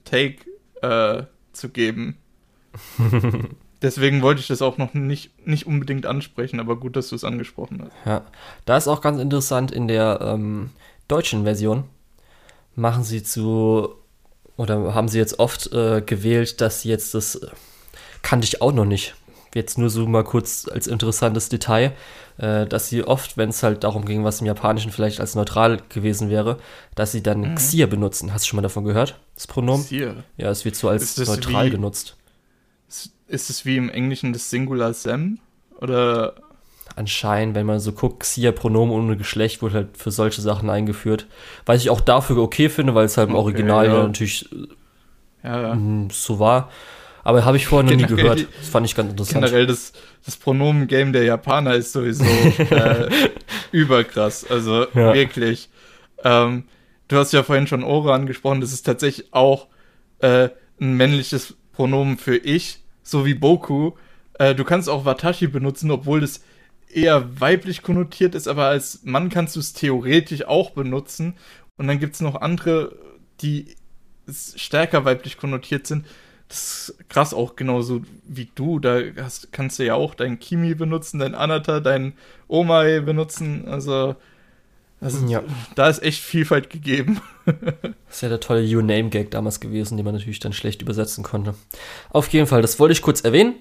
[0.05, 0.45] Take
[0.81, 2.17] äh, zu geben.
[3.81, 7.25] Deswegen wollte ich das auch noch nicht, nicht unbedingt ansprechen, aber gut, dass du es
[7.25, 7.91] angesprochen hast.
[8.05, 8.21] Ja,
[8.63, 10.69] da ist auch ganz interessant, in der ähm,
[11.13, 11.83] deutschen Version
[12.75, 13.93] machen sie zu,
[14.57, 17.47] oder haben sie jetzt oft äh, gewählt, dass sie jetzt das, äh,
[18.23, 19.13] kannte ich auch noch nicht,
[19.53, 21.91] jetzt nur so mal kurz als interessantes Detail,
[22.37, 25.81] äh, dass sie oft, wenn es halt darum ging, was im Japanischen vielleicht als neutral
[25.89, 26.57] gewesen wäre,
[26.95, 27.55] dass sie dann mhm.
[27.55, 28.33] Xia benutzen.
[28.33, 29.85] Hast du schon mal davon gehört, das Pronomen?
[29.85, 30.15] Xia?
[30.37, 32.15] Ja, es wird so als neutral wie, genutzt.
[33.27, 35.37] Ist es wie im Englischen das Singular Sam?
[35.79, 36.35] Oder
[36.95, 41.27] anscheinend, wenn man so guckt, Xia-Pronomen ohne Geschlecht wurde halt für solche Sachen eingeführt.
[41.65, 44.03] Was ich auch dafür okay finde, weil es halt im okay, Original ja.
[44.03, 44.47] natürlich
[45.43, 45.75] ja, ja.
[45.75, 46.69] Mm, so war.
[47.23, 48.45] Aber habe ich vorher noch nie gehört.
[48.59, 49.45] Das fand ich ganz interessant.
[49.45, 49.93] Generell das,
[50.25, 52.23] das Pronomen-Game der Japaner ist sowieso
[52.69, 53.09] äh,
[53.71, 54.45] überkrass.
[54.49, 55.13] Also ja.
[55.13, 55.69] wirklich.
[56.23, 56.65] Ähm,
[57.07, 58.59] du hast ja vorhin schon Ora angesprochen.
[58.61, 59.67] Das ist tatsächlich auch
[60.19, 60.49] äh,
[60.81, 63.93] ein männliches Pronomen für ich, so wie Boku.
[64.37, 66.41] Äh, du kannst auch Watashi benutzen, obwohl das
[66.95, 71.35] eher weiblich konnotiert ist, aber als Mann kannst du es theoretisch auch benutzen.
[71.77, 72.95] Und dann gibt es noch andere,
[73.41, 73.75] die
[74.29, 76.05] stärker weiblich konnotiert sind.
[76.47, 78.79] Das ist krass auch genauso wie du.
[78.79, 82.13] Da hast, kannst du ja auch dein Kimi benutzen, dein Anata, dein
[82.47, 83.67] Omai benutzen.
[83.67, 84.15] Also,
[85.01, 85.41] also ja.
[85.75, 87.21] da ist echt Vielfalt gegeben.
[87.45, 91.55] das ist ja der tolle You-Name-Gag damals gewesen, den man natürlich dann schlecht übersetzen konnte.
[92.09, 93.55] Auf jeden Fall, das wollte ich kurz erwähnen.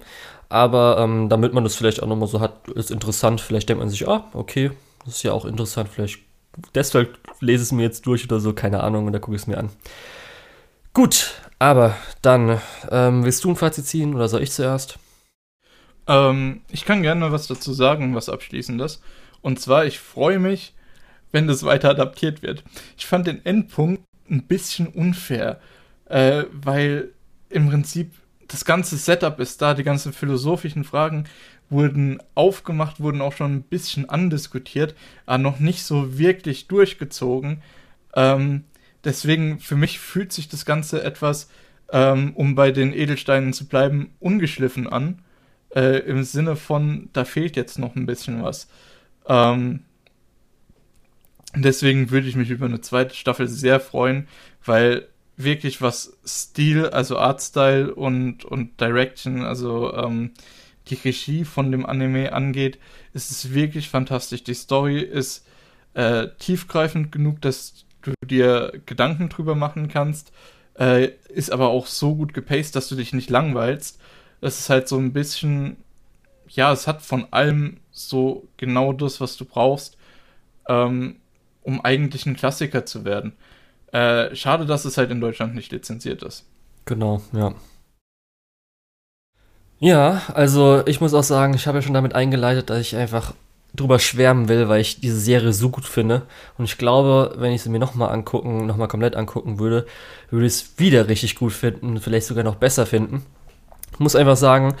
[0.49, 3.41] Aber ähm, damit man das vielleicht auch nochmal so hat, ist interessant.
[3.41, 4.71] Vielleicht denkt man sich, ah, okay,
[5.05, 5.89] das ist ja auch interessant.
[5.89, 6.19] Vielleicht
[6.75, 9.43] deshalb lese ich es mir jetzt durch oder so, keine Ahnung, und da gucke ich
[9.43, 9.69] es mir an.
[10.93, 14.99] Gut, aber dann, ähm, willst du ein Fazit ziehen oder soll ich zuerst?
[16.07, 19.01] Ähm, ich kann gerne was dazu sagen, was Abschließendes.
[19.41, 20.73] Und zwar, ich freue mich,
[21.31, 22.63] wenn das weiter adaptiert wird.
[22.97, 25.59] Ich fand den Endpunkt ein bisschen unfair,
[26.05, 27.11] äh, weil
[27.49, 28.11] im Prinzip
[28.53, 31.23] das ganze Setup ist da, die ganzen philosophischen Fragen
[31.71, 34.93] wurden aufgemacht, wurden auch schon ein bisschen andiskutiert,
[35.25, 37.63] aber noch nicht so wirklich durchgezogen.
[38.15, 38.65] Ähm,
[39.03, 41.49] deswegen, für mich fühlt sich das Ganze etwas,
[41.91, 45.23] ähm, um bei den Edelsteinen zu bleiben, ungeschliffen an.
[45.75, 48.67] Äh, Im Sinne von, da fehlt jetzt noch ein bisschen was.
[49.27, 49.79] Ähm,
[51.55, 54.27] deswegen würde ich mich über eine zweite Staffel sehr freuen,
[54.63, 60.31] weil wirklich was Stil, also Artstyle und, und Direction, also ähm,
[60.87, 62.77] die Regie von dem Anime angeht,
[63.13, 64.43] ist es wirklich fantastisch.
[64.43, 65.45] Die Story ist
[65.93, 70.31] äh, tiefgreifend genug, dass du dir Gedanken drüber machen kannst,
[70.77, 73.99] äh, ist aber auch so gut gepaced, dass du dich nicht langweilst.
[74.41, 75.77] Es ist halt so ein bisschen,
[76.49, 79.97] ja, es hat von allem so genau das, was du brauchst,
[80.67, 81.17] ähm,
[81.61, 83.33] um eigentlich ein Klassiker zu werden.
[83.93, 86.45] Äh, schade, dass es halt in Deutschland nicht lizenziert ist.
[86.85, 87.53] Genau, ja.
[89.79, 93.33] Ja, also ich muss auch sagen, ich habe ja schon damit eingeleitet, dass ich einfach
[93.75, 96.23] drüber schwärmen will, weil ich diese Serie so gut finde.
[96.57, 99.85] Und ich glaube, wenn ich sie mir nochmal angucken, nochmal komplett angucken würde,
[100.29, 103.25] würde ich es wieder richtig gut finden, vielleicht sogar noch besser finden.
[103.91, 104.75] Ich muss einfach sagen,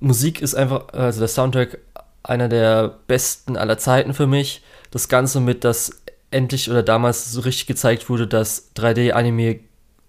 [0.00, 1.78] Musik ist einfach, also der Soundtrack
[2.22, 4.62] einer der besten aller Zeiten für mich.
[4.90, 6.01] Das Ganze mit das
[6.32, 9.60] endlich oder damals so richtig gezeigt wurde, dass 3D-Anime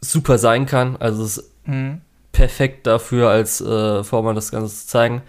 [0.01, 0.97] super sein kann.
[0.97, 2.01] Also es ist mhm.
[2.31, 5.21] perfekt dafür, als äh, Format das Ganze zu zeigen.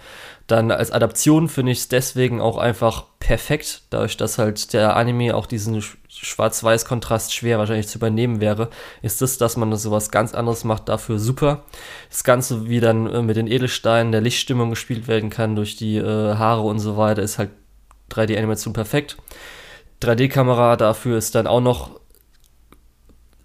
[0.47, 5.35] Dann als Adaption finde ich es deswegen auch einfach perfekt, dadurch, dass halt der Anime
[5.35, 8.69] auch diesen Schwarz-Weiß-Kontrast schwer wahrscheinlich zu übernehmen wäre,
[9.01, 11.65] ist es, dass man sowas ganz anderes macht, dafür super.
[12.11, 15.97] Das Ganze, wie dann äh, mit den Edelsteinen der Lichtstimmung gespielt werden kann durch die
[15.97, 17.51] äh, Haare und so weiter, ist halt
[18.11, 19.17] 3D-Animation perfekt.
[20.05, 22.01] 3D-Kamera dafür ist dann auch noch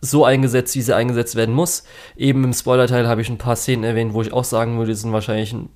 [0.02, 1.84] so eingesetzt, wie sie eingesetzt werden muss.
[2.16, 5.12] Eben im Spoiler-Teil habe ich ein paar Szenen erwähnt, wo ich auch sagen würde, sind
[5.12, 5.70] wahrscheinlich ein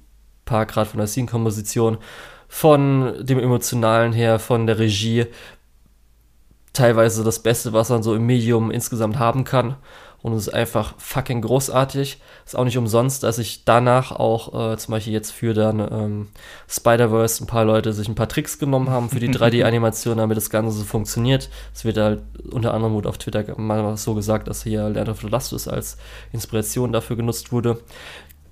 [0.46, 1.98] paar Grad von der Scene-Komposition,
[2.48, 5.26] von dem Emotionalen her, von der Regie.
[6.72, 9.76] Teilweise das Beste, was man so im Medium insgesamt haben kann
[10.24, 12.18] und es ist einfach fucking großartig.
[12.45, 16.28] Ist auch nicht umsonst, dass ich danach auch äh, zum Beispiel jetzt für dann ähm,
[16.70, 20.50] Spider-Verse ein paar Leute sich ein paar Tricks genommen haben für die 3D-Animation, damit das
[20.50, 21.50] Ganze so funktioniert.
[21.76, 25.20] Es wird halt unter anderem wurde auf Twitter mal so gesagt, dass hier Land of
[25.20, 25.98] the Lustus als
[26.32, 27.82] Inspiration dafür genutzt wurde.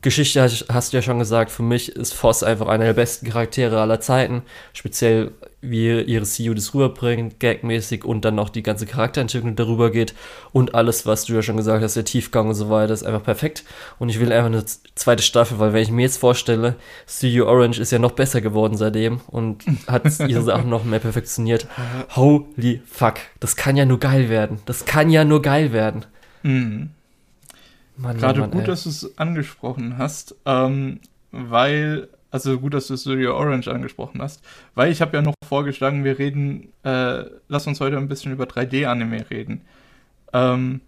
[0.02, 3.80] Geschichte hast du ja schon gesagt, für mich ist Voss einfach einer der besten Charaktere
[3.80, 4.42] aller Zeiten.
[4.74, 5.32] Speziell
[5.62, 10.16] wie ihre CEO das rüberbringen, gagmäßig und dann noch die ganze Charakterentwicklung darüber geht
[10.52, 13.24] und alles, was du ja schon gesagt hast, der Tiefgang und so weiter, ist einfach
[13.24, 13.64] perfekt.
[14.00, 16.76] Und ich will einfach eine zweite Staffel, weil wenn ich mir jetzt vorstelle,
[17.06, 21.68] CEO Orange ist ja noch besser geworden seitdem und hat ihre Sachen noch mehr perfektioniert.
[22.16, 24.60] Holy fuck, das kann ja nur geil werden.
[24.66, 26.06] Das kann ja nur geil werden.
[26.44, 26.90] Mhm.
[27.98, 28.68] Mann, Gerade Mann, gut, ey.
[28.68, 31.02] dass du es angesprochen hast, ähm,
[31.32, 34.42] weil also gut, dass du Studio Orange angesprochen hast,
[34.74, 38.46] weil ich habe ja noch vorgeschlagen, wir reden, äh, lass uns heute ein bisschen über
[38.46, 39.62] 3D-Anime reden.
[40.34, 40.82] Ähm,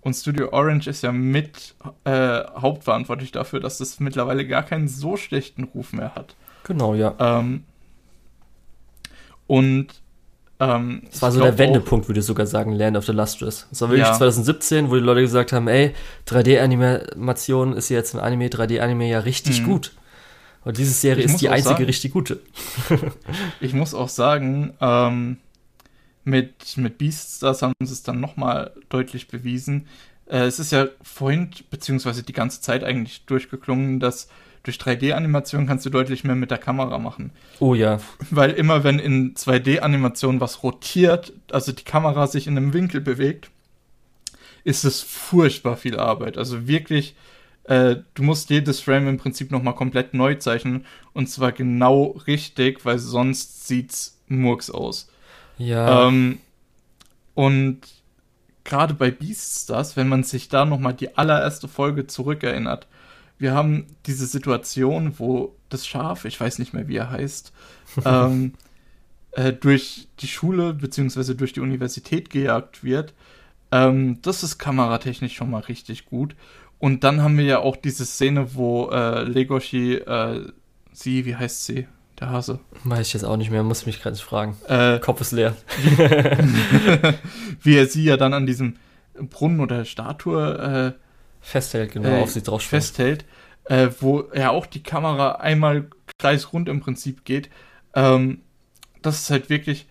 [0.00, 5.16] und Studio Orange ist ja mit äh, hauptverantwortlich dafür, dass es mittlerweile gar keinen so
[5.16, 6.36] schlechten Ruf mehr hat.
[6.62, 7.14] Genau, ja.
[7.18, 7.64] Ähm,
[9.48, 9.88] und
[10.58, 13.66] ähm, das war so der Wendepunkt, würde ich sogar sagen, Land of the Lustrous.
[13.70, 14.14] Das war wirklich ja.
[14.14, 15.92] 2017, wo die Leute gesagt haben, ey,
[16.28, 19.66] 3D-Animation ist jetzt ein Anime, 3D-Anime ja richtig mhm.
[19.66, 19.92] gut.
[20.66, 22.40] Und diese Serie ich ist die einzige sagen, richtig gute.
[23.60, 25.36] ich muss auch sagen, ähm,
[26.24, 29.86] mit, mit Beaststars haben sie es dann nochmal deutlich bewiesen.
[30.26, 34.28] Äh, es ist ja vorhin, beziehungsweise die ganze Zeit eigentlich durchgeklungen, dass
[34.64, 37.30] durch 3D-Animation kannst du deutlich mehr mit der Kamera machen.
[37.60, 38.00] Oh ja.
[38.30, 43.52] Weil immer wenn in 2D-Animation was rotiert, also die Kamera sich in einem Winkel bewegt,
[44.64, 46.36] ist es furchtbar viel Arbeit.
[46.36, 47.14] Also wirklich
[47.68, 52.84] äh, du musst jedes Frame im Prinzip nochmal komplett neu zeichnen und zwar genau richtig,
[52.84, 55.08] weil sonst sieht's murks aus.
[55.58, 56.08] Ja.
[56.08, 56.38] Ähm,
[57.34, 57.80] und
[58.64, 62.86] gerade bei Beaststars, wenn man sich da nochmal die allererste Folge zurückerinnert,
[63.38, 67.52] wir haben diese Situation, wo das Schaf, ich weiß nicht mehr, wie er heißt,
[68.04, 68.54] ähm,
[69.32, 71.34] äh, durch die Schule bzw.
[71.34, 73.12] durch die Universität gejagt wird.
[73.72, 76.36] Ähm, das ist kameratechnisch schon mal richtig gut.
[76.78, 80.46] Und dann haben wir ja auch diese Szene, wo äh, Legoshi, äh,
[80.92, 81.86] sie, wie heißt sie?
[82.20, 82.60] Der Hase.
[82.84, 84.56] Weiß ich jetzt auch nicht mehr, muss mich gerade fragen.
[84.68, 85.54] Äh, Kopf ist leer.
[87.62, 88.76] wie er sie ja dann an diesem
[89.14, 91.02] Brunnen oder Statue äh,
[91.40, 93.24] festhält, genau, äh, auf sie drauf festhält,
[93.64, 95.88] äh, wo er auch die Kamera einmal
[96.18, 97.50] kreisrund im Prinzip geht.
[97.94, 98.42] Ähm,
[99.02, 99.86] das ist halt wirklich,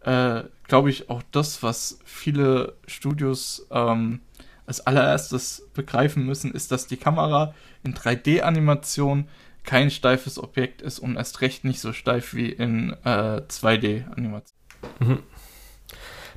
[0.00, 4.20] äh, glaube ich, auch das, was viele Studios ähm,
[4.66, 9.28] als allererstes begreifen müssen, ist, dass die Kamera in 3D-Animation
[9.64, 14.56] kein steifes Objekt ist und erst recht nicht so steif wie in äh, 2D-Animation.
[15.00, 15.18] Mhm.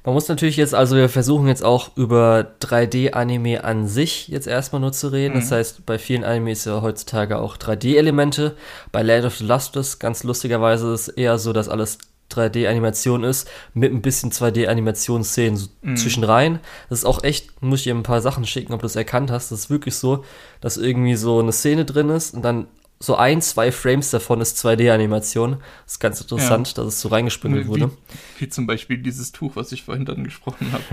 [0.08, 4.80] Man muss natürlich jetzt, also wir versuchen jetzt auch über 3D-Anime an sich jetzt erstmal
[4.80, 5.36] nur zu reden.
[5.36, 5.40] Mhm.
[5.42, 8.56] Das heißt, bei vielen Animes ja heutzutage auch 3D-Elemente.
[8.94, 11.98] Bei Land of the Lustrous, ganz lustigerweise, ist es eher so, dass alles
[12.32, 15.98] 3D-Animation ist, mit ein bisschen 2D-Animationsszenen so mhm.
[15.98, 16.60] zwischenrein.
[16.90, 19.32] Das ist auch echt, muss ich dir ein paar Sachen schicken, ob du es erkannt
[19.32, 19.52] hast.
[19.52, 20.24] Das ist wirklich so,
[20.62, 22.68] dass irgendwie so eine Szene drin ist und dann
[23.00, 25.58] so ein, zwei Frames davon ist 2D-Animation.
[25.84, 26.74] Das ist ganz interessant, ja.
[26.76, 27.92] dass es so reingespüngelt wurde.
[28.40, 30.84] Wie zum Beispiel dieses Tuch, was ich vorhin dann gesprochen habe.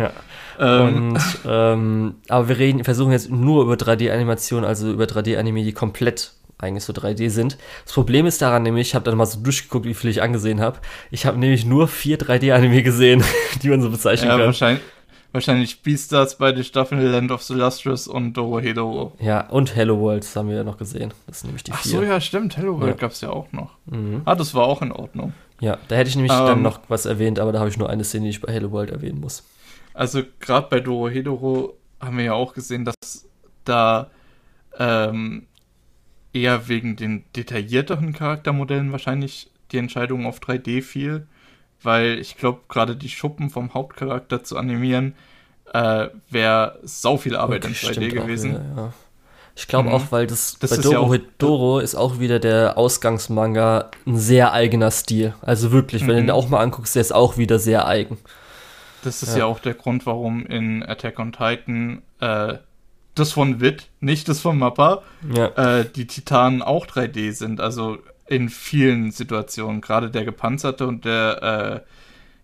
[0.59, 0.87] Ja.
[0.87, 1.13] Ähm.
[1.13, 6.33] Und, ähm, aber wir reden, versuchen jetzt nur über 3D-Animation, also über 3D-Anime, die komplett
[6.59, 7.59] eigentlich so 3D sind.
[7.85, 10.61] Das Problem ist daran nämlich, ich habe dann mal so durchgeguckt, wie viele ich angesehen
[10.61, 10.79] habe.
[11.11, 13.23] Ich habe nämlich nur vier 3D-Anime gesehen,
[13.63, 14.47] die man so bezeichnen ja, kann.
[14.47, 14.83] Wahrscheinlich,
[15.33, 19.13] wahrscheinlich Beastars, beide Staffeln Land of the Lustrous und Doro Hedoro.
[19.21, 21.13] Ja, und Hello World haben wir ja noch gesehen.
[21.27, 21.99] Das sind nämlich die Ach vier.
[21.99, 22.57] Ach so, ja, stimmt.
[22.57, 23.01] Hello World ja.
[23.01, 23.73] gab es ja auch noch.
[23.87, 24.23] Mhm.
[24.25, 25.33] Ah, das war auch in Ordnung.
[25.61, 27.89] Ja, da hätte ich nämlich ähm, dann noch was erwähnt, aber da habe ich nur
[27.89, 29.45] eine Szene, die ich bei Hello World erwähnen muss.
[29.93, 33.29] Also gerade bei Doro Hedoro haben wir ja auch gesehen, dass
[33.65, 34.11] da
[34.79, 35.47] ähm,
[36.35, 41.27] eher wegen den detaillierteren Charaktermodellen wahrscheinlich die Entscheidung auf 3D fiel,
[41.83, 45.15] weil ich glaube, gerade die Schuppen vom Hauptcharakter zu animieren,
[45.73, 48.51] äh, wäre sau viel Arbeit okay, in 3D gewesen.
[48.51, 48.93] Wieder, ja.
[49.57, 49.95] Ich glaube mhm.
[49.95, 54.53] auch, weil das, das bei Doro ja Doro ist auch wieder der Ausgangsmanga ein sehr
[54.53, 55.35] eigener Stil.
[55.43, 56.21] Also wirklich, wenn mhm.
[56.21, 58.19] du den auch mal anguckst, der ist auch wieder sehr eigen.
[59.05, 62.55] Das ist ja, ja auch der Grund, warum in Attack on Titan äh,
[63.15, 65.03] das von Wit, nicht das von Mappa,
[65.35, 65.47] ja.
[65.79, 67.61] äh, die Titanen auch 3D sind.
[67.61, 71.91] Also in vielen Situationen, gerade der gepanzerte und der äh,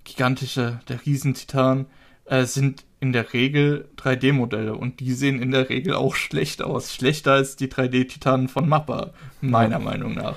[0.05, 1.87] gigantische, der Riesentitan,
[2.27, 6.95] äh, sind in der Regel 3D-Modelle und die sehen in der Regel auch schlecht aus.
[6.95, 9.11] Schlechter als die 3D-Titanen von Mappa,
[9.41, 9.85] meiner ja.
[9.85, 10.37] Meinung nach.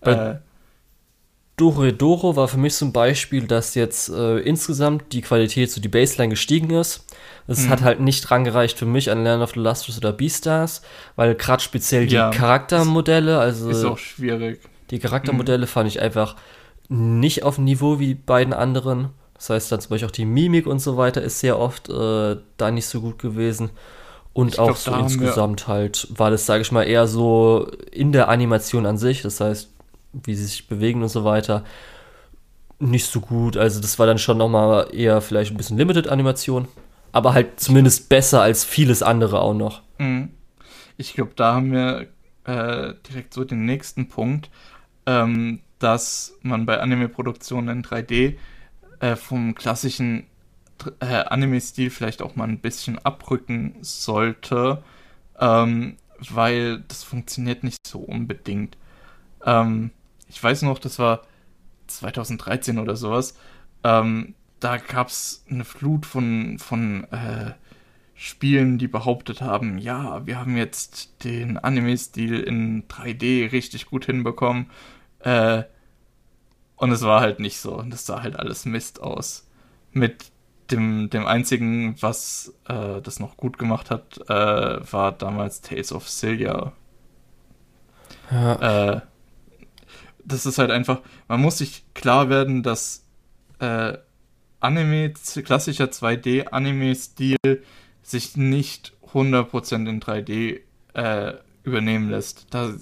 [0.00, 0.36] Bei äh,
[1.56, 6.30] Doro war für mich ein Beispiel, dass jetzt äh, insgesamt die Qualität, so die Baseline
[6.30, 7.06] gestiegen ist
[7.46, 7.68] es mhm.
[7.70, 10.82] hat halt nicht rangereicht für mich an Land of the Lustrous oder Beastars,
[11.16, 13.68] weil gerade speziell die ja, Charaktermodelle, also.
[13.68, 14.60] Ist auch schwierig.
[14.90, 15.70] Die Charaktermodelle mhm.
[15.70, 16.36] fand ich einfach
[16.88, 19.10] nicht auf dem Niveau wie die beiden anderen.
[19.34, 22.36] Das heißt dann zum Beispiel auch die Mimik und so weiter ist sehr oft äh,
[22.56, 23.70] da nicht so gut gewesen.
[24.32, 28.12] Und ich auch glaub, so insgesamt halt war das, sage ich mal, eher so in
[28.12, 29.70] der Animation an sich, das heißt,
[30.12, 31.64] wie sie sich bewegen und so weiter,
[32.78, 33.56] nicht so gut.
[33.56, 36.68] Also das war dann schon nochmal eher vielleicht ein bisschen Limited-Animation.
[37.14, 39.82] Aber halt zumindest besser als vieles andere auch noch.
[39.98, 40.30] Mhm.
[40.96, 42.08] Ich glaube, da haben wir
[42.42, 44.50] äh, direkt so den nächsten Punkt,
[45.06, 48.36] ähm, dass man bei Anime-Produktionen in 3D
[48.98, 50.26] äh, vom klassischen
[50.98, 54.82] äh, Anime-Stil vielleicht auch mal ein bisschen abrücken sollte,
[55.38, 58.76] ähm, weil das funktioniert nicht so unbedingt.
[59.46, 59.92] Ähm,
[60.28, 61.22] ich weiß noch, das war
[61.86, 63.36] 2013 oder sowas.
[63.84, 64.34] Ähm,
[64.64, 67.52] da gab es eine Flut von, von äh,
[68.14, 74.70] Spielen, die behauptet haben, ja, wir haben jetzt den Anime-Stil in 3D richtig gut hinbekommen.
[75.18, 75.64] Äh,
[76.76, 77.76] und es war halt nicht so.
[77.76, 79.46] Und es sah halt alles Mist aus.
[79.92, 80.32] Mit
[80.70, 86.08] dem, dem einzigen, was äh, das noch gut gemacht hat, äh, war damals Tales of
[86.08, 86.72] Cilia.
[88.30, 88.94] Ja.
[88.94, 89.00] Äh,
[90.24, 93.04] das ist halt einfach, man muss sich klar werden, dass
[93.58, 93.98] äh,
[94.64, 95.12] Anime,
[95.44, 97.36] klassischer 2D-Anime-Stil
[98.02, 100.60] sich nicht 100% in 3D
[100.94, 102.46] äh, übernehmen lässt.
[102.50, 102.72] Da,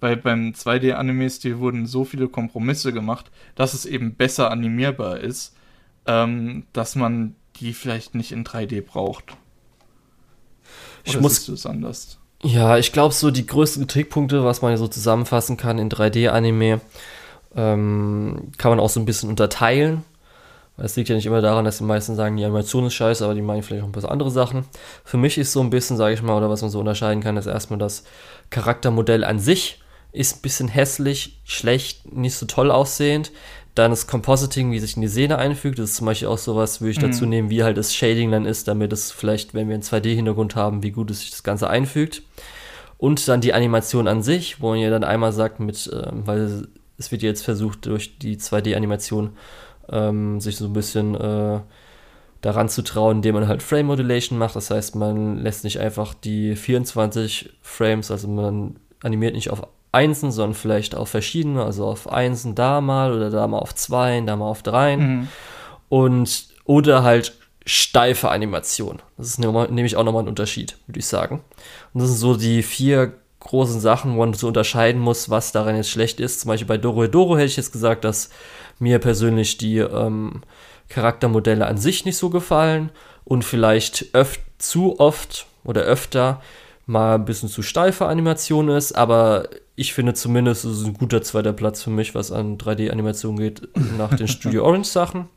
[0.00, 5.56] weil beim 2D-Anime-Stil wurden so viele Kompromisse gemacht, dass es eben besser animierbar ist,
[6.06, 9.32] ähm, dass man die vielleicht nicht in 3D braucht.
[9.32, 9.38] Oder
[11.04, 12.18] ich muss es anders.
[12.42, 16.80] Ja, ich glaube, so die größten Trickpunkte, was man so zusammenfassen kann in 3D-Anime,
[17.54, 20.04] ähm, kann man auch so ein bisschen unterteilen.
[20.78, 23.34] Es liegt ja nicht immer daran, dass die meisten sagen, die Animation ist scheiße, aber
[23.34, 24.64] die meinen vielleicht auch ein paar andere Sachen.
[25.04, 27.36] Für mich ist so ein bisschen, sage ich mal, oder was man so unterscheiden kann,
[27.36, 28.04] ist erstmal das
[28.50, 29.80] Charaktermodell an sich
[30.16, 33.32] ist ein bisschen hässlich, schlecht, nicht so toll aussehend.
[33.74, 35.78] Dann das Compositing, wie sich in die Szene einfügt.
[35.78, 37.10] Das ist zum Beispiel auch sowas, würde ich mhm.
[37.10, 40.56] dazu nehmen, wie halt das Shading dann ist, damit es vielleicht, wenn wir einen 2D-Hintergrund
[40.56, 42.22] haben, wie gut es sich das Ganze einfügt.
[42.96, 46.66] Und dann die Animation an sich, wo man ja dann einmal sagt, mit, äh, weil
[46.96, 49.36] es wird jetzt versucht, durch die 2D-Animation
[49.90, 51.60] ähm, sich so ein bisschen äh,
[52.40, 54.56] daran zu trauen, indem man halt Frame Modulation macht.
[54.56, 60.30] Das heißt, man lässt nicht einfach die 24 Frames, also man animiert nicht auf Einsen,
[60.30, 64.36] sondern vielleicht auf verschiedene, also auf Einsen da mal oder da mal auf Zweien, da
[64.36, 65.00] mal auf Dreien.
[65.00, 65.28] Mhm.
[65.88, 67.32] Und oder halt
[67.64, 69.00] steife Animation.
[69.16, 71.42] Das ist nämlich auch nochmal ein Unterschied, würde ich sagen.
[71.92, 73.14] Und das sind so die vier
[73.46, 76.40] großen Sachen, wo man so unterscheiden muss, was daran jetzt schlecht ist.
[76.40, 78.30] Zum Beispiel bei Doro Doro hätte ich jetzt gesagt, dass
[78.78, 80.42] mir persönlich die ähm,
[80.88, 82.90] Charaktermodelle an sich nicht so gefallen
[83.24, 86.40] und vielleicht öf zu oft oder öfter
[86.86, 91.20] mal ein bisschen zu steife Animation ist, aber ich finde zumindest, es ist ein guter
[91.22, 93.68] zweiter Platz für mich, was an 3D-Animation geht,
[93.98, 95.28] nach den Studio Orange Sachen.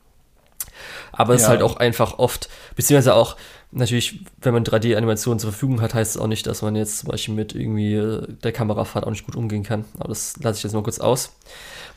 [1.12, 1.48] Aber es ja.
[1.48, 3.36] ist halt auch einfach oft, beziehungsweise auch
[3.72, 7.10] natürlich, wenn man 3D-Animationen zur Verfügung hat, heißt es auch nicht, dass man jetzt zum
[7.10, 9.86] Beispiel mit irgendwie äh, der Kamerafahrt auch nicht gut umgehen kann.
[10.00, 11.36] Aber das lasse ich jetzt mal kurz aus.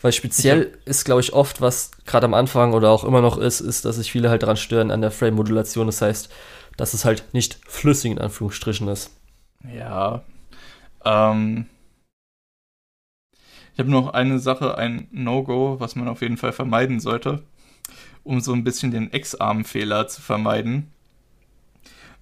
[0.03, 3.61] Weil speziell ist, glaube ich, oft, was gerade am Anfang oder auch immer noch ist,
[3.61, 5.87] ist, dass sich viele halt daran stören an der Frame-Modulation.
[5.87, 6.29] Das heißt,
[6.77, 9.11] dass es halt nicht flüssig in Anführungsstrichen ist.
[9.73, 10.23] Ja.
[11.05, 11.67] Ähm,
[13.73, 17.43] ich habe noch eine Sache, ein No-Go, was man auf jeden Fall vermeiden sollte,
[18.25, 20.93] um so ein bisschen den Ex-Arm-Fehler zu vermeiden.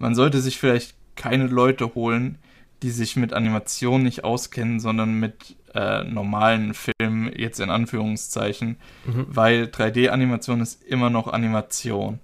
[0.00, 2.38] Man sollte sich vielleicht keine Leute holen,
[2.82, 9.26] die sich mit Animation nicht auskennen, sondern mit äh, normalen Filmen, jetzt in Anführungszeichen, mhm.
[9.28, 12.18] weil 3D-Animation ist immer noch Animation.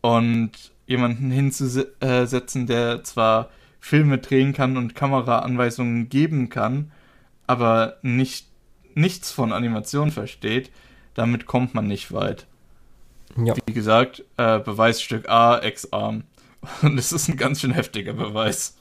[0.00, 0.52] Und
[0.86, 6.92] jemanden hinzusetzen, der zwar Filme drehen kann und Kameraanweisungen geben kann,
[7.46, 8.46] aber nicht,
[8.94, 10.70] nichts von Animation versteht,
[11.14, 12.46] damit kommt man nicht weit.
[13.36, 13.54] Ja.
[13.66, 16.24] Wie gesagt, äh, Beweisstück A, Ex-Arm.
[16.82, 18.76] Und es ist ein ganz schön heftiger Beweis.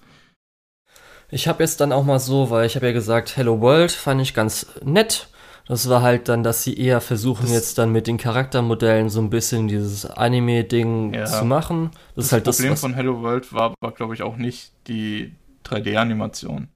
[1.32, 4.22] Ich habe jetzt dann auch mal so, weil ich habe ja gesagt, Hello World fand
[4.22, 5.30] ich ganz nett.
[5.68, 9.22] Das war halt dann, dass sie eher versuchen das jetzt dann mit den Charaktermodellen so
[9.22, 11.26] ein bisschen dieses Anime-Ding ja.
[11.26, 11.92] zu machen.
[12.16, 14.72] Das, das ist halt Problem das, von Hello World war, war glaube ich, auch nicht
[14.88, 15.36] die
[15.66, 16.70] 3D-Animation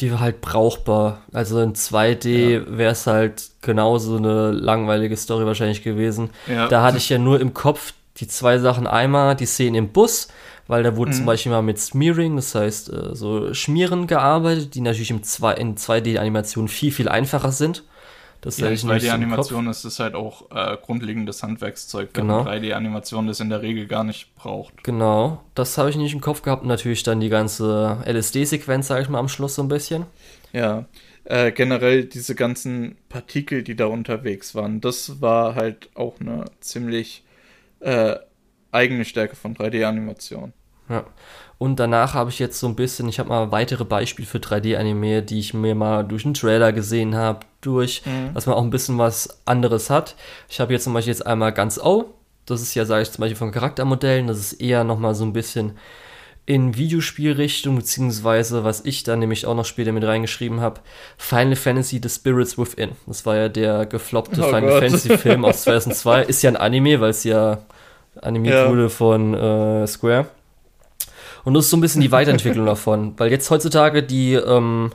[0.00, 1.22] die war halt brauchbar.
[1.32, 2.78] Also in 2D ja.
[2.78, 6.30] wäre es halt genauso eine langweilige Story wahrscheinlich gewesen.
[6.48, 6.68] Ja.
[6.68, 8.86] Da hatte ich ja nur im Kopf die zwei Sachen.
[8.86, 10.28] Einmal die Szene im Bus,
[10.66, 11.16] weil da wurde mhm.
[11.16, 15.54] zum Beispiel mal mit Smearing, das heißt äh, so Schmieren gearbeitet, die natürlich im 2,
[15.54, 17.84] in 2D-Animationen viel, viel einfacher sind.
[18.44, 22.42] Das ja, 2D-Animation ist es halt auch äh, grundlegendes Handwerkszeug, wenn genau.
[22.42, 24.84] 3D-Animation das in der Regel gar nicht braucht.
[24.84, 26.62] Genau, das habe ich nicht im Kopf gehabt.
[26.66, 30.04] natürlich dann die ganze LSD-Sequenz, sage ich mal, am Schluss so ein bisschen.
[30.52, 30.84] Ja,
[31.24, 37.23] äh, generell diese ganzen Partikel, die da unterwegs waren, das war halt auch eine ziemlich
[37.84, 38.16] äh,
[38.72, 40.52] eigene Stärke von 3D-Animation.
[40.88, 41.04] Ja.
[41.58, 45.22] Und danach habe ich jetzt so ein bisschen, ich habe mal weitere Beispiele für 3D-Anime,
[45.22, 48.34] die ich mir mal durch einen Trailer gesehen habe, durch, mhm.
[48.34, 50.16] dass man auch ein bisschen was anderes hat.
[50.48, 52.14] Ich habe jetzt zum Beispiel jetzt einmal ganz O.
[52.46, 55.32] Das ist ja, sage ich zum Beispiel von Charaktermodellen, das ist eher nochmal so ein
[55.32, 55.78] bisschen
[56.46, 60.80] in Videospielrichtung, beziehungsweise was ich dann nämlich auch noch später mit reingeschrieben habe,
[61.16, 62.90] Final Fantasy The Spirits Within.
[63.06, 64.82] Das war ja der gefloppte oh Final Gott.
[64.82, 66.24] Fantasy Film aus 2002.
[66.24, 67.64] Ist ja ein Anime, weil es ja
[68.22, 68.68] animiert ja.
[68.68, 70.26] wurde von äh, Square.
[71.44, 74.92] Und das ist so ein bisschen die Weiterentwicklung davon, weil jetzt heutzutage die ähm,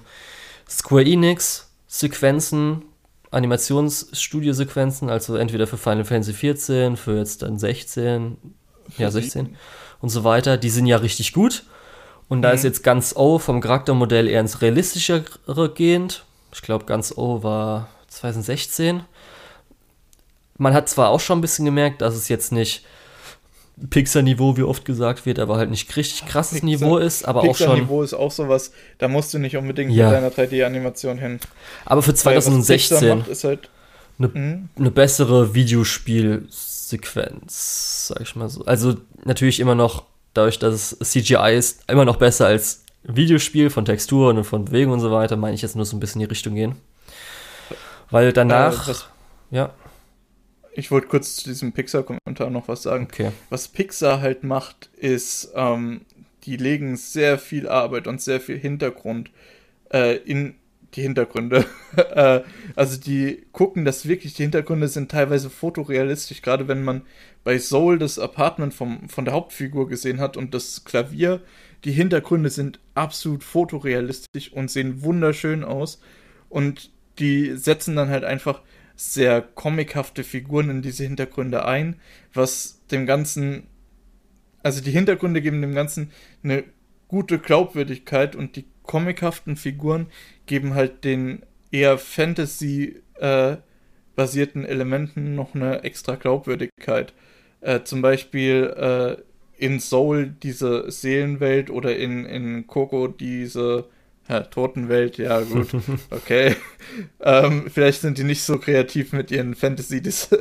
[0.67, 2.83] Square Enix Sequenzen,
[3.31, 8.37] Animationsstudio-Sequenzen, also entweder für Final Fantasy 14, für jetzt dann 16,
[8.97, 9.55] ja 16
[9.99, 11.63] und so weiter, die sind ja richtig gut.
[12.27, 12.55] Und da mhm.
[12.55, 15.23] ist jetzt ganz O vom Charaktermodell eher ins realistischere
[15.73, 16.25] gehend.
[16.53, 19.01] Ich glaube, ganz O war 2016.
[20.57, 22.85] Man hat zwar auch schon ein bisschen gemerkt, dass es jetzt nicht
[23.89, 27.55] Pixar-Niveau, wie oft gesagt wird, aber halt nicht richtig krasses Pixar, Niveau ist, aber auch
[27.55, 27.67] schon.
[27.67, 30.09] Pixar-Niveau ist auch sowas, da musst du nicht unbedingt ja.
[30.09, 31.39] mit deiner 3D-Animation hin.
[31.85, 33.69] Aber für 2016 ist halt
[34.17, 34.69] eine, mhm.
[34.77, 38.65] eine bessere Videospielsequenz, sag ich mal so.
[38.65, 43.85] Also natürlich immer noch, dadurch, dass es CGI ist, immer noch besser als Videospiel von
[43.85, 46.27] Texturen und von Bewegung und so weiter, meine ich jetzt nur so ein bisschen in
[46.27, 46.75] die Richtung gehen.
[48.11, 48.93] Weil danach, äh,
[49.51, 49.71] ja
[50.79, 53.07] ich wollte kurz zu diesem Pixar-Kommentar noch was sagen.
[53.11, 53.31] Okay.
[53.49, 56.01] Was Pixar halt macht, ist, ähm,
[56.43, 59.29] die legen sehr viel Arbeit und sehr viel Hintergrund
[59.91, 60.55] äh, in
[60.95, 61.65] die Hintergründe.
[61.95, 62.41] äh,
[62.75, 67.03] also die gucken, dass wirklich die Hintergründe sind teilweise fotorealistisch, gerade wenn man
[67.43, 71.41] bei Soul das Apartment vom, von der Hauptfigur gesehen hat und das Klavier.
[71.85, 76.01] Die Hintergründe sind absolut fotorealistisch und sehen wunderschön aus.
[76.49, 78.61] Und die setzen dann halt einfach
[78.99, 82.01] sehr comichafte Figuren in diese Hintergründe ein,
[82.33, 83.67] was dem Ganzen,
[84.61, 86.11] also die Hintergründe geben dem Ganzen
[86.43, 86.65] eine
[87.07, 90.07] gute Glaubwürdigkeit und die comichaften Figuren
[90.47, 93.55] geben halt den eher Fantasy äh,
[94.17, 97.13] basierten Elementen noch eine extra Glaubwürdigkeit.
[97.61, 103.85] Äh, zum Beispiel äh, in Soul diese Seelenwelt oder in, in Coco diese
[104.29, 105.69] ja, Totenwelt, ja gut,
[106.11, 106.55] okay.
[107.19, 110.39] ähm, vielleicht sind die nicht so kreativ mit ihren Fantasy-Welten,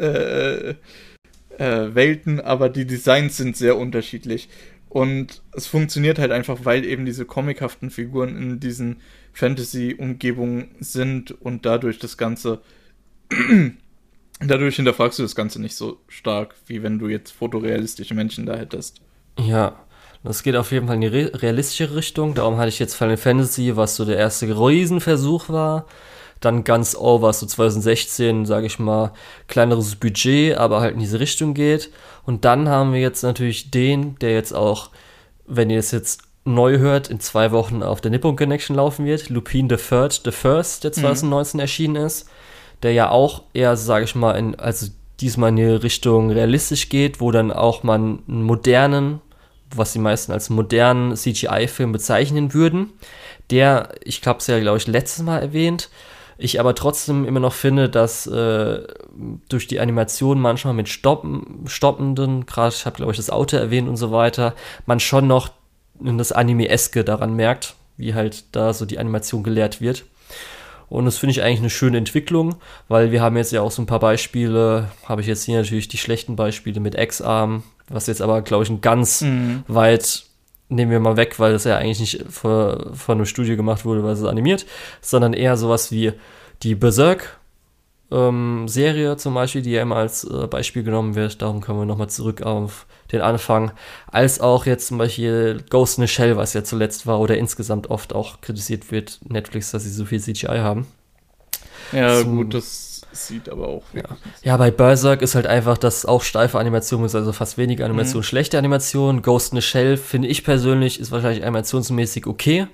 [2.38, 4.50] äh, äh, aber die Designs sind sehr unterschiedlich.
[4.90, 9.00] Und es funktioniert halt einfach, weil eben diese comichaften Figuren in diesen
[9.32, 12.60] Fantasy-Umgebungen sind und dadurch das Ganze,
[14.40, 18.56] dadurch hinterfragst du das Ganze nicht so stark, wie wenn du jetzt fotorealistische Menschen da
[18.56, 19.00] hättest.
[19.38, 19.78] Ja,
[20.24, 22.34] das geht auf jeden Fall in die realistische Richtung.
[22.34, 25.86] Darum hatte ich jetzt Final Fantasy, was so der erste Riesenversuch war.
[26.40, 29.12] Dann ganz over, so 2016, sage ich mal,
[29.48, 31.90] kleineres Budget, aber halt in diese Richtung geht.
[32.24, 34.90] Und dann haben wir jetzt natürlich den, der jetzt auch,
[35.46, 39.28] wenn ihr es jetzt neu hört, in zwei Wochen auf der Nippon Connection laufen wird.
[39.30, 41.60] Lupin the Third, The First, der 2019 mhm.
[41.60, 42.28] erschienen ist.
[42.82, 44.86] Der ja auch eher, sage ich mal, in, also
[45.20, 49.20] diesmal in die Richtung realistisch geht, wo dann auch man einen modernen
[49.74, 52.92] was die meisten als modernen CGI-Film bezeichnen würden.
[53.50, 55.88] Der, ich habe es ja, glaube ich, letztes Mal erwähnt,
[56.40, 58.80] ich aber trotzdem immer noch finde, dass äh,
[59.48, 63.88] durch die Animation manchmal mit Stoppen, stoppenden, gerade ich habe, glaube ich, das Auto erwähnt
[63.88, 64.54] und so weiter,
[64.86, 65.50] man schon noch
[66.00, 70.04] das Anime-eske daran merkt, wie halt da so die Animation gelehrt wird.
[70.88, 72.54] Und das finde ich eigentlich eine schöne Entwicklung,
[72.86, 75.88] weil wir haben jetzt ja auch so ein paar Beispiele, habe ich jetzt hier natürlich
[75.88, 79.64] die schlechten Beispiele mit X-Arm, was jetzt aber, glaube ich, ein ganz mhm.
[79.68, 80.24] weit
[80.68, 84.04] nehmen wir mal weg, weil das ja eigentlich nicht von, von einem Studio gemacht wurde,
[84.04, 84.66] weil es animiert,
[85.00, 86.12] sondern eher sowas wie
[86.62, 87.38] die Berserk
[88.10, 91.42] ähm, Serie zum Beispiel, die ja immer als äh, Beispiel genommen wird.
[91.42, 93.72] Darum kommen wir nochmal zurück auf den Anfang.
[94.10, 97.90] Als auch jetzt zum Beispiel Ghost in the Shell, was ja zuletzt war oder insgesamt
[97.90, 100.86] oft auch kritisiert wird, Netflix, dass sie so viel CGI haben.
[101.92, 103.82] Ja, zum, gut, das sieht aber auch.
[103.92, 104.02] Ja.
[104.42, 108.20] ja, bei Berserk ist halt einfach, dass auch steife Animation ist, also fast weniger Animation,
[108.20, 108.24] mhm.
[108.24, 109.22] schlechte Animation.
[109.22, 112.66] Ghost in the Shell finde ich persönlich ist wahrscheinlich animationsmäßig okay.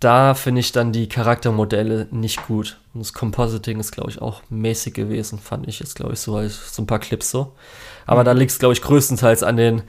[0.00, 2.80] Da finde ich dann die Charaktermodelle nicht gut.
[2.92, 6.40] Und das Compositing ist, glaube ich, auch mäßig gewesen, fand ich jetzt, glaube ich, so
[6.48, 7.52] so ein paar Clips so.
[8.06, 8.26] Aber mhm.
[8.26, 9.82] da liegt es, glaube ich, größtenteils an den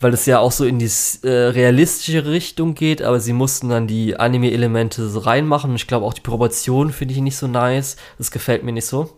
[0.00, 0.90] weil es ja auch so in die
[1.22, 5.70] äh, realistische Richtung geht, aber sie mussten dann die Anime-Elemente so reinmachen.
[5.70, 7.96] Und ich glaube auch die Proportion finde ich nicht so nice.
[8.16, 9.16] Das gefällt mir nicht so.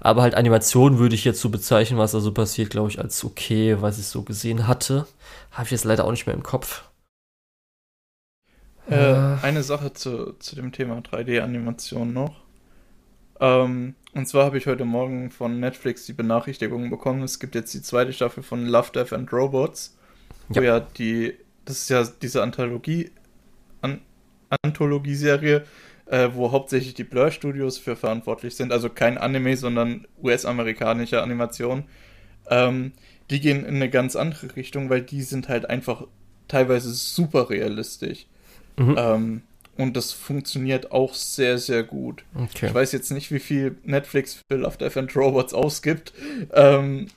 [0.00, 3.24] Aber halt Animation würde ich jetzt so bezeichnen, was da so passiert, glaube ich, als
[3.24, 5.06] okay, was ich so gesehen hatte.
[5.52, 6.82] Habe ich jetzt leider auch nicht mehr im Kopf.
[8.90, 9.38] Äh, äh.
[9.42, 12.41] Eine Sache zu, zu dem Thema 3D-Animation noch.
[13.42, 17.74] Ähm, und zwar habe ich heute Morgen von Netflix die Benachrichtigung bekommen, es gibt jetzt
[17.74, 19.98] die zweite Staffel von Love, Death and Robots,
[20.48, 23.10] wo ja, ja die, das ist ja diese Anthologie,
[23.80, 24.00] An
[24.62, 25.64] Anthologieserie,
[26.06, 31.84] äh, wo hauptsächlich die Blur Studios für verantwortlich sind, also kein Anime, sondern US-amerikanische Animation.
[32.48, 32.92] Ähm,
[33.30, 36.06] die gehen in eine ganz andere Richtung, weil die sind halt einfach
[36.46, 38.26] teilweise super realistisch.
[38.76, 38.94] Mhm.
[38.98, 39.42] Ähm,
[39.76, 42.24] und das funktioniert auch sehr, sehr gut.
[42.34, 42.66] Okay.
[42.66, 46.12] Ich weiß jetzt nicht, wie viel Netflix für Love, Death and Robots ausgibt.
[46.52, 47.08] Ähm,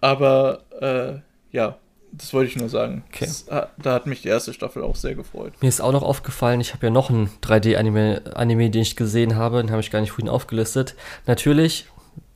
[0.00, 1.78] aber äh, ja,
[2.10, 3.04] das wollte ich nur sagen.
[3.08, 3.26] Okay.
[3.26, 5.52] Das, da hat mich die erste Staffel auch sehr gefreut.
[5.60, 9.36] Mir ist auch noch aufgefallen, ich habe ja noch einen 3D-Anime, Anime, den ich gesehen
[9.36, 10.96] habe, den habe ich gar nicht vorhin aufgelistet.
[11.26, 11.86] Natürlich,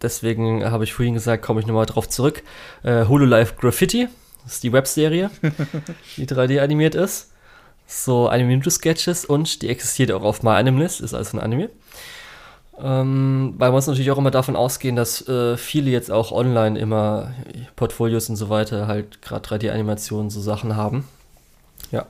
[0.01, 2.43] deswegen habe ich vorhin gesagt, komme ich nochmal drauf zurück.
[2.84, 4.09] Äh, Hololive Graffiti,
[4.44, 5.30] das ist die Webserie,
[6.16, 7.32] die 3D animiert ist
[7.87, 11.71] so eine Minute Sketches und die existiert auch auf MyAnimeList, ist also ein Anime.
[12.79, 16.79] Ähm, weil man muss natürlich auch immer davon ausgehen, dass äh, viele jetzt auch online
[16.79, 17.33] immer
[17.75, 21.09] Portfolios und so weiter halt gerade 3D-Animationen so Sachen haben.
[21.91, 22.07] Ja.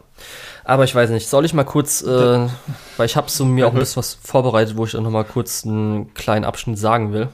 [0.65, 2.49] Aber ich weiß nicht, soll ich mal kurz, äh,
[2.97, 5.25] weil ich habe so mir auch ein bisschen was vorbereitet, wo ich auch noch mal
[5.25, 7.29] kurz einen kleinen Abschnitt sagen will.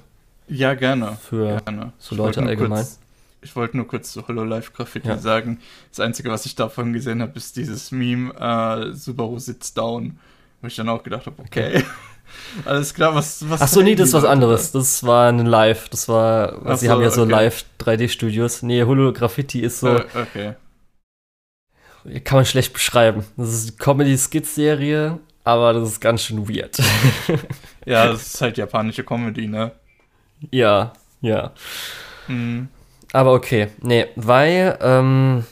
[0.49, 1.17] Ja, gerne.
[1.23, 1.93] Für gerne.
[1.99, 2.81] so Leute allgemein.
[2.81, 2.99] Kurz,
[3.43, 5.19] ich wollte nur kurz zu Hololive Graffiti ja.
[5.19, 5.61] sagen.
[5.91, 10.19] Das Einzige, was ich davon gesehen habe, ist dieses Meme äh, Subaru sits down.
[10.61, 11.79] Wo ich dann auch gedacht habe, okay.
[11.79, 11.85] okay.
[12.65, 13.49] Alles klar, was.
[13.51, 14.73] was Ach so, nee, das ist was anderes.
[14.73, 15.89] Das war ein Live.
[15.89, 16.63] Das war.
[16.65, 17.31] Ach sie so, haben ja so okay.
[17.31, 18.63] Live 3D-Studios.
[18.63, 19.89] Nee, Holo Graffiti ist so.
[19.89, 20.55] Äh, okay.
[22.25, 23.25] Kann man schlecht beschreiben.
[23.37, 26.79] Das ist eine Comedy-Skit-Serie, aber das ist ganz schön weird.
[27.87, 29.73] ja, das ist halt japanische Comedy, ne?
[30.51, 31.53] Ja, ja.
[32.27, 32.69] Mhm.
[33.13, 35.45] Aber okay, nee, weil ähm,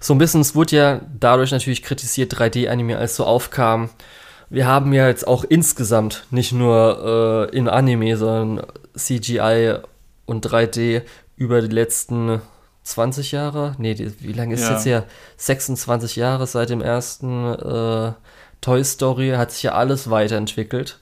[0.00, 3.90] so ein bisschen, es wurde ja dadurch natürlich kritisiert, 3D-Anime als so aufkam.
[4.50, 8.66] Wir haben ja jetzt auch insgesamt nicht nur äh, in Anime, sondern
[8.96, 9.78] CGI
[10.26, 11.02] und 3D
[11.36, 12.40] über die letzten
[12.84, 14.72] 20 Jahre, nee, die, wie lange ist ja.
[14.72, 15.04] jetzt her?
[15.38, 18.12] 26 Jahre seit dem ersten äh,
[18.60, 21.00] Toy Story hat sich ja alles weiterentwickelt.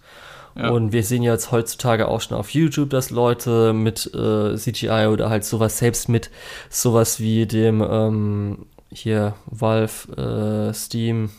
[0.54, 5.30] Und wir sehen jetzt heutzutage auch schon auf YouTube, dass Leute mit äh, CGI oder
[5.30, 6.30] halt sowas selbst mit
[6.68, 11.30] sowas wie dem ähm, hier Valve, äh, Steam.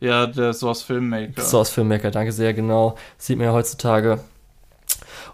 [0.00, 1.42] Ja, der Source Filmmaker.
[1.42, 2.96] Source Filmmaker, danke sehr, genau.
[3.16, 4.20] Sieht man ja heutzutage.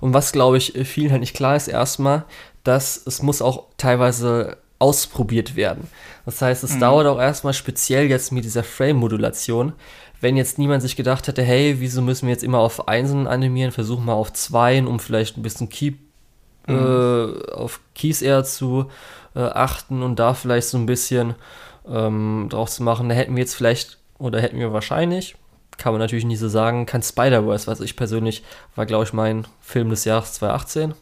[0.00, 2.24] Und was, glaube ich, vielen halt nicht klar ist, erstmal,
[2.62, 5.88] dass es muss auch teilweise ausprobiert werden.
[6.24, 6.80] Das heißt, es mhm.
[6.80, 9.72] dauert auch erstmal speziell jetzt mit dieser Frame-Modulation,
[10.24, 13.72] wenn jetzt niemand sich gedacht hätte, hey, wieso müssen wir jetzt immer auf Einsen animieren,
[13.72, 15.92] versuchen mal auf Zweien, um vielleicht ein bisschen Key,
[16.66, 16.74] mhm.
[16.74, 18.86] äh, auf Keys eher zu
[19.36, 21.34] äh, achten und da vielleicht so ein bisschen
[21.86, 25.36] ähm, drauf zu machen, da hätten wir jetzt vielleicht, oder hätten wir wahrscheinlich,
[25.76, 28.42] kann man natürlich nicht so sagen, kein Spider-Verse, was ich persönlich,
[28.76, 30.94] war glaube ich mein Film des Jahres 2018.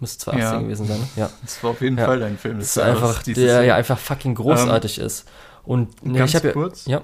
[0.00, 0.62] Müsste 2018 ja.
[0.62, 1.08] gewesen sein, ne?
[1.16, 1.30] Ja.
[1.42, 2.04] Das war auf jeden ja.
[2.04, 3.02] Fall ein Film des Jahres.
[3.02, 5.26] Einfach, der ja einfach fucking großartig ähm, ist.
[5.64, 6.52] Und ne, ich habe
[6.84, 7.02] ja, ja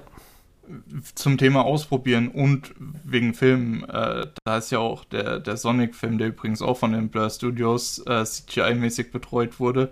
[1.15, 2.73] zum Thema Ausprobieren und
[3.03, 7.09] wegen Film, äh, da ist ja auch der, der Sonic-Film, der übrigens auch von den
[7.09, 9.91] Blur Studios äh, CGI-mäßig betreut wurde.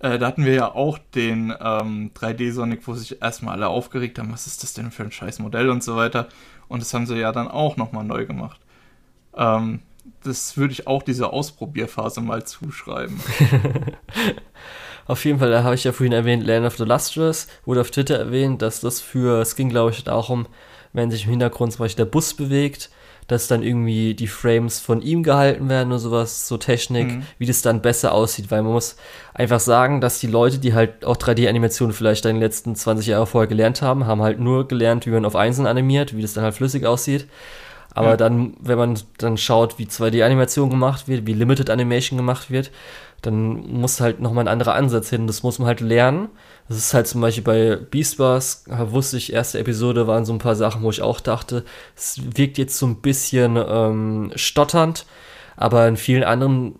[0.00, 4.32] Äh, da hatten wir ja auch den ähm, 3D-Sonic, wo sich erstmal alle aufgeregt haben,
[4.32, 6.28] was ist das denn für ein scheiß Modell und so weiter.
[6.68, 8.60] Und das haben sie ja dann auch nochmal neu gemacht.
[9.34, 9.80] Ähm,
[10.22, 13.20] das würde ich auch dieser Ausprobierphase mal zuschreiben.
[15.06, 17.90] Auf jeden Fall, da habe ich ja vorhin erwähnt, Land of the Lustrous, wurde auf
[17.90, 20.46] Twitter erwähnt, dass das für, es ging glaube ich darum,
[20.92, 22.90] wenn sich im Hintergrund zum Beispiel der Bus bewegt,
[23.26, 27.22] dass dann irgendwie die Frames von ihm gehalten werden oder sowas, so Technik, mhm.
[27.38, 28.96] wie das dann besser aussieht, weil man muss
[29.34, 33.26] einfach sagen, dass die Leute, die halt auch 3D-Animationen vielleicht in den letzten 20 Jahren
[33.26, 36.44] vorher gelernt haben, haben halt nur gelernt, wie man auf Einzelnen animiert, wie das dann
[36.44, 37.26] halt flüssig aussieht.
[37.94, 38.16] Aber ja.
[38.16, 42.70] dann, wenn man dann schaut, wie 2D-Animation gemacht wird, wie Limited Animation gemacht wird,
[43.26, 45.26] dann muss halt nochmal ein anderer Ansatz hin.
[45.26, 46.28] Das muss man halt lernen.
[46.68, 50.38] Das ist halt zum Beispiel bei Beast Wars, wusste ich, erste Episode waren so ein
[50.38, 51.64] paar Sachen, wo ich auch dachte,
[51.96, 55.06] es wirkt jetzt so ein bisschen ähm, stotternd,
[55.56, 56.76] aber in vielen anderen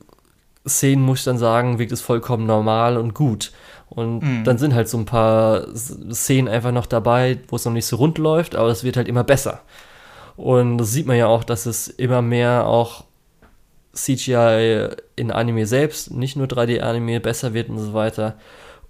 [0.66, 3.52] Szenen muss ich dann sagen, wirkt es vollkommen normal und gut.
[3.88, 4.44] Und mhm.
[4.44, 7.96] dann sind halt so ein paar Szenen einfach noch dabei, wo es noch nicht so
[7.96, 9.62] rund läuft, aber es wird halt immer besser.
[10.36, 13.05] Und das sieht man ja auch, dass es immer mehr auch
[13.96, 18.36] CGI in Anime selbst, nicht nur 3D-Anime, besser wird und so weiter.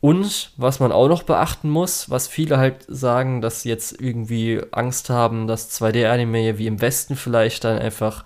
[0.00, 4.60] Und was man auch noch beachten muss, was viele halt sagen, dass sie jetzt irgendwie
[4.72, 8.24] Angst haben, dass 2D-Anime wie im Westen vielleicht dann einfach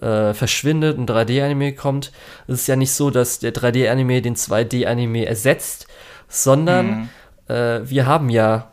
[0.00, 2.12] äh, verschwindet und 3D-Anime kommt.
[2.46, 5.86] Es ist ja nicht so, dass der 3D-Anime den 2D-Anime ersetzt,
[6.28, 6.86] sondern
[7.48, 7.54] mhm.
[7.54, 8.72] äh, wir haben ja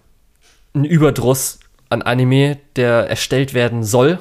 [0.73, 1.59] einen Überdruss
[1.89, 4.19] an Anime, der erstellt werden soll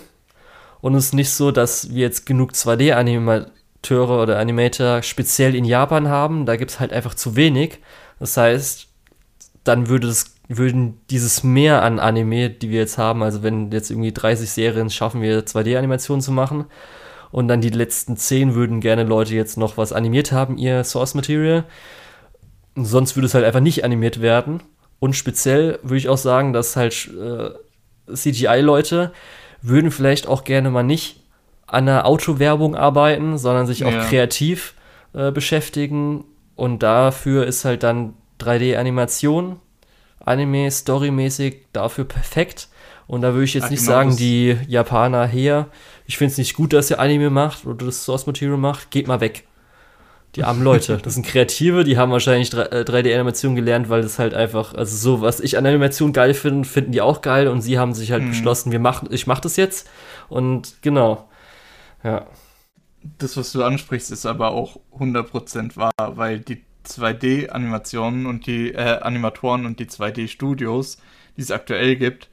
[0.80, 6.08] und es ist nicht so, dass wir jetzt genug 2D-Animateure oder Animator speziell in Japan
[6.08, 6.46] haben.
[6.46, 7.78] Da gibt es halt einfach zu wenig.
[8.18, 8.86] Das heißt,
[9.64, 13.90] dann würde es würden dieses Mehr an Anime, die wir jetzt haben, also wenn jetzt
[13.90, 16.64] irgendwie 30 Serien schaffen wir 2D-Animationen zu machen
[17.30, 21.14] und dann die letzten 10 würden gerne Leute jetzt noch was animiert haben, ihr Source
[21.14, 21.64] Material.
[22.74, 24.62] Sonst würde es halt einfach nicht animiert werden.
[25.00, 27.50] Und speziell würde ich auch sagen, dass halt äh,
[28.14, 29.12] CGI-Leute
[29.62, 31.20] würden vielleicht auch gerne mal nicht
[31.66, 34.04] an einer Autowerbung arbeiten, sondern sich auch ja.
[34.04, 34.74] kreativ
[35.12, 36.24] äh, beschäftigen.
[36.56, 39.56] Und dafür ist halt dann 3D-Animation,
[40.24, 42.68] Anime, storymäßig dafür perfekt.
[43.06, 45.68] Und da würde ich jetzt Ach, nicht genau sagen, die Japaner her,
[46.06, 49.08] ich finde es nicht gut, dass ihr Anime macht oder das Source Material macht, geht
[49.08, 49.44] mal weg.
[50.34, 50.98] Die armen Leute.
[50.98, 55.20] Das sind Kreative, die haben wahrscheinlich 3D-Animation äh, gelernt, weil das halt einfach, also so,
[55.22, 58.22] was ich an Animation geil finde, finden die auch geil und sie haben sich halt
[58.22, 58.30] mhm.
[58.30, 59.88] beschlossen, wir machen, ich mach das jetzt.
[60.28, 61.28] Und genau.
[62.04, 62.26] Ja.
[63.18, 69.00] Das, was du ansprichst, ist aber auch 100% wahr, weil die 2D-Animationen und die äh,
[69.00, 70.98] Animatoren und die 2D-Studios,
[71.36, 72.28] die es aktuell gibt,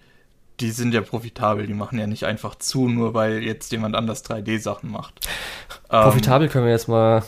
[0.59, 1.67] die sind ja profitabel.
[1.67, 5.27] Die machen ja nicht einfach zu, nur weil jetzt jemand anders 3D-Sachen macht.
[5.89, 7.23] Ähm, profitabel ähm, können wir jetzt mal.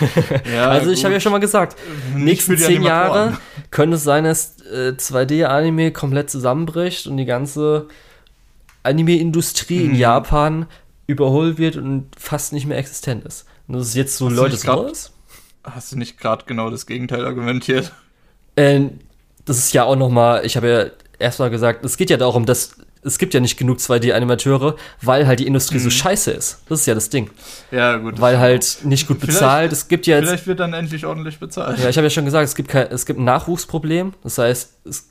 [0.52, 1.76] ja, also ich habe ja schon mal gesagt,
[2.16, 3.38] nächsten zehn Jahre
[3.70, 7.88] könnte es sein, dass äh, 2D-Anime komplett zusammenbricht und die ganze
[8.82, 9.90] Anime-Industrie mhm.
[9.90, 10.66] in Japan
[11.06, 13.46] überholt wird und fast nicht mehr existent ist.
[13.68, 14.92] Und das ist jetzt so Leute so
[15.62, 17.92] Hast du nicht gerade genau das Gegenteil argumentiert?
[18.56, 18.86] Äh,
[19.44, 20.86] das ist ja auch noch mal, ich habe ja
[21.20, 25.40] erstmal gesagt, es geht ja darum, dass es gibt ja nicht genug 2D-Animateure, weil halt
[25.40, 25.84] die Industrie mhm.
[25.84, 26.62] so scheiße ist.
[26.68, 27.30] Das ist ja das Ding.
[27.70, 28.20] Ja, gut.
[28.20, 29.72] Weil halt nicht gut bezahlt.
[29.72, 31.78] Es gibt ja jetzt, Vielleicht wird dann endlich ordentlich bezahlt.
[31.78, 34.12] Ja, ich habe ja schon gesagt, es gibt, kein, es gibt ein Nachwuchsproblem.
[34.22, 35.08] Das heißt, es,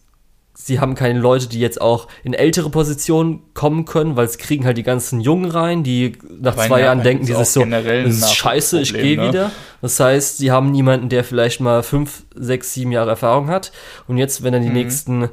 [0.54, 4.66] sie haben keine Leute, die jetzt auch in ältere Positionen kommen können, weil es kriegen
[4.66, 8.36] halt die ganzen Jungen rein, die nach Weil zwei Jahren denken, dieses so, das ist
[8.36, 9.30] scheiße, ich gehe ne?
[9.30, 9.52] wieder.
[9.82, 13.72] Das heißt, sie haben niemanden, der vielleicht mal fünf, sechs, sieben Jahre Erfahrung hat.
[14.08, 14.76] Und jetzt, wenn dann die mhm.
[14.76, 15.30] nächsten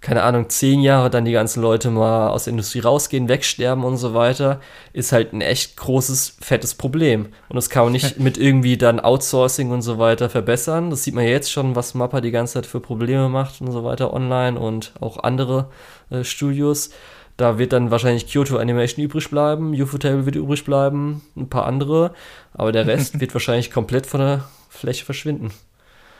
[0.00, 3.96] keine Ahnung, zehn Jahre dann die ganzen Leute mal aus der Industrie rausgehen, wegsterben und
[3.96, 4.60] so weiter,
[4.92, 7.26] ist halt ein echt großes, fettes Problem.
[7.48, 10.90] Und das kann man nicht mit irgendwie dann Outsourcing und so weiter verbessern.
[10.90, 13.72] Das sieht man ja jetzt schon, was Mappa die ganze Zeit für Probleme macht und
[13.72, 15.68] so weiter online und auch andere
[16.10, 16.90] äh, Studios.
[17.36, 22.12] Da wird dann wahrscheinlich Kyoto Animation übrig bleiben, Ufotable wird übrig bleiben, ein paar andere,
[22.52, 25.52] aber der Rest wird wahrscheinlich komplett von der Fläche verschwinden.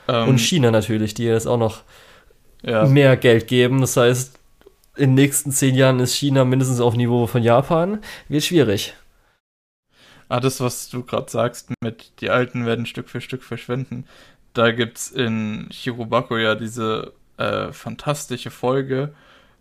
[0.09, 1.81] Ähm, und China natürlich, die das auch noch
[2.61, 2.85] ja.
[2.85, 3.81] mehr Geld geben.
[3.81, 4.39] Das heißt,
[4.95, 7.99] in den nächsten zehn Jahren ist China mindestens auf Niveau von Japan.
[8.27, 8.93] Wird schwierig.
[10.27, 14.05] Ah, das, was du gerade sagst, mit die Alten werden Stück für Stück verschwinden.
[14.53, 19.13] Da gibt's in Shirobako ja diese äh, fantastische Folge,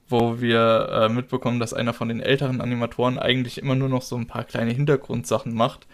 [0.09, 4.17] wo wir äh, mitbekommen, dass einer von den älteren Animatoren eigentlich immer nur noch so
[4.17, 5.87] ein paar kleine Hintergrundsachen macht.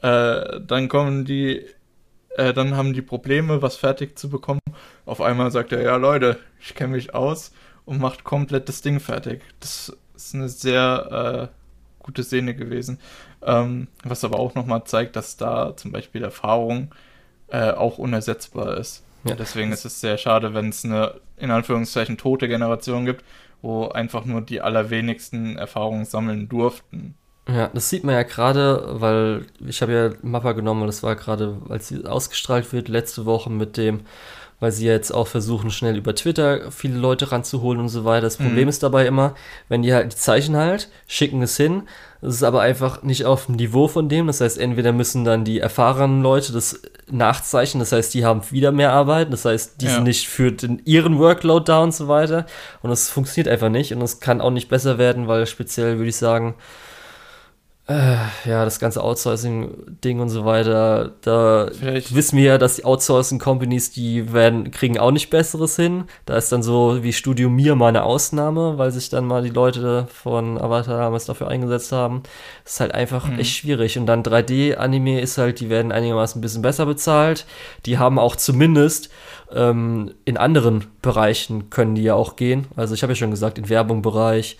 [0.00, 1.64] Äh, dann kommen die
[2.36, 4.60] äh, dann haben die Probleme, was fertig zu bekommen.
[5.06, 7.52] Auf einmal sagt er, ja Leute, ich kenne mich aus
[7.84, 9.42] und macht komplett das Ding fertig.
[9.60, 12.98] Das ist eine sehr äh, gute Szene gewesen.
[13.42, 16.94] Ähm, was aber auch nochmal zeigt, dass da zum Beispiel Erfahrung
[17.48, 19.04] äh, auch unersetzbar ist.
[19.24, 19.34] Ja.
[19.34, 23.24] Deswegen ist es sehr schade, wenn es eine in Anführungszeichen tote Generation gibt,
[23.62, 27.14] wo einfach nur die allerwenigsten Erfahrungen sammeln durften.
[27.48, 31.14] Ja, das sieht man ja gerade, weil ich habe ja Mappa genommen und das war
[31.16, 34.00] gerade, als sie ausgestrahlt wird, letzte Woche mit dem,
[34.60, 38.22] weil sie jetzt auch versuchen, schnell über Twitter viele Leute ranzuholen und so weiter.
[38.22, 38.68] Das Problem mhm.
[38.68, 39.34] ist dabei immer,
[39.68, 41.84] wenn die halt die Zeichen halt, schicken es hin,
[42.24, 44.26] das ist aber einfach nicht auf dem Niveau von dem.
[44.28, 48.72] Das heißt, entweder müssen dann die erfahrenen Leute das nachzeichnen, das heißt, die haben wieder
[48.72, 49.94] mehr Arbeit, das heißt, die ja.
[49.94, 52.46] sind nicht für den, ihren Workload da und so weiter.
[52.80, 56.08] Und das funktioniert einfach nicht und es kann auch nicht besser werden, weil speziell würde
[56.08, 56.54] ich sagen,
[57.86, 62.14] ja, das ganze Outsourcing-Ding und so weiter, da Vielleicht.
[62.14, 66.04] wissen wir ja, dass die Outsourcing-Companies, die werden, kriegen auch nicht Besseres hin.
[66.24, 69.50] Da ist dann so wie Studio Mir mal eine Ausnahme, weil sich dann mal die
[69.50, 72.22] Leute von Avatar damals dafür eingesetzt haben.
[72.64, 73.38] Das ist halt einfach mhm.
[73.38, 73.98] echt schwierig.
[73.98, 77.44] Und dann 3D-Anime ist halt, die werden einigermaßen ein bisschen besser bezahlt.
[77.84, 79.10] Die haben auch zumindest
[79.52, 82.66] ähm, in anderen Bereichen können die ja auch gehen.
[82.76, 84.56] Also ich habe ja schon gesagt, in Werbung-Bereich,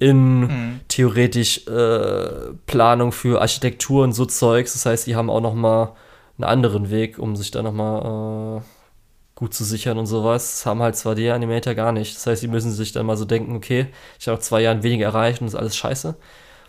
[0.00, 0.80] in mhm.
[0.88, 4.72] theoretisch äh, Planung für Architektur und so Zeugs.
[4.72, 5.94] Das heißt, die haben auch noch mal
[6.38, 8.62] einen anderen Weg, um sich da noch mal äh,
[9.34, 10.52] gut zu sichern und sowas.
[10.52, 12.16] Das haben halt 2D-Animator gar nicht.
[12.16, 15.06] Das heißt, die müssen sich dann mal so denken, okay, ich habe zwei Jahren weniger
[15.06, 16.16] erreicht und ist alles scheiße.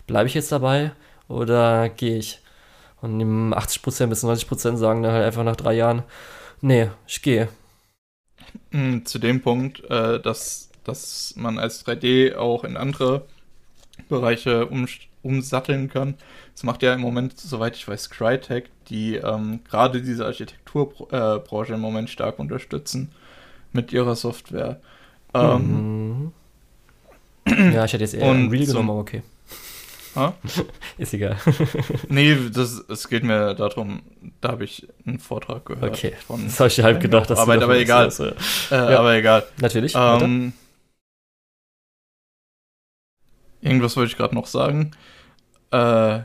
[0.06, 0.92] Bleibe ich jetzt dabei
[1.26, 2.40] oder gehe ich?
[3.00, 6.02] Und 80% bis 90% sagen dann halt einfach nach drei Jahren,
[6.60, 7.48] nee, ich gehe.
[8.70, 13.24] Hm, zu dem Punkt, äh, dass dass man als 3D auch in andere
[14.08, 14.86] Bereiche um,
[15.22, 16.14] umsatteln kann.
[16.54, 21.80] Das macht ja im Moment, soweit ich weiß, Crytek, die ähm, gerade diese Architekturbranche im
[21.80, 23.10] Moment stark unterstützen
[23.72, 24.80] mit ihrer Software.
[25.34, 26.32] Ähm,
[27.44, 27.72] Mhm.
[27.74, 29.22] Ja, ich hätte jetzt eher Und Real genommen, aber okay.
[30.14, 30.34] Ha?
[30.98, 31.36] Ist egal.
[32.08, 34.02] Nee, das, es geht mir darum,
[34.40, 35.90] da habe ich einen Vortrag gehört.
[35.96, 36.12] Okay.
[36.26, 38.06] Von, Das habe ich halb gedacht, dass du aber egal.
[38.08, 38.36] was sagst,
[38.70, 38.98] Äh, Ja.
[39.00, 39.40] Aber egal.
[39.40, 39.46] ja.
[39.62, 39.94] Natürlich.
[39.96, 40.52] Ähm,
[43.62, 44.90] irgendwas wollte ich gerade noch sagen.
[45.70, 46.20] Äh,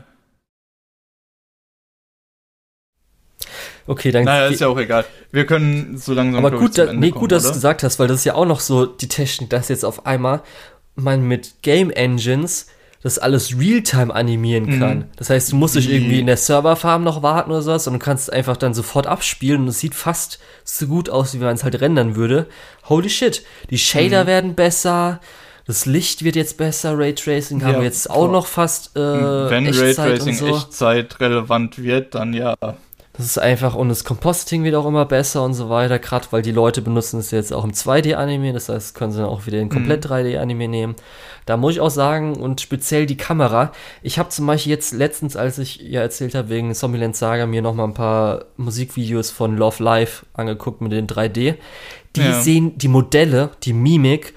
[3.86, 4.24] okay, dann.
[4.24, 5.04] naja, ist ja auch egal.
[5.32, 7.98] Wir können so langsam aber ich, gut, da, nee, kommen, gut, dass du gesagt hast,
[7.98, 10.42] weil das ist ja auch noch so die Technik, dass jetzt auf einmal
[10.94, 12.66] man mit Game Engines
[13.00, 14.78] das alles Realtime animieren Mhm.
[14.80, 15.04] kann.
[15.16, 18.00] Das heißt, du musst nicht Wie- irgendwie in der Serverfarm noch warten oder sowas, sondern
[18.00, 21.54] du kannst einfach dann sofort abspielen und es sieht fast so gut aus, wie man
[21.54, 22.46] es halt rendern würde.
[22.88, 23.44] Holy shit.
[23.70, 24.26] Die Shader Mhm.
[24.28, 25.20] werden besser,
[25.68, 29.66] das Licht wird jetzt besser, Raytracing haben Ja, wir jetzt auch noch fast äh, Wenn
[29.66, 30.46] Echtzeit Raytracing so.
[30.48, 32.56] Echtzeit relevant wird, dann ja.
[33.12, 36.40] Das ist einfach, und das Compositing wird auch immer besser und so weiter, gerade weil
[36.40, 39.58] die Leute benutzen es jetzt auch im 2D-Anime, das heißt, können sie dann auch wieder
[39.58, 40.94] den komplett 3D-Anime nehmen.
[41.44, 43.72] Da muss ich auch sagen, und speziell die Kamera,
[44.02, 47.60] ich habe zum Beispiel jetzt letztens, als ich ja erzählt habe, wegen Zombieland Saga, mir
[47.60, 51.56] noch mal ein paar Musikvideos von Love Live angeguckt mit den 3D.
[52.16, 52.40] Die Ja.
[52.40, 54.32] sehen die Modelle, die Mimik,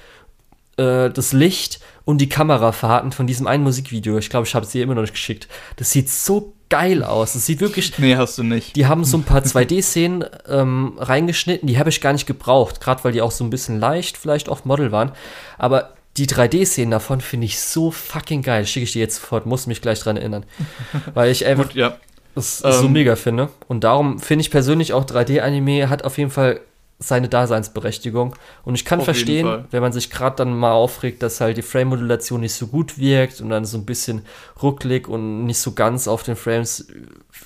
[0.82, 4.18] äh, das Licht und die Kamerafahrten von diesem einen Musikvideo.
[4.18, 5.48] Ich glaube, ich habe es dir immer noch nicht geschickt.
[5.76, 7.34] Das sieht so geil aus.
[7.34, 8.76] Das sieht wirklich Nee, hast du nicht.
[8.76, 13.04] die haben so ein paar 2D-Szenen ähm, reingeschnitten, die habe ich gar nicht gebraucht, gerade
[13.04, 15.12] weil die auch so ein bisschen leicht vielleicht auf Model waren.
[15.58, 18.66] Aber die 3D-Szenen davon finde ich so fucking geil.
[18.66, 20.46] Schicke ich dir jetzt sofort, muss mich gleich dran erinnern.
[21.14, 21.98] weil ich einfach Gut, ja.
[22.36, 23.50] das so Ähm, mega finde.
[23.68, 26.60] Und darum finde ich persönlich auch 3D-Anime hat auf jeden Fall
[27.02, 28.36] seine Daseinsberechtigung.
[28.64, 31.64] Und ich kann Auf verstehen, wenn man sich gerade dann mal aufregt, dass halt die
[31.64, 34.24] Frame-Modulation nicht so gut wirkt und dann so ein bisschen
[34.62, 36.88] rucklig und nicht so ganz auf den Frames,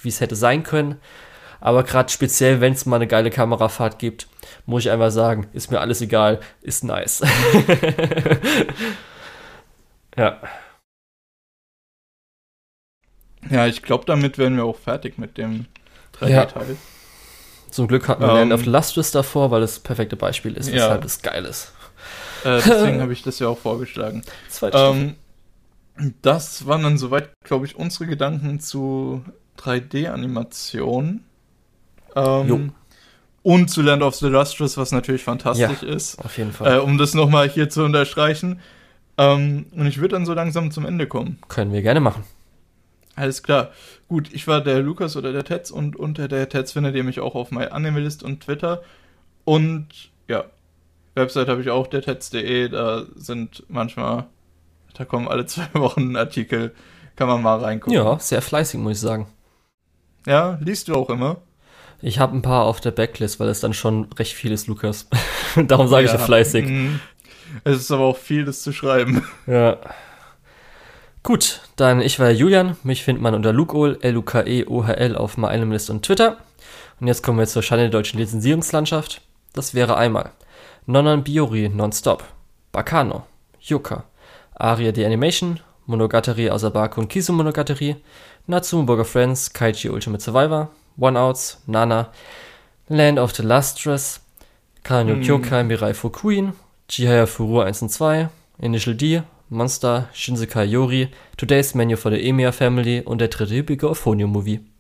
[0.02, 1.00] wie es hätte sein können.
[1.62, 4.28] Aber gerade speziell, wenn es mal eine geile Kamerafahrt gibt,
[4.66, 7.22] muss ich einfach sagen, ist mir alles egal, ist nice.
[10.18, 10.42] ja.
[13.50, 15.68] Ja, ich glaube, damit wären wir auch fertig mit dem
[16.20, 16.48] Ja.
[17.76, 17.86] 3D-Teil.
[17.86, 20.70] Zum Glück hatten wir Ähm, Land of the Lustrous davor, weil das perfekte Beispiel ist,
[20.70, 20.76] Ja.
[20.76, 21.72] weshalb es geil ist.
[22.44, 24.22] Äh, deswegen habe ich das ja auch vorgeschlagen.
[24.50, 24.78] Zweite.
[24.78, 25.16] Ähm,
[26.22, 29.24] das waren dann soweit, glaube ich, unsere Gedanken zu
[29.60, 31.22] 3D-Animation.
[32.16, 32.72] Ähm,
[33.44, 36.18] und zu Land of the Lustrous, was natürlich fantastisch ist.
[36.24, 36.78] Auf jeden Fall.
[36.78, 38.60] Äh, um das nochmal hier zu unterstreichen.
[39.18, 41.40] Ähm, und ich würde dann so langsam zum Ende kommen.
[41.48, 42.24] Können wir gerne machen.
[43.16, 43.72] Alles klar.
[44.08, 47.20] Gut, ich war der Lukas oder der Tetz und unter der Tetz findet ihr mich
[47.20, 48.82] auch auf MyAnimalist und Twitter.
[49.46, 49.88] Und
[50.28, 50.46] ja,
[51.16, 52.70] Website habe ich auch, der Tetz.de.
[52.70, 54.26] Da sind manchmal,
[54.94, 56.74] da kommen alle zwei Wochen Artikel.
[57.16, 57.94] Kann man mal reingucken.
[57.94, 59.28] Ja, sehr fleißig, muss ich sagen.
[60.28, 61.38] Ja, liest du auch immer.
[62.02, 65.08] Ich habe ein paar auf der Backlist, weil es dann schon recht viel ist, Lukas.
[65.56, 66.66] Darum sage ich ja fleißig.
[66.66, 67.00] Mhm.
[67.64, 69.26] Es ist aber auch viel, das zu schreiben.
[69.48, 69.78] Ja.
[71.26, 72.78] Gut, dann ich war Julian.
[72.84, 76.38] Mich findet man unter Lukeol, L-U-K-E-O-H-L auf MyAnimalist und Twitter.
[77.00, 79.22] Und jetzt kommen wir zur Schande der deutschen Lizenzierungslandschaft.
[79.52, 80.30] Das wäre einmal.
[80.86, 82.24] Nonan Biori Nonstop,
[82.72, 83.26] Bakano,
[83.60, 84.04] Yuka,
[84.54, 87.96] Aria the Animation, Monogatari Asabaku und Kisu Monogatari,
[88.46, 92.12] Natsume Burger Friends, Kaichi Ultimate Survivor, One Outs, Nana,
[92.88, 94.22] Land of the Lustrous,
[94.84, 95.22] Kanyo Hm.
[95.24, 96.54] Kyokai Mirai Fukuin,
[96.88, 98.30] Chihaya Furu 1 und 2,
[98.60, 103.88] Initial D, Monster, Shinsekai Yori, Today's Menu for the Emiya Family und der dritte Hüppige
[103.88, 104.66] Euphonium Movie.